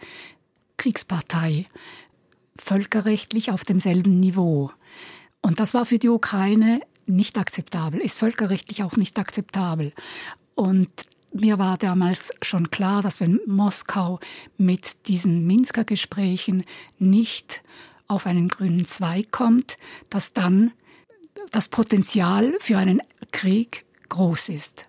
Kriegspartei, 0.77 1.67
völkerrechtlich 2.57 3.51
auf 3.51 3.65
demselben 3.65 4.21
Niveau. 4.21 4.73
Und 5.43 5.61
das 5.61 5.75
war 5.75 5.87
für 5.87 5.99
die 5.99 6.09
Ukraine 6.09 6.81
nicht 7.07 7.39
akzeptabel, 7.39 8.01
ist 8.01 8.19
völkerrechtlich 8.19 8.83
auch 8.83 8.97
nicht 8.97 9.19
akzeptabel. 9.19 9.93
Und 10.55 10.91
mir 11.41 11.59
war 11.59 11.77
damals 11.77 12.33
schon 12.43 12.71
klar, 12.71 13.03
dass 13.03 13.21
wenn 13.21 13.41
Moskau 13.47 14.19
mit 14.59 15.09
diesen 15.09 15.47
Minsker 15.47 15.85
Gesprächen 15.85 16.65
nicht 16.99 17.63
auf 18.09 18.27
einen 18.27 18.49
grünen 18.49 18.85
Zweig 18.85 19.31
kommt, 19.31 19.77
dass 20.11 20.33
dann 20.33 20.73
das 21.51 21.69
Potenzial 21.69 22.55
für 22.61 22.79
einen 22.79 23.03
Krieg 23.33 23.85
groß 24.09 24.51
ist. 24.51 24.89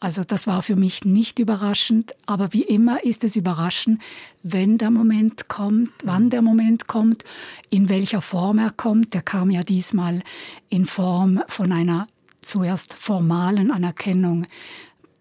Also 0.00 0.22
das 0.22 0.46
war 0.46 0.60
für 0.60 0.76
mich 0.76 1.04
nicht 1.04 1.38
überraschend, 1.38 2.14
aber 2.26 2.52
wie 2.52 2.62
immer 2.62 3.02
ist 3.04 3.24
es 3.24 3.36
überraschend, 3.36 4.02
wenn 4.42 4.76
der 4.76 4.90
Moment 4.90 5.48
kommt, 5.48 5.90
wann 6.04 6.28
der 6.28 6.42
Moment 6.42 6.86
kommt, 6.86 7.24
in 7.70 7.88
welcher 7.88 8.20
Form 8.20 8.58
er 8.58 8.70
kommt. 8.70 9.14
Der 9.14 9.22
kam 9.22 9.50
ja 9.50 9.62
diesmal 9.62 10.22
in 10.68 10.84
Form 10.84 11.42
von 11.48 11.72
einer 11.72 12.06
zuerst 12.42 12.92
formalen 12.92 13.70
Anerkennung 13.70 14.46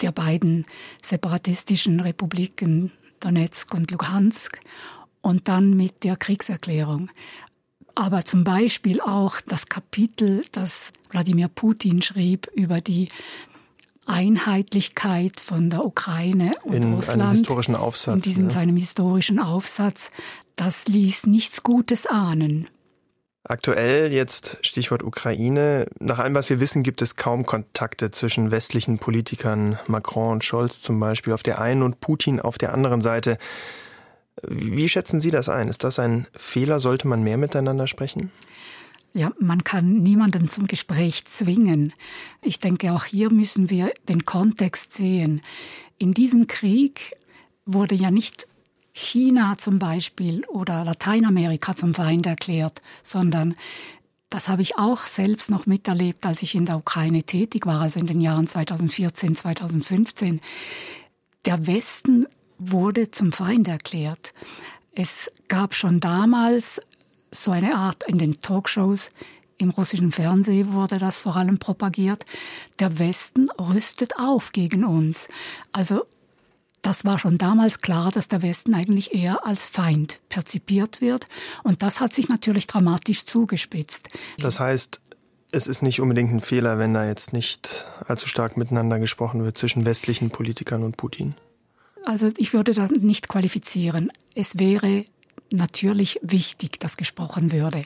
der 0.04 0.12
beiden 0.12 0.66
separatistischen 1.02 2.00
Republiken 2.00 2.92
Donetsk 3.20 3.74
und 3.74 3.90
Luhansk 3.92 4.60
und 5.22 5.48
dann 5.48 5.72
mit 5.72 6.04
der 6.04 6.18
Kriegserklärung. 6.18 7.10
Aber 7.96 8.26
zum 8.26 8.44
Beispiel 8.44 9.02
auch 9.02 9.40
das 9.42 9.68
Kapitel, 9.68 10.46
das 10.52 10.92
Wladimir 11.10 11.48
Putin 11.48 12.02
schrieb 12.02 12.48
über 12.54 12.82
die 12.82 13.08
Einheitlichkeit 14.06 15.40
von 15.40 15.70
der 15.70 15.86
Ukraine 15.86 16.52
und 16.64 16.74
in 16.74 16.94
Russland. 16.94 17.22
Einem 17.22 17.32
historischen 17.32 17.76
Aufsatz, 17.76 18.16
in 18.16 18.22
diesem 18.22 18.46
ja. 18.46 18.52
seinem 18.52 18.76
historischen 18.76 19.40
Aufsatz, 19.40 20.12
das 20.56 20.88
ließ 20.88 21.28
nichts 21.28 21.64
Gutes 21.64 22.06
ahnen. 22.06 22.68
Aktuell 23.46 24.14
jetzt 24.14 24.60
Stichwort 24.62 25.04
Ukraine. 25.04 25.88
Nach 26.00 26.20
allem, 26.20 26.34
was 26.34 26.50
wir 26.50 26.62
wissen, 26.62 26.82
gibt 26.82 27.02
es 27.02 27.18
kaum 27.18 27.46
Kontakte 27.46 28.10
zwischen 28.10 28.52
westlichen 28.52 29.00
Politikern, 29.00 29.78
Macron 29.88 30.32
und 30.32 30.44
Scholz 30.46 30.82
zum 30.82 30.98
Beispiel 31.00 31.34
auf 31.34 31.44
der 31.44 31.60
einen 31.60 31.84
und 31.84 32.00
Putin 32.00 32.40
auf 32.40 32.58
der 32.58 32.74
anderen 32.74 33.02
Seite. 33.02 33.38
Wie 34.48 34.88
schätzen 34.88 35.20
Sie 35.20 35.30
das 35.30 35.50
ein? 35.50 35.68
Ist 35.68 35.84
das 35.84 36.00
ein 36.00 36.26
Fehler? 36.36 36.80
Sollte 36.80 37.08
man 37.08 37.22
mehr 37.22 37.38
miteinander 37.38 37.88
sprechen? 37.88 38.32
Ja, 39.14 39.32
man 39.40 39.64
kann 39.66 39.92
niemanden 39.92 40.48
zum 40.48 40.66
Gespräch 40.66 41.26
zwingen. 41.26 41.94
Ich 42.42 42.60
denke, 42.60 42.94
auch 42.94 43.04
hier 43.04 43.30
müssen 43.30 43.70
wir 43.70 43.94
den 44.08 44.26
Kontext 44.26 44.94
sehen. 44.94 45.42
In 45.98 46.14
diesem 46.14 46.48
Krieg 46.48 47.12
wurde 47.66 47.94
ja 47.94 48.10
nicht 48.10 48.48
China 48.94 49.56
zum 49.58 49.80
Beispiel 49.80 50.46
oder 50.46 50.86
Lateinamerika 50.86 51.76
zum 51.76 51.94
Feind 51.94 52.26
erklärt, 52.26 52.82
sondern 53.02 53.56
das 54.30 54.50
habe 54.50 54.62
ich 54.62 54.78
auch 54.78 55.00
selbst 55.00 55.50
noch 55.50 55.66
miterlebt, 55.66 56.26
als 56.26 56.42
ich 56.42 56.56
in 56.56 56.66
der 56.66 56.78
Ukraine 56.78 57.24
tätig 57.24 57.66
war, 57.66 57.82
also 57.82 58.00
in 58.00 58.08
den 58.08 58.22
Jahren 58.22 58.48
2014, 58.48 59.36
2015. 59.36 60.42
Der 61.46 61.68
Westen 61.68 62.26
wurde 62.58 63.12
zum 63.12 63.32
Feind 63.32 63.68
erklärt. 63.68 64.34
Es 64.94 65.32
gab 65.48 65.76
schon 65.76 66.00
damals 66.00 66.80
so 67.32 67.52
eine 67.52 67.76
Art 67.76 68.04
in 68.08 68.18
den 68.18 68.40
Talkshows 68.40 69.12
im 69.58 69.70
russischen 69.70 70.12
Fernsehen 70.12 70.74
wurde 70.74 70.98
das 70.98 71.22
vor 71.22 71.38
allem 71.38 71.58
propagiert. 71.58 72.26
Der 72.80 73.00
Westen 73.00 73.50
rüstet 73.52 74.18
auf 74.18 74.52
gegen 74.52 74.84
uns. 74.84 75.30
Also 75.72 76.06
das 76.84 77.06
war 77.06 77.18
schon 77.18 77.38
damals 77.40 77.80
klar, 77.80 78.12
dass 78.12 78.28
der 78.28 78.44
Westen 78.44 78.76
eigentlich 78.76 79.16
eher 79.16 79.46
als 79.46 79.66
Feind 79.66 80.20
perzipiert 80.30 81.02
wird. 81.02 81.28
Und 81.64 81.82
das 81.82 82.00
hat 82.00 82.14
sich 82.14 82.30
natürlich 82.30 82.68
dramatisch 82.68 83.26
zugespitzt. 83.26 84.10
Das 84.38 84.60
heißt, 84.60 85.02
es 85.52 85.68
ist 85.68 85.82
nicht 85.82 86.02
unbedingt 86.02 86.32
ein 86.32 86.42
Fehler, 86.42 86.78
wenn 86.78 86.94
da 86.94 87.08
jetzt 87.08 87.32
nicht 87.34 87.86
allzu 88.08 88.28
stark 88.28 88.58
miteinander 88.58 89.00
gesprochen 89.00 89.44
wird 89.44 89.58
zwischen 89.58 89.86
westlichen 89.86 90.30
Politikern 90.30 90.84
und 90.84 90.98
Putin. 90.98 91.36
Also 92.06 92.30
ich 92.38 92.54
würde 92.54 92.74
das 92.74 92.92
nicht 92.92 93.30
qualifizieren. 93.30 94.12
Es 94.36 94.60
wäre 94.60 95.06
natürlich 95.52 96.20
wichtig, 96.22 96.80
dass 96.80 96.98
gesprochen 96.98 97.52
würde. 97.52 97.86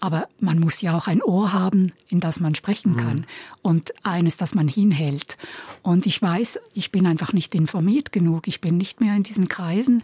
Aber 0.00 0.28
man 0.40 0.60
muss 0.60 0.80
ja 0.80 0.96
auch 0.96 1.06
ein 1.08 1.22
Ohr 1.22 1.52
haben, 1.52 1.92
in 2.08 2.20
das 2.20 2.40
man 2.40 2.54
sprechen 2.54 2.96
kann 2.96 3.16
mhm. 3.16 3.24
und 3.62 3.92
eines, 4.04 4.36
das 4.36 4.54
man 4.54 4.68
hinhält. 4.68 5.36
Und 5.82 6.06
ich 6.06 6.20
weiß, 6.20 6.60
ich 6.74 6.92
bin 6.92 7.06
einfach 7.06 7.32
nicht 7.32 7.54
informiert 7.54 8.12
genug. 8.12 8.48
Ich 8.48 8.60
bin 8.60 8.76
nicht 8.76 9.00
mehr 9.00 9.14
in 9.14 9.22
diesen 9.22 9.48
Kreisen 9.48 10.02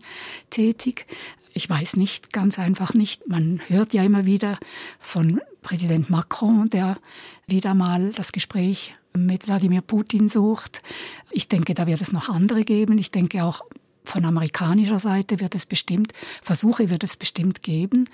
tätig. 0.50 1.06
Ich 1.52 1.70
weiß 1.70 1.96
nicht, 1.96 2.32
ganz 2.32 2.58
einfach 2.58 2.94
nicht. 2.94 3.28
Man 3.28 3.60
hört 3.68 3.94
ja 3.94 4.02
immer 4.02 4.24
wieder 4.24 4.58
von 4.98 5.40
Präsident 5.62 6.10
Macron, 6.10 6.68
der 6.68 6.98
wieder 7.46 7.74
mal 7.74 8.10
das 8.10 8.32
Gespräch 8.32 8.94
mit 9.16 9.46
Wladimir 9.46 9.80
Putin 9.80 10.28
sucht. 10.28 10.82
Ich 11.30 11.46
denke, 11.46 11.74
da 11.74 11.86
wird 11.86 12.00
es 12.00 12.12
noch 12.12 12.28
andere 12.28 12.64
geben. 12.64 12.98
Ich 12.98 13.12
denke 13.12 13.44
auch, 13.44 13.62
von 14.04 14.24
amerikanischer 14.24 14.98
Seite 14.98 15.40
wird 15.40 15.54
es 15.54 15.66
bestimmt, 15.66 16.12
Versuche 16.42 16.90
wird 16.90 17.02
es 17.02 17.16
bestimmt 17.16 17.62
geben, 17.62 18.08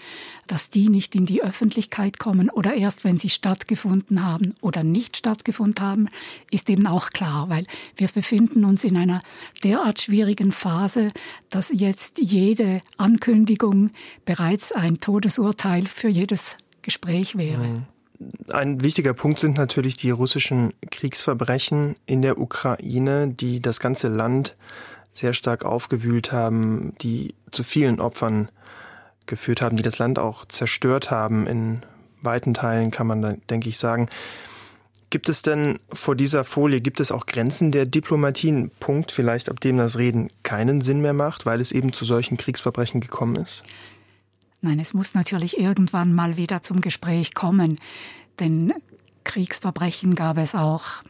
dass 0.46 0.70
die 0.70 0.88
nicht 0.88 1.14
in 1.14 1.26
die 1.26 1.42
Öffentlichkeit 1.42 2.18
kommen 2.18 2.48
oder 2.48 2.74
erst 2.74 3.04
wenn 3.04 3.18
sie 3.18 3.28
stattgefunden 3.28 4.24
haben 4.24 4.54
oder 4.60 4.84
nicht 4.84 5.16
stattgefunden 5.16 5.84
haben, 5.84 6.08
ist 6.50 6.70
eben 6.70 6.86
auch 6.86 7.10
klar, 7.10 7.48
weil 7.48 7.66
wir 7.96 8.08
befinden 8.08 8.64
uns 8.64 8.84
in 8.84 8.96
einer 8.96 9.20
derart 9.64 10.00
schwierigen 10.00 10.52
Phase, 10.52 11.08
dass 11.50 11.70
jetzt 11.74 12.18
jede 12.18 12.80
Ankündigung 12.96 13.90
bereits 14.24 14.72
ein 14.72 15.00
Todesurteil 15.00 15.86
für 15.86 16.08
jedes 16.08 16.56
Gespräch 16.82 17.36
wäre. 17.36 17.68
Mhm. 17.68 17.86
Ein 18.52 18.82
wichtiger 18.82 19.14
Punkt 19.14 19.40
sind 19.40 19.56
natürlich 19.56 19.96
die 19.96 20.10
russischen 20.10 20.74
Kriegsverbrechen 20.90 21.96
in 22.04 22.20
der 22.20 22.38
Ukraine, 22.38 23.28
die 23.28 23.60
das 23.60 23.80
ganze 23.80 24.08
Land 24.08 24.56
sehr 25.10 25.32
stark 25.32 25.64
aufgewühlt 25.64 26.32
haben, 26.32 26.94
die 27.00 27.34
zu 27.50 27.62
vielen 27.62 28.00
Opfern 28.00 28.48
geführt 29.26 29.62
haben, 29.62 29.76
die 29.76 29.82
das 29.82 29.98
Land 29.98 30.18
auch 30.18 30.44
zerstört 30.44 31.10
haben. 31.10 31.46
In 31.46 31.82
weiten 32.22 32.54
Teilen 32.54 32.90
kann 32.90 33.06
man, 33.06 33.22
dann, 33.22 33.42
denke 33.48 33.68
ich, 33.68 33.78
sagen. 33.78 34.08
Gibt 35.10 35.28
es 35.28 35.42
denn 35.42 35.80
vor 35.92 36.14
dieser 36.14 36.44
Folie, 36.44 36.80
gibt 36.80 37.00
es 37.00 37.10
auch 37.10 37.26
Grenzen 37.26 37.72
der 37.72 37.84
Diplomatie, 37.84 38.48
einen 38.48 38.70
Punkt 38.70 39.10
vielleicht, 39.10 39.48
ab 39.48 39.58
dem 39.58 39.76
das 39.76 39.98
Reden 39.98 40.30
keinen 40.44 40.82
Sinn 40.82 41.00
mehr 41.00 41.14
macht, 41.14 41.46
weil 41.46 41.60
es 41.60 41.72
eben 41.72 41.92
zu 41.92 42.04
solchen 42.04 42.36
Kriegsverbrechen 42.36 43.00
gekommen 43.00 43.34
ist? 43.34 43.64
Nein, 44.60 44.78
es 44.78 44.94
muss 44.94 45.14
natürlich 45.14 45.58
irgendwann 45.58 46.12
mal 46.12 46.36
wieder 46.36 46.62
zum 46.62 46.80
Gespräch 46.80 47.34
kommen, 47.34 47.80
denn 48.38 48.72
Kriegsverbrechen 49.24 50.14
gab 50.14 50.38
es 50.38 50.54
auch 50.54 51.02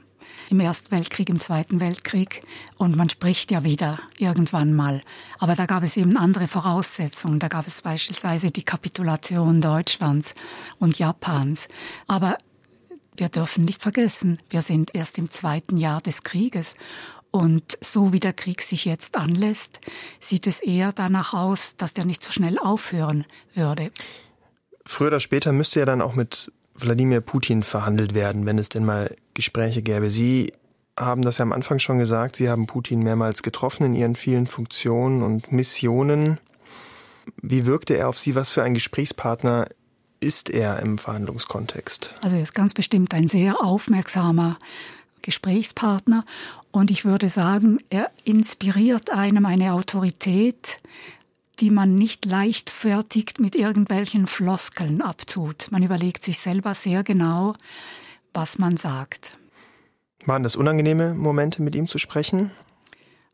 im 0.50 0.58
Ersten 0.58 0.90
Weltkrieg, 0.90 1.28
im 1.28 1.38
Zweiten 1.38 1.80
Weltkrieg. 1.80 2.42
Und 2.76 2.96
man 2.96 3.08
spricht 3.08 3.52
ja 3.52 3.62
wieder 3.62 4.00
irgendwann 4.18 4.74
mal. 4.74 5.00
Aber 5.38 5.54
da 5.54 5.66
gab 5.66 5.84
es 5.84 5.96
eben 5.96 6.16
andere 6.16 6.48
Voraussetzungen. 6.48 7.38
Da 7.38 7.46
gab 7.46 7.68
es 7.68 7.82
beispielsweise 7.82 8.50
die 8.50 8.64
Kapitulation 8.64 9.60
Deutschlands 9.60 10.34
und 10.80 10.98
Japans. 10.98 11.68
Aber 12.08 12.36
wir 13.16 13.28
dürfen 13.28 13.64
nicht 13.64 13.82
vergessen, 13.82 14.38
wir 14.50 14.62
sind 14.62 14.94
erst 14.94 15.18
im 15.18 15.30
zweiten 15.30 15.76
Jahr 15.76 16.00
des 16.00 16.24
Krieges. 16.24 16.74
Und 17.30 17.78
so 17.80 18.12
wie 18.12 18.18
der 18.18 18.32
Krieg 18.32 18.60
sich 18.60 18.84
jetzt 18.84 19.16
anlässt, 19.16 19.80
sieht 20.18 20.48
es 20.48 20.60
eher 20.60 20.92
danach 20.92 21.32
aus, 21.32 21.76
dass 21.76 21.94
der 21.94 22.04
nicht 22.04 22.24
so 22.24 22.32
schnell 22.32 22.58
aufhören 22.58 23.24
würde. 23.54 23.92
Früher 24.84 25.08
oder 25.08 25.20
später 25.20 25.52
müsste 25.52 25.78
ja 25.78 25.86
dann 25.86 26.02
auch 26.02 26.14
mit 26.14 26.50
Wladimir 26.82 27.20
Putin 27.20 27.62
verhandelt 27.62 28.14
werden, 28.14 28.46
wenn 28.46 28.58
es 28.58 28.68
denn 28.68 28.84
mal 28.84 29.14
Gespräche 29.34 29.82
gäbe. 29.82 30.10
Sie 30.10 30.52
haben 30.98 31.22
das 31.22 31.38
ja 31.38 31.42
am 31.44 31.52
Anfang 31.52 31.78
schon 31.78 31.98
gesagt, 31.98 32.36
Sie 32.36 32.48
haben 32.48 32.66
Putin 32.66 33.02
mehrmals 33.02 33.42
getroffen 33.42 33.86
in 33.86 33.94
Ihren 33.94 34.16
vielen 34.16 34.46
Funktionen 34.46 35.22
und 35.22 35.50
Missionen. 35.52 36.38
Wie 37.40 37.66
wirkte 37.66 37.96
er 37.96 38.08
auf 38.08 38.18
Sie? 38.18 38.34
Was 38.34 38.50
für 38.50 38.62
ein 38.62 38.74
Gesprächspartner 38.74 39.66
ist 40.20 40.50
er 40.50 40.80
im 40.80 40.98
Verhandlungskontext? 40.98 42.14
Also 42.22 42.36
er 42.36 42.42
ist 42.42 42.54
ganz 42.54 42.74
bestimmt 42.74 43.14
ein 43.14 43.28
sehr 43.28 43.62
aufmerksamer 43.62 44.58
Gesprächspartner 45.22 46.24
und 46.70 46.90
ich 46.90 47.04
würde 47.04 47.28
sagen, 47.28 47.78
er 47.90 48.10
inspiriert 48.24 49.10
einem 49.10 49.46
eine 49.46 49.72
Autorität, 49.72 50.80
die 51.60 51.70
man 51.70 51.94
nicht 51.94 52.24
leichtfertig 52.24 53.34
mit 53.38 53.54
irgendwelchen 53.54 54.26
Floskeln 54.26 55.02
abtut. 55.02 55.68
Man 55.70 55.82
überlegt 55.82 56.24
sich 56.24 56.38
selber 56.38 56.74
sehr 56.74 57.02
genau, 57.02 57.54
was 58.32 58.58
man 58.58 58.76
sagt. 58.76 59.38
Waren 60.24 60.42
das 60.42 60.56
unangenehme 60.56 61.14
Momente, 61.14 61.62
mit 61.62 61.74
ihm 61.74 61.88
zu 61.88 61.98
sprechen? 61.98 62.50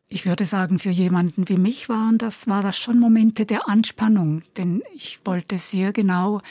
Ich 0.09 0.25
würde 0.25 0.45
sagen, 0.45 0.79
für 0.79 0.89
jemanden 0.89 1.49
wie 1.49 1.57
mich 1.57 1.89
waren 1.89 2.17
das, 2.17 2.47
war 2.47 2.61
das 2.61 2.77
schon 2.77 2.99
Momente 2.99 3.45
der 3.45 3.67
Anspannung, 3.67 4.41
denn 4.55 4.81
ich 4.95 5.19
wollte 5.25 5.57
sehr 5.57 5.91
genau 5.91 6.41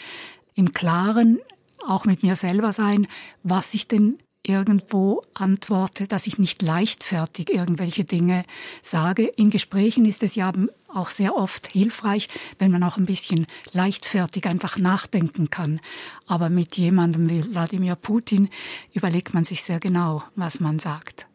im 0.54 0.72
Klaren 0.72 1.38
auch 1.86 2.04
mit 2.04 2.22
mir 2.22 2.36
selber 2.36 2.72
sein, 2.72 3.06
was 3.42 3.72
ich 3.74 3.88
denn 3.88 4.18
irgendwo 4.48 5.22
antworte, 5.34 6.06
dass 6.06 6.26
ich 6.26 6.38
nicht 6.38 6.62
leichtfertig 6.62 7.52
irgendwelche 7.52 8.04
Dinge 8.04 8.44
sage. 8.82 9.24
In 9.24 9.50
Gesprächen 9.50 10.04
ist 10.04 10.22
es 10.22 10.34
ja 10.34 10.52
auch 10.92 11.10
sehr 11.10 11.36
oft 11.36 11.70
hilfreich, 11.72 12.28
wenn 12.58 12.70
man 12.70 12.82
auch 12.82 12.96
ein 12.96 13.06
bisschen 13.06 13.46
leichtfertig 13.72 14.46
einfach 14.46 14.78
nachdenken 14.78 15.50
kann. 15.50 15.80
Aber 16.26 16.48
mit 16.48 16.76
jemandem 16.76 17.28
wie 17.28 17.44
Wladimir 17.52 17.96
Putin 17.96 18.48
überlegt 18.92 19.34
man 19.34 19.44
sich 19.44 19.62
sehr 19.62 19.80
genau, 19.80 20.22
was 20.34 20.60
man 20.60 20.78
sagt. 20.78 21.26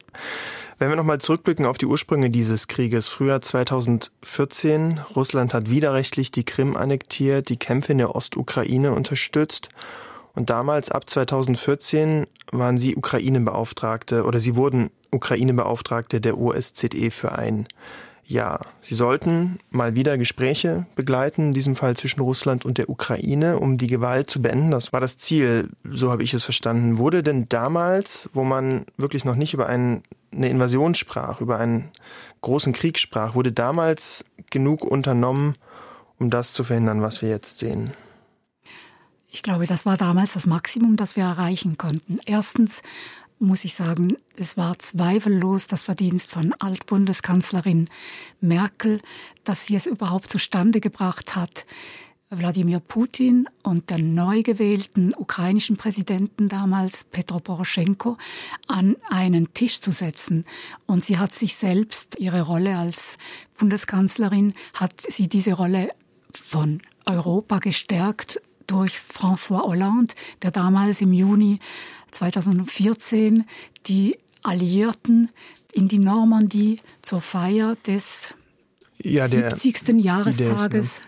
Wenn 0.81 0.89
wir 0.89 0.95
nochmal 0.95 1.21
zurückblicken 1.21 1.67
auf 1.67 1.77
die 1.77 1.85
Ursprünge 1.85 2.31
dieses 2.31 2.67
Krieges, 2.67 3.07
Frühjahr 3.07 3.41
2014, 3.41 4.99
Russland 5.15 5.53
hat 5.53 5.69
widerrechtlich 5.69 6.31
die 6.31 6.43
Krim 6.43 6.75
annektiert, 6.75 7.49
die 7.49 7.57
Kämpfe 7.57 7.91
in 7.91 7.99
der 7.99 8.15
Ostukraine 8.15 8.91
unterstützt. 8.91 9.69
Und 10.33 10.49
damals, 10.49 10.91
ab 10.91 11.09
2014, 11.09 12.25
waren 12.51 12.77
Sie 12.77 12.95
Ukraine-Beauftragte 12.95 14.23
oder 14.23 14.39
Sie 14.39 14.55
wurden 14.55 14.89
Ukraine-Beauftragte 15.11 16.21
der 16.21 16.37
OSZE 16.37 17.11
für 17.11 17.33
ein 17.33 17.67
Jahr. 18.23 18.67
Sie 18.79 18.95
sollten 18.95 19.59
mal 19.69 19.95
wieder 19.95 20.17
Gespräche 20.17 20.85
begleiten, 20.95 21.47
in 21.47 21.53
diesem 21.53 21.75
Fall 21.75 21.97
zwischen 21.97 22.21
Russland 22.21 22.65
und 22.65 22.77
der 22.77 22.89
Ukraine, 22.89 23.59
um 23.59 23.77
die 23.77 23.87
Gewalt 23.87 24.29
zu 24.29 24.41
beenden. 24.41 24.71
Das 24.71 24.93
war 24.93 25.01
das 25.01 25.17
Ziel, 25.17 25.69
so 25.83 26.11
habe 26.11 26.23
ich 26.23 26.33
es 26.33 26.43
verstanden. 26.43 26.97
Wurde 26.97 27.23
denn 27.23 27.49
damals, 27.49 28.29
wo 28.33 28.43
man 28.43 28.85
wirklich 28.97 29.25
noch 29.25 29.35
nicht 29.35 29.53
über 29.53 29.67
einen 29.67 30.03
eine 30.33 30.49
Invasion 30.49 30.95
sprach, 30.95 31.41
über 31.41 31.59
einen 31.59 31.89
großen 32.41 32.73
Krieg 32.73 32.97
sprach, 32.97 33.35
wurde 33.35 33.51
damals 33.51 34.25
genug 34.49 34.83
unternommen, 34.83 35.55
um 36.19 36.29
das 36.29 36.53
zu 36.53 36.63
verhindern, 36.63 37.01
was 37.01 37.21
wir 37.21 37.29
jetzt 37.29 37.59
sehen? 37.59 37.93
Ich 39.33 39.43
glaube, 39.43 39.65
das 39.65 39.85
war 39.85 39.95
damals 39.95 40.33
das 40.33 40.45
Maximum, 40.45 40.97
das 40.97 41.15
wir 41.15 41.23
erreichen 41.23 41.77
konnten. 41.77 42.19
Erstens 42.25 42.81
muss 43.39 43.63
ich 43.63 43.73
sagen, 43.73 44.17
es 44.35 44.57
war 44.57 44.77
zweifellos 44.77 45.67
das 45.67 45.83
Verdienst 45.83 46.29
von 46.29 46.53
Altbundeskanzlerin 46.59 47.89
Merkel, 48.41 49.01
dass 49.45 49.65
sie 49.65 49.75
es 49.75 49.87
überhaupt 49.87 50.29
zustande 50.29 50.81
gebracht 50.81 51.35
hat, 51.35 51.65
Wladimir 52.29 52.79
Putin 52.81 53.47
und 53.63 53.89
den 53.89 54.13
neu 54.13 54.41
gewählten 54.43 55.13
ukrainischen 55.15 55.77
Präsidenten 55.77 56.49
damals, 56.49 57.05
Petro 57.05 57.39
Poroschenko, 57.39 58.17
an 58.67 58.97
einen 59.09 59.53
Tisch 59.53 59.79
zu 59.79 59.91
setzen. 59.91 60.45
Und 60.85 61.05
sie 61.05 61.17
hat 61.17 61.33
sich 61.35 61.55
selbst, 61.55 62.19
ihre 62.19 62.41
Rolle 62.41 62.77
als 62.77 63.17
Bundeskanzlerin, 63.57 64.53
hat 64.73 64.93
sie 64.99 65.29
diese 65.29 65.53
Rolle 65.53 65.89
von 66.31 66.81
Europa 67.05 67.59
gestärkt 67.59 68.41
durch 68.71 68.99
François 68.99 69.63
Hollande, 69.63 70.13
der 70.41 70.51
damals 70.51 71.01
im 71.01 71.11
Juni 71.11 71.59
2014 72.11 73.45
die 73.85 74.17
Alliierten 74.43 75.29
in 75.73 75.87
die 75.87 75.99
Normandie 75.99 76.79
zur 77.01 77.21
Feier 77.21 77.75
des 77.85 78.33
ja, 78.99 79.27
der, 79.27 79.55
70. 79.55 80.03
Jahrestages 80.03 81.01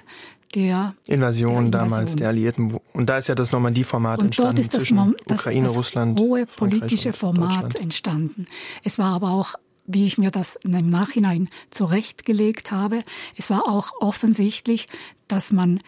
der 0.53 0.93
Invasion, 1.07 1.71
der 1.71 1.81
damals 1.81 2.15
der 2.15 2.27
Alliierten. 2.27 2.77
Und 2.93 3.07
da 3.07 3.17
ist 3.17 3.27
ja 3.27 3.35
das 3.35 3.51
Normandie-Format 3.51 4.21
entstanden 4.21 4.55
dort 4.55 4.59
ist 4.59 4.73
das 4.73 4.81
zwischen 4.81 5.15
das, 5.25 5.39
Ukraine, 5.39 5.67
das 5.67 5.75
Russland, 5.75 6.19
hohe 6.19 6.45
politische 6.45 7.13
Format 7.13 7.75
entstanden. 7.75 8.45
Es 8.83 8.99
war 8.99 9.15
aber 9.15 9.31
auch 9.31 9.55
wie 9.85 10.05
ich 10.05 10.17
mir 10.17 10.31
das 10.31 10.57
im 10.63 10.89
Nachhinein 10.89 11.49
zurechtgelegt 11.69 12.71
habe. 12.71 13.03
Es 13.35 13.49
war 13.49 13.67
auch 13.67 13.91
offensichtlich, 13.99 14.85
dass 15.27 15.51
man 15.51 15.81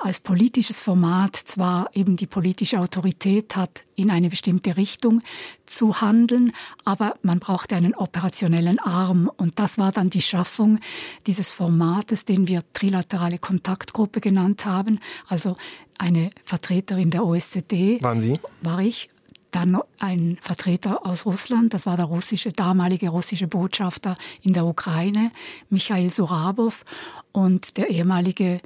als 0.00 0.20
politisches 0.20 0.80
Format 0.80 1.36
zwar 1.36 1.90
eben 1.94 2.16
die 2.16 2.26
politische 2.26 2.80
Autorität 2.80 3.56
hat, 3.56 3.84
in 3.94 4.10
eine 4.10 4.30
bestimmte 4.30 4.76
Richtung 4.76 5.22
zu 5.66 6.00
handeln, 6.00 6.52
aber 6.84 7.16
man 7.22 7.38
brauchte 7.40 7.76
einen 7.76 7.94
operationellen 7.94 8.78
Arm. 8.78 9.30
Und 9.36 9.58
das 9.58 9.78
war 9.78 9.92
dann 9.92 10.10
die 10.10 10.22
Schaffung 10.22 10.78
dieses 11.26 11.52
Formates, 11.52 12.24
den 12.24 12.46
wir 12.48 12.62
trilaterale 12.72 13.38
Kontaktgruppe 13.38 14.20
genannt 14.20 14.66
haben. 14.66 15.00
Also 15.26 15.56
eine 15.98 16.30
Vertreterin 16.44 17.10
der 17.10 17.24
OSZE. 17.24 17.98
Waren 18.00 18.20
Sie? 18.20 18.38
War 18.62 18.80
ich 18.80 19.08
dann 19.50 19.78
ein 19.98 20.38
Vertreter 20.42 21.06
aus 21.06 21.24
Russland, 21.24 21.72
das 21.72 21.86
war 21.86 21.96
der 21.96 22.04
russische, 22.04 22.52
damalige 22.52 23.08
russische 23.08 23.48
Botschafter 23.48 24.14
in 24.42 24.52
der 24.52 24.66
Ukraine, 24.66 25.32
Michail 25.70 26.10
Surabov, 26.10 26.84
und 27.32 27.76
der 27.76 27.88
ehemalige 27.88 28.60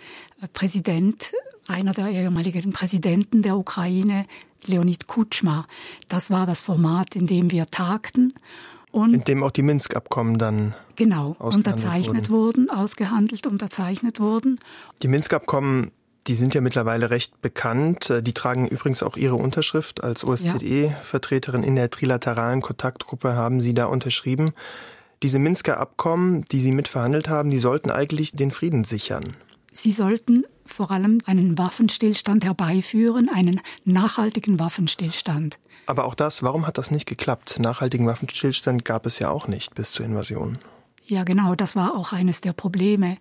Präsident, 0.52 1.32
einer 1.68 1.92
der 1.92 2.08
ehemaligen 2.08 2.72
Präsidenten 2.72 3.42
der 3.42 3.56
Ukraine, 3.56 4.26
Leonid 4.66 5.06
Kutschma. 5.06 5.66
Das 6.08 6.30
war 6.30 6.46
das 6.46 6.60
Format, 6.60 7.16
in 7.16 7.26
dem 7.26 7.50
wir 7.50 7.66
tagten. 7.66 8.32
Und 8.90 9.14
in 9.14 9.24
dem 9.24 9.42
auch 9.42 9.50
die 9.50 9.62
Minsk-Abkommen 9.62 10.38
dann 10.38 10.74
genau 10.96 11.34
unterzeichnet 11.38 12.28
wurden. 12.30 12.68
wurden, 12.68 12.70
ausgehandelt, 12.70 13.46
unterzeichnet 13.46 14.20
wurden. 14.20 14.60
Die 15.02 15.08
Minsk-Abkommen 15.08 15.92
die 16.28 16.34
sind 16.36 16.54
ja 16.54 16.60
mittlerweile 16.60 17.10
recht 17.10 17.42
bekannt. 17.42 18.10
Äh, 18.10 18.22
die 18.22 18.32
tragen 18.32 18.68
übrigens 18.68 19.02
auch 19.02 19.16
Ihre 19.16 19.34
Unterschrift 19.34 20.04
als 20.04 20.24
OSZE-Vertreterin 20.24 21.62
in 21.62 21.76
der 21.76 21.90
trilateralen 21.90 22.60
Kontaktgruppe 22.60 23.34
haben 23.34 23.60
Sie 23.60 23.74
da 23.74 23.86
unterschrieben. 23.86 24.52
Diese 25.22 25.38
Minsker 25.38 25.78
Abkommen, 25.78 26.44
die 26.52 26.60
Sie 26.60 26.72
mitverhandelt 26.72 27.28
haben, 27.28 27.50
die 27.50 27.58
sollten 27.58 27.90
eigentlich 27.90 28.32
den 28.32 28.50
Frieden 28.50 28.84
sichern. 28.84 29.34
Sie 29.72 29.92
sollten 29.92 30.44
vor 30.66 30.90
allem 30.90 31.18
einen 31.26 31.58
Waffenstillstand 31.58 32.44
herbeiführen, 32.44 33.28
einen 33.28 33.60
nachhaltigen 33.84 34.58
Waffenstillstand. 34.58 35.58
Aber 35.86 36.04
auch 36.04 36.14
das, 36.14 36.42
warum 36.42 36.66
hat 36.66 36.78
das 36.78 36.90
nicht 36.90 37.06
geklappt? 37.06 37.58
Nachhaltigen 37.58 38.06
Waffenstillstand 38.06 38.84
gab 38.84 39.06
es 39.06 39.18
ja 39.18 39.30
auch 39.30 39.48
nicht 39.48 39.74
bis 39.74 39.90
zur 39.90 40.06
Invasion. 40.06 40.58
Ja, 41.04 41.24
genau, 41.24 41.54
das 41.54 41.74
war 41.74 41.96
auch 41.96 42.12
eines 42.12 42.40
der 42.40 42.52
Probleme. 42.52 43.18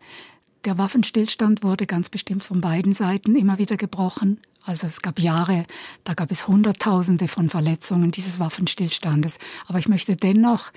Der 0.66 0.78
Waffenstillstand 0.78 1.64
wurde 1.64 1.88
ganz 1.88 2.10
bestimmt 2.10 2.44
von 2.44 2.62
beiden 2.62 2.94
Seiten 2.94 3.36
immer 3.36 3.58
wieder 3.58 3.78
gebrochen. 3.78 4.40
Also 4.64 4.86
es 4.86 5.02
gab 5.02 5.20
Jahre, 5.20 5.66
da 6.04 6.14
gab 6.14 6.30
es 6.30 6.48
Hunderttausende 6.48 7.28
von 7.28 7.50
Verletzungen 7.50 8.12
dieses 8.12 8.40
Waffenstillstandes. 8.40 9.40
Aber 9.68 9.80
ich 9.80 9.88
möchte 9.88 10.16
dennoch 10.16 10.72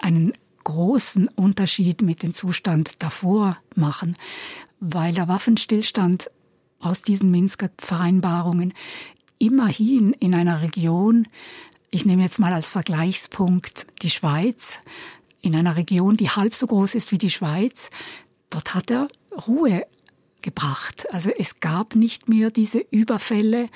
einen 0.00 0.32
großen 0.64 1.28
Unterschied 1.28 2.02
mit 2.02 2.22
dem 2.22 2.34
Zustand 2.34 3.02
davor 3.02 3.58
machen, 3.74 4.16
weil 4.80 5.14
der 5.14 5.28
Waffenstillstand 5.28 6.30
aus 6.80 7.02
diesen 7.02 7.30
Minsker 7.30 7.70
Vereinbarungen 7.78 8.74
immerhin 9.38 10.12
in 10.12 10.34
einer 10.34 10.62
Region, 10.62 11.26
ich 11.90 12.04
nehme 12.04 12.22
jetzt 12.22 12.38
mal 12.38 12.52
als 12.52 12.68
Vergleichspunkt 12.68 13.86
die 14.02 14.10
Schweiz, 14.10 14.80
in 15.40 15.54
einer 15.54 15.76
Region, 15.76 16.16
die 16.16 16.30
halb 16.30 16.54
so 16.54 16.66
groß 16.66 16.94
ist 16.94 17.12
wie 17.12 17.18
die 17.18 17.30
Schweiz, 17.30 17.90
dort 18.48 18.74
hat 18.74 18.90
er 18.90 19.08
Ruhe 19.46 19.86
gebracht. 20.44 21.06
Also 21.12 21.30
es 21.36 21.58
gab 21.58 21.96
nicht 21.96 22.28
mehr 22.28 22.50
diese 22.50 22.78
Überfälle 22.90 23.68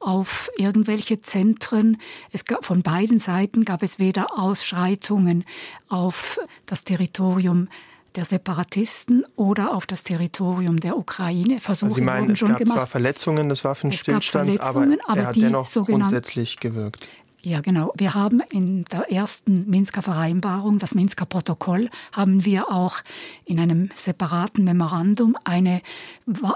auf 0.00 0.50
irgendwelche 0.58 1.20
Zentren. 1.20 1.98
Es 2.32 2.44
gab, 2.44 2.64
von 2.64 2.82
beiden 2.82 3.20
Seiten 3.20 3.64
gab 3.64 3.82
es 3.82 3.98
weder 3.98 4.38
Ausschreitungen 4.38 5.44
auf 5.88 6.38
das 6.66 6.84
Territorium 6.84 7.68
der 8.16 8.24
Separatisten 8.24 9.24
oder 9.36 9.74
auf 9.74 9.86
das 9.86 10.02
Territorium 10.02 10.80
der 10.80 10.96
Ukraine. 10.98 11.60
Versuche 11.60 11.90
also 11.90 11.96
Sie 11.96 12.02
meinen, 12.02 12.30
es 12.32 12.40
gab 12.40 12.56
gemacht. 12.58 12.74
zwar 12.74 12.86
Verletzungen 12.86 13.48
des 13.48 13.62
Waffenstillstands, 13.64 14.58
aber, 14.58 14.88
aber 15.06 15.20
er 15.20 15.26
hat 15.28 15.36
dennoch 15.36 15.70
grundsätzlich 15.70 16.58
gewirkt. 16.58 17.08
Ja, 17.42 17.60
genau. 17.60 17.92
Wir 17.96 18.14
haben 18.14 18.40
in 18.50 18.84
der 18.86 19.12
ersten 19.12 19.70
Minsker 19.70 20.02
Vereinbarung, 20.02 20.80
das 20.80 20.94
Minsker 20.94 21.26
Protokoll, 21.26 21.90
haben 22.10 22.44
wir 22.44 22.72
auch 22.72 23.02
in 23.44 23.60
einem 23.60 23.90
separaten 23.94 24.64
Memorandum 24.64 25.36
eine, 25.44 25.80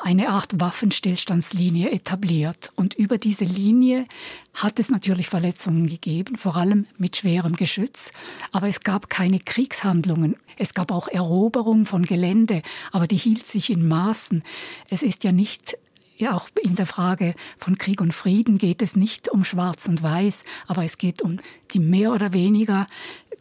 eine 0.02 0.30
Art 0.30 0.58
Waffenstillstandslinie 0.58 1.90
etabliert. 1.92 2.72
Und 2.74 2.94
über 2.94 3.18
diese 3.18 3.44
Linie 3.44 4.06
hat 4.54 4.80
es 4.80 4.90
natürlich 4.90 5.28
Verletzungen 5.28 5.86
gegeben, 5.86 6.36
vor 6.36 6.56
allem 6.56 6.86
mit 6.98 7.16
schwerem 7.16 7.54
Geschütz. 7.54 8.10
Aber 8.50 8.66
es 8.66 8.80
gab 8.80 9.08
keine 9.08 9.38
Kriegshandlungen. 9.38 10.34
Es 10.56 10.74
gab 10.74 10.90
auch 10.90 11.06
Eroberung 11.06 11.86
von 11.86 12.04
Gelände, 12.04 12.62
aber 12.90 13.06
die 13.06 13.16
hielt 13.16 13.46
sich 13.46 13.70
in 13.70 13.86
Maßen. 13.86 14.42
Es 14.88 15.02
ist 15.02 15.22
ja 15.22 15.30
nicht 15.30 15.78
ja, 16.20 16.34
auch 16.34 16.48
in 16.62 16.74
der 16.74 16.86
Frage 16.86 17.34
von 17.58 17.78
Krieg 17.78 18.00
und 18.00 18.12
Frieden 18.12 18.58
geht 18.58 18.82
es 18.82 18.94
nicht 18.94 19.28
um 19.28 19.42
Schwarz 19.44 19.88
und 19.88 20.02
Weiß, 20.02 20.44
aber 20.66 20.84
es 20.84 20.98
geht 20.98 21.22
um 21.22 21.38
die 21.72 21.80
mehr 21.80 22.12
oder 22.12 22.32
weniger 22.32 22.86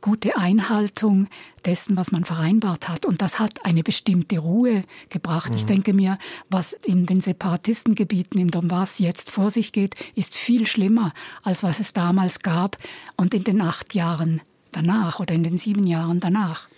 gute 0.01 0.37
Einhaltung 0.37 1.27
dessen, 1.65 1.97
was 1.97 2.13
man 2.13 2.23
vereinbart 2.23 2.87
hat. 2.87 3.05
Und 3.05 3.21
das 3.21 3.37
hat 3.37 3.65
eine 3.65 3.83
bestimmte 3.83 4.39
Ruhe 4.39 4.85
gebracht. 5.09 5.51
Mhm. 5.51 5.57
Ich 5.57 5.65
denke 5.65 5.93
mir, 5.93 6.17
was 6.49 6.71
in 6.71 7.05
den 7.05 7.19
Separatistengebieten 7.19 8.39
im 8.39 8.49
Donbass 8.49 8.99
jetzt 8.99 9.29
vor 9.29 9.51
sich 9.51 9.73
geht, 9.73 9.95
ist 10.15 10.37
viel 10.37 10.65
schlimmer, 10.67 11.13
als 11.43 11.63
was 11.63 11.81
es 11.81 11.91
damals 11.91 12.39
gab 12.39 12.77
und 13.17 13.33
in 13.33 13.43
den 13.43 13.61
acht 13.61 13.93
Jahren 13.93 14.41
danach 14.71 15.19
oder 15.19 15.33
in 15.33 15.43
den 15.43 15.57
sieben 15.57 15.85
Jahren 15.85 16.21
danach. 16.21 16.69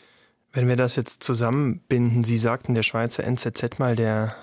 Wenn 0.53 0.67
wir 0.67 0.75
das 0.75 0.95
jetzt 0.95 1.23
zusammenbinden, 1.23 2.23
Sie 2.23 2.37
sagten 2.37 2.73
der 2.73 2.83
Schweizer 2.83 3.23
NZZ 3.23 3.79
mal 3.79 3.95
der 3.95 4.35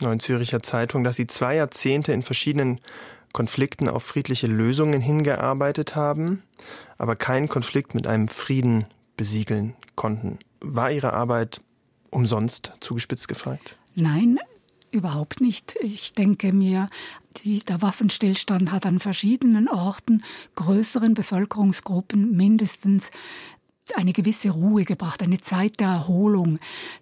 Neuen 0.00 0.20
Züricher 0.20 0.62
Zeitung, 0.62 1.04
dass 1.04 1.16
Sie 1.16 1.26
zwei 1.26 1.56
Jahrzehnte 1.56 2.12
in 2.12 2.22
verschiedenen 2.22 2.80
Konflikten 3.32 3.88
auf 3.88 4.02
friedliche 4.02 4.46
Lösungen 4.46 5.00
hingearbeitet 5.00 5.94
haben, 5.94 6.42
aber 6.98 7.16
keinen 7.16 7.48
Konflikt 7.48 7.94
mit 7.94 8.06
einem 8.06 8.28
Frieden 8.28 8.86
besiegeln 9.16 9.74
konnten. 9.94 10.38
War 10.60 10.90
Ihre 10.90 11.12
Arbeit 11.12 11.60
umsonst 12.10 12.72
zugespitzt 12.80 13.28
gefragt? 13.28 13.76
Nein, 13.94 14.38
überhaupt 14.90 15.40
nicht. 15.40 15.76
Ich 15.80 16.12
denke 16.12 16.52
mir, 16.52 16.88
die, 17.38 17.60
der 17.60 17.82
Waffenstillstand 17.82 18.72
hat 18.72 18.86
an 18.86 18.98
verschiedenen 18.98 19.68
Orten 19.68 20.22
größeren 20.56 21.14
Bevölkerungsgruppen 21.14 22.36
mindestens 22.36 23.10
eine 23.96 24.12
gewisse 24.12 24.50
Ruhe 24.50 24.84
gebracht, 24.84 25.22
eine 25.22 25.38
Zeit 25.38 25.80
der 25.80 25.88
Erholung, 25.88 26.58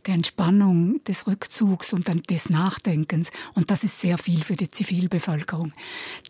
der 0.07 0.15
Entspannung, 0.15 1.03
des 1.05 1.27
Rückzugs 1.27 1.93
und 1.93 2.09
des 2.31 2.51
Nachdenkens. 2.51 3.31
Und 3.55 3.71
das 3.71 3.85
ist 3.85 4.01
sehr 4.01 4.19
viel 4.19 4.43
für 4.43 4.57
die 4.57 4.69
Zivilbevölkerung. 4.69 5.73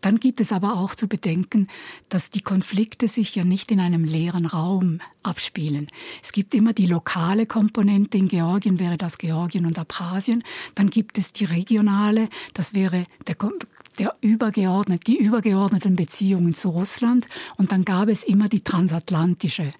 Dann 0.01 0.19
gibt 0.19 0.41
es 0.41 0.51
aber 0.51 0.77
auch 0.77 0.95
zu 0.95 1.07
bedenken, 1.07 1.67
dass 2.09 2.29
die 2.29 2.41
Konflikte 2.41 3.07
sich 3.07 3.35
ja 3.35 3.43
nicht 3.43 3.71
in 3.71 3.79
einem 3.79 4.03
leeren 4.03 4.45
Raum 4.45 4.99
abspielen. 5.23 5.89
Es 6.23 6.31
gibt 6.31 6.53
immer 6.53 6.73
die 6.73 6.85
lokale 6.87 7.45
Komponente. 7.45 8.17
In 8.17 8.27
Georgien 8.27 8.79
wäre 8.79 8.97
das 8.97 9.17
Georgien 9.17 9.65
und 9.65 9.77
Abchasien. 9.77 10.43
Dann 10.75 10.89
gibt 10.89 11.17
es 11.17 11.33
die 11.33 11.45
regionale. 11.45 12.29
Das 12.53 12.73
wäre 12.73 13.05
der 13.27 13.35
der 13.99 14.15
übergeordnet, 14.21 15.07
die 15.07 15.17
übergeordneten 15.17 15.95
Beziehungen 15.95 16.53
zu 16.53 16.69
Russland 16.69 17.27
und 17.57 17.71
dann 17.71 17.85
gab 17.85 18.07
es 18.07 18.23
immer 18.23 18.47
die 18.47 18.63
transatlantische 18.63 19.71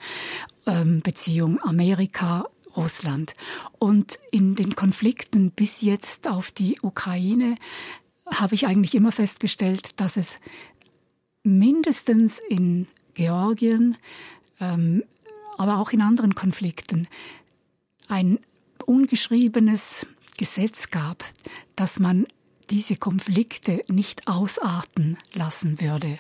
ähm, 0.66 1.02
Beziehung 1.02 1.60
Amerika 1.64 2.46
Russland. 2.76 3.34
Und 3.78 4.20
in 4.32 4.56
den 4.56 4.76
Konflikten 4.76 5.52
bis 5.52 5.82
jetzt 5.82 6.28
auf 6.28 6.52
die 6.52 6.78
Ukraine 6.82 7.56
habe 8.28 8.56
ich 8.56 8.68
eigentlich 8.68 8.94
immer 8.94 9.12
festgestellt, 9.12 10.00
dass 10.00 10.18
es 10.18 10.40
mindestens 11.44 12.40
in 12.50 12.88
Georgien, 13.14 13.98
ähm, 14.60 15.04
aber 15.58 15.78
auch 15.78 15.92
in 15.92 16.02
anderen 16.02 16.36
Konflikten 16.36 17.08
ein 18.08 18.40
ungeschriebenes 18.86 20.06
Gesetz 20.38 20.90
gab, 20.90 21.24
dass 21.76 22.00
man 22.00 22.28
diese 22.70 22.96
Konflikte 22.96 23.84
nicht 23.88 24.28
ausarten 24.28 25.18
lassen 25.34 25.82
würde, 25.82 26.20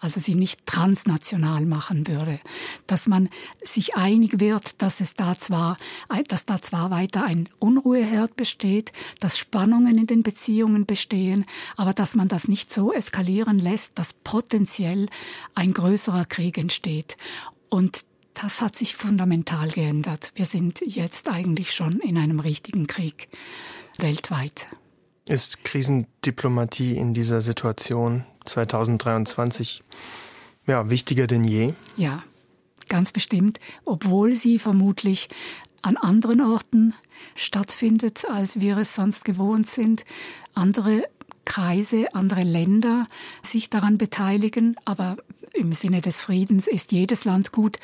also 0.00 0.18
sie 0.18 0.34
nicht 0.34 0.64
transnational 0.64 1.66
machen 1.66 2.06
würde, 2.08 2.40
dass 2.86 3.06
man 3.06 3.28
sich 3.62 3.96
einig 3.96 4.40
wird, 4.40 4.80
dass 4.80 5.00
es 5.00 5.14
da 5.14 5.38
zwar, 5.38 5.76
dass 6.28 6.46
da 6.46 6.60
zwar 6.62 6.90
weiter 6.90 7.24
ein 7.24 7.48
Unruheherd 7.58 8.34
besteht, 8.34 8.92
dass 9.20 9.38
Spannungen 9.38 9.98
in 9.98 10.06
den 10.06 10.22
Beziehungen 10.22 10.86
bestehen, 10.86 11.44
aber 11.76 11.92
dass 11.92 12.14
man 12.14 12.28
das 12.28 12.48
nicht 12.48 12.72
so 12.72 12.92
eskalieren 12.92 13.58
lässt, 13.58 13.98
dass 13.98 14.14
potenziell 14.14 15.08
ein 15.54 15.74
größerer 15.74 16.24
Krieg 16.24 16.56
entsteht. 16.56 17.16
Und 17.68 18.04
das 18.34 18.62
hat 18.62 18.76
sich 18.76 18.96
fundamental 18.96 19.68
geändert. 19.68 20.32
Wir 20.34 20.46
sind 20.46 20.80
jetzt 20.86 21.28
eigentlich 21.28 21.74
schon 21.74 22.00
in 22.00 22.16
einem 22.16 22.40
richtigen 22.40 22.86
Krieg 22.86 23.28
weltweit. 23.98 24.66
Ist 25.26 25.64
Krisendiplomatie 25.64 26.96
in 26.96 27.14
dieser 27.14 27.40
Situation 27.40 28.24
2023 28.44 29.82
ja, 30.66 30.90
wichtiger 30.90 31.26
denn 31.26 31.44
je? 31.44 31.74
Ja, 31.96 32.22
ganz 32.88 33.12
bestimmt, 33.12 33.60
obwohl 33.84 34.34
sie 34.34 34.58
vermutlich 34.58 35.28
an 35.82 35.96
anderen 35.96 36.40
Orten 36.40 36.94
stattfindet, 37.34 38.24
als 38.30 38.60
wir 38.60 38.76
es 38.78 38.94
sonst 38.94 39.24
gewohnt 39.24 39.68
sind. 39.68 40.04
Andere 40.54 41.04
Kreise, 41.44 42.14
andere 42.14 42.42
Länder 42.42 43.06
sich 43.42 43.70
daran 43.70 43.98
beteiligen, 43.98 44.76
aber 44.84 45.16
im 45.52 45.72
Sinne 45.72 46.00
des 46.00 46.20
Friedens 46.20 46.68
ist 46.68 46.92
jedes 46.92 47.24
Land 47.24 47.52
gut. 47.52 47.78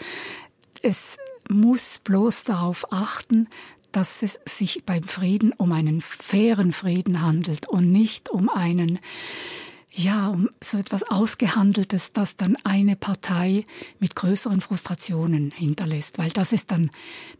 Es 0.82 1.16
muss 1.48 1.98
bloß 2.00 2.44
darauf 2.44 2.92
achten, 2.92 3.48
dass 3.96 4.22
es 4.22 4.38
sich 4.44 4.84
beim 4.84 5.04
Frieden 5.04 5.52
um 5.54 5.72
einen 5.72 6.02
fairen 6.02 6.72
Frieden 6.72 7.22
handelt 7.22 7.66
und 7.66 7.90
nicht 7.90 8.28
um 8.28 8.50
einen, 8.50 8.98
ja, 9.90 10.28
um 10.28 10.50
so 10.62 10.76
etwas 10.76 11.02
Ausgehandeltes, 11.04 12.12
das 12.12 12.36
dann 12.36 12.58
eine 12.62 12.94
Partei 12.94 13.64
mit 13.98 14.14
größeren 14.14 14.60
Frustrationen 14.60 15.50
hinterlässt, 15.50 16.18
weil 16.18 16.28
das 16.28 16.52
ist 16.52 16.72
dann 16.72 16.90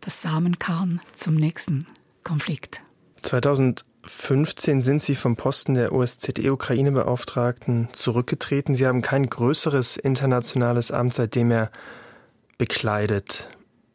das 0.01 0.23
Samenkorn 0.23 1.03
zum 1.13 1.35
nächsten 1.35 1.87
Konflikt. 2.25 2.81
2015 3.21 4.83
sind 4.83 5.03
Sie 5.03 5.15
vom 5.15 5.37
Posten 5.37 5.75
der 5.75 5.93
OSZE-Ukraine-Beauftragten 5.93 7.91
zurückgetreten. 7.93 8.75
Sie 8.75 8.87
haben 8.87 9.03
kein 9.03 9.29
größeres 9.29 9.99
internationales 9.99 10.91
Amt 10.91 11.13
seitdem 11.13 11.51
er 11.51 11.71
bekleidet. 12.57 13.51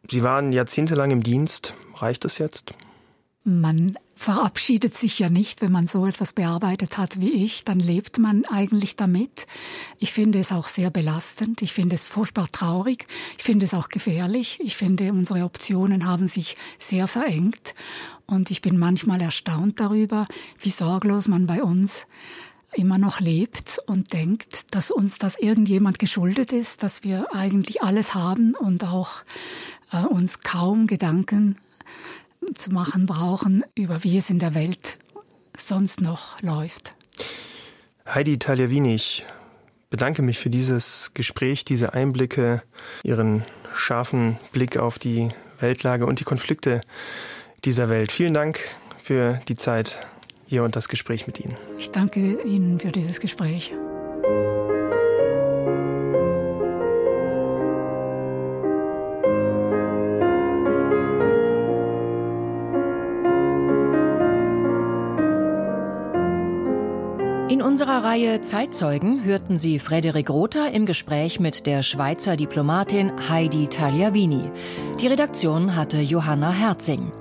Sie 0.08 0.22
waren 0.22 0.52
jahrzehntelang 0.52 1.10
im 1.10 1.24
Dienst, 1.24 1.76
Reicht 2.02 2.26
es 2.26 2.38
jetzt? 2.38 2.74
Man 3.44 3.98
verabschiedet 4.16 4.96
sich 4.96 5.18
ja 5.18 5.30
nicht, 5.30 5.62
wenn 5.62 5.72
man 5.72 5.88
so 5.88 6.06
etwas 6.06 6.34
bearbeitet 6.34 7.00
hat 7.00 7.20
wie 7.20 7.32
ich, 7.32 7.64
dann 7.66 7.80
lebt 7.80 8.20
man 8.20 8.46
eigentlich 8.46 8.96
damit. 8.96 9.48
Ich 9.98 10.14
finde 10.14 10.40
es 10.40 10.52
auch 10.52 10.68
sehr 10.68 10.92
belastend, 10.92 11.64
ich 11.64 11.74
finde 11.74 11.96
es 11.96 12.06
furchtbar 12.06 12.48
traurig, 12.52 13.08
ich 13.40 13.44
finde 13.44 13.66
es 13.66 13.74
auch 13.74 13.90
gefährlich, 13.90 14.60
ich 14.62 14.78
finde 14.78 15.12
unsere 15.12 15.44
Optionen 15.44 16.06
haben 16.06 16.28
sich 16.28 16.56
sehr 16.78 17.08
verengt. 17.08 17.74
Und 18.28 18.52
ich 18.52 18.62
bin 18.62 18.78
manchmal 18.78 19.22
erstaunt 19.22 19.80
darüber, 19.80 20.28
wie 20.60 20.70
sorglos 20.70 21.28
man 21.28 21.48
bei 21.48 21.64
uns 21.64 22.06
immer 22.74 23.00
noch 23.00 23.20
lebt 23.20 23.80
und 23.88 24.14
denkt, 24.14 24.74
dass 24.74 24.92
uns 24.92 25.18
das 25.18 25.36
irgendjemand 25.36 25.98
geschuldet 25.98 26.54
ist, 26.54 26.84
dass 26.84 27.04
wir 27.04 27.34
eigentlich 27.34 27.82
alles 27.82 28.14
haben 28.14 28.54
und 28.56 28.84
auch 28.84 29.24
äh, 29.92 30.04
uns 30.04 30.42
kaum 30.42 30.86
Gedanken 30.86 31.58
zu 32.56 32.72
machen 32.72 33.06
brauchen, 33.06 33.64
über 33.76 34.04
wie 34.04 34.18
es 34.18 34.30
in 34.30 34.40
der 34.40 34.56
Welt 34.56 34.98
sonst 35.58 36.02
noch 36.02 36.42
läuft. 36.42 36.94
Heidi 38.08 38.40
Tagliavini, 38.40 38.96
ich 38.96 39.26
bedanke 39.90 40.22
mich 40.22 40.40
für 40.40 40.50
dieses 40.50 41.14
Gespräch, 41.14 41.66
diese 41.66 41.94
Einblicke, 41.94 42.64
Ihren 43.04 43.44
scharfen 43.74 44.38
Blick 44.52 44.78
auf 44.78 45.00
die 45.00 45.30
Weltlage 45.60 46.06
und 46.06 46.20
die 46.20 46.24
Konflikte 46.24 46.82
dieser 47.64 47.90
Welt. 47.90 48.12
Vielen 48.12 48.34
Dank 48.34 48.60
für 48.98 49.40
die 49.48 49.56
Zeit 49.56 50.00
hier 50.46 50.64
und 50.64 50.76
das 50.76 50.90
Gespräch 50.90 51.28
mit 51.28 51.40
Ihnen. 51.40 51.56
Ich 51.78 51.92
danke 51.92 52.42
Ihnen 52.44 52.80
für 52.80 52.92
dieses 52.92 53.20
Gespräch. 53.20 53.72
Unserer 67.72 68.04
Reihe 68.04 68.42
Zeitzeugen 68.42 69.24
hörten 69.24 69.58
Sie 69.58 69.80
Frederik 69.80 70.30
Rother 70.30 70.72
im 70.74 70.86
Gespräch 70.86 71.40
mit 71.40 71.66
der 71.66 71.84
Schweizer 71.84 72.36
Diplomatin 72.36 73.30
Heidi 73.30 73.68
Tagliavini. 73.68 74.52
Die 75.00 75.08
Redaktion 75.08 75.74
hatte 75.74 76.02
Johanna 76.02 76.52
Herzing. 76.52 77.14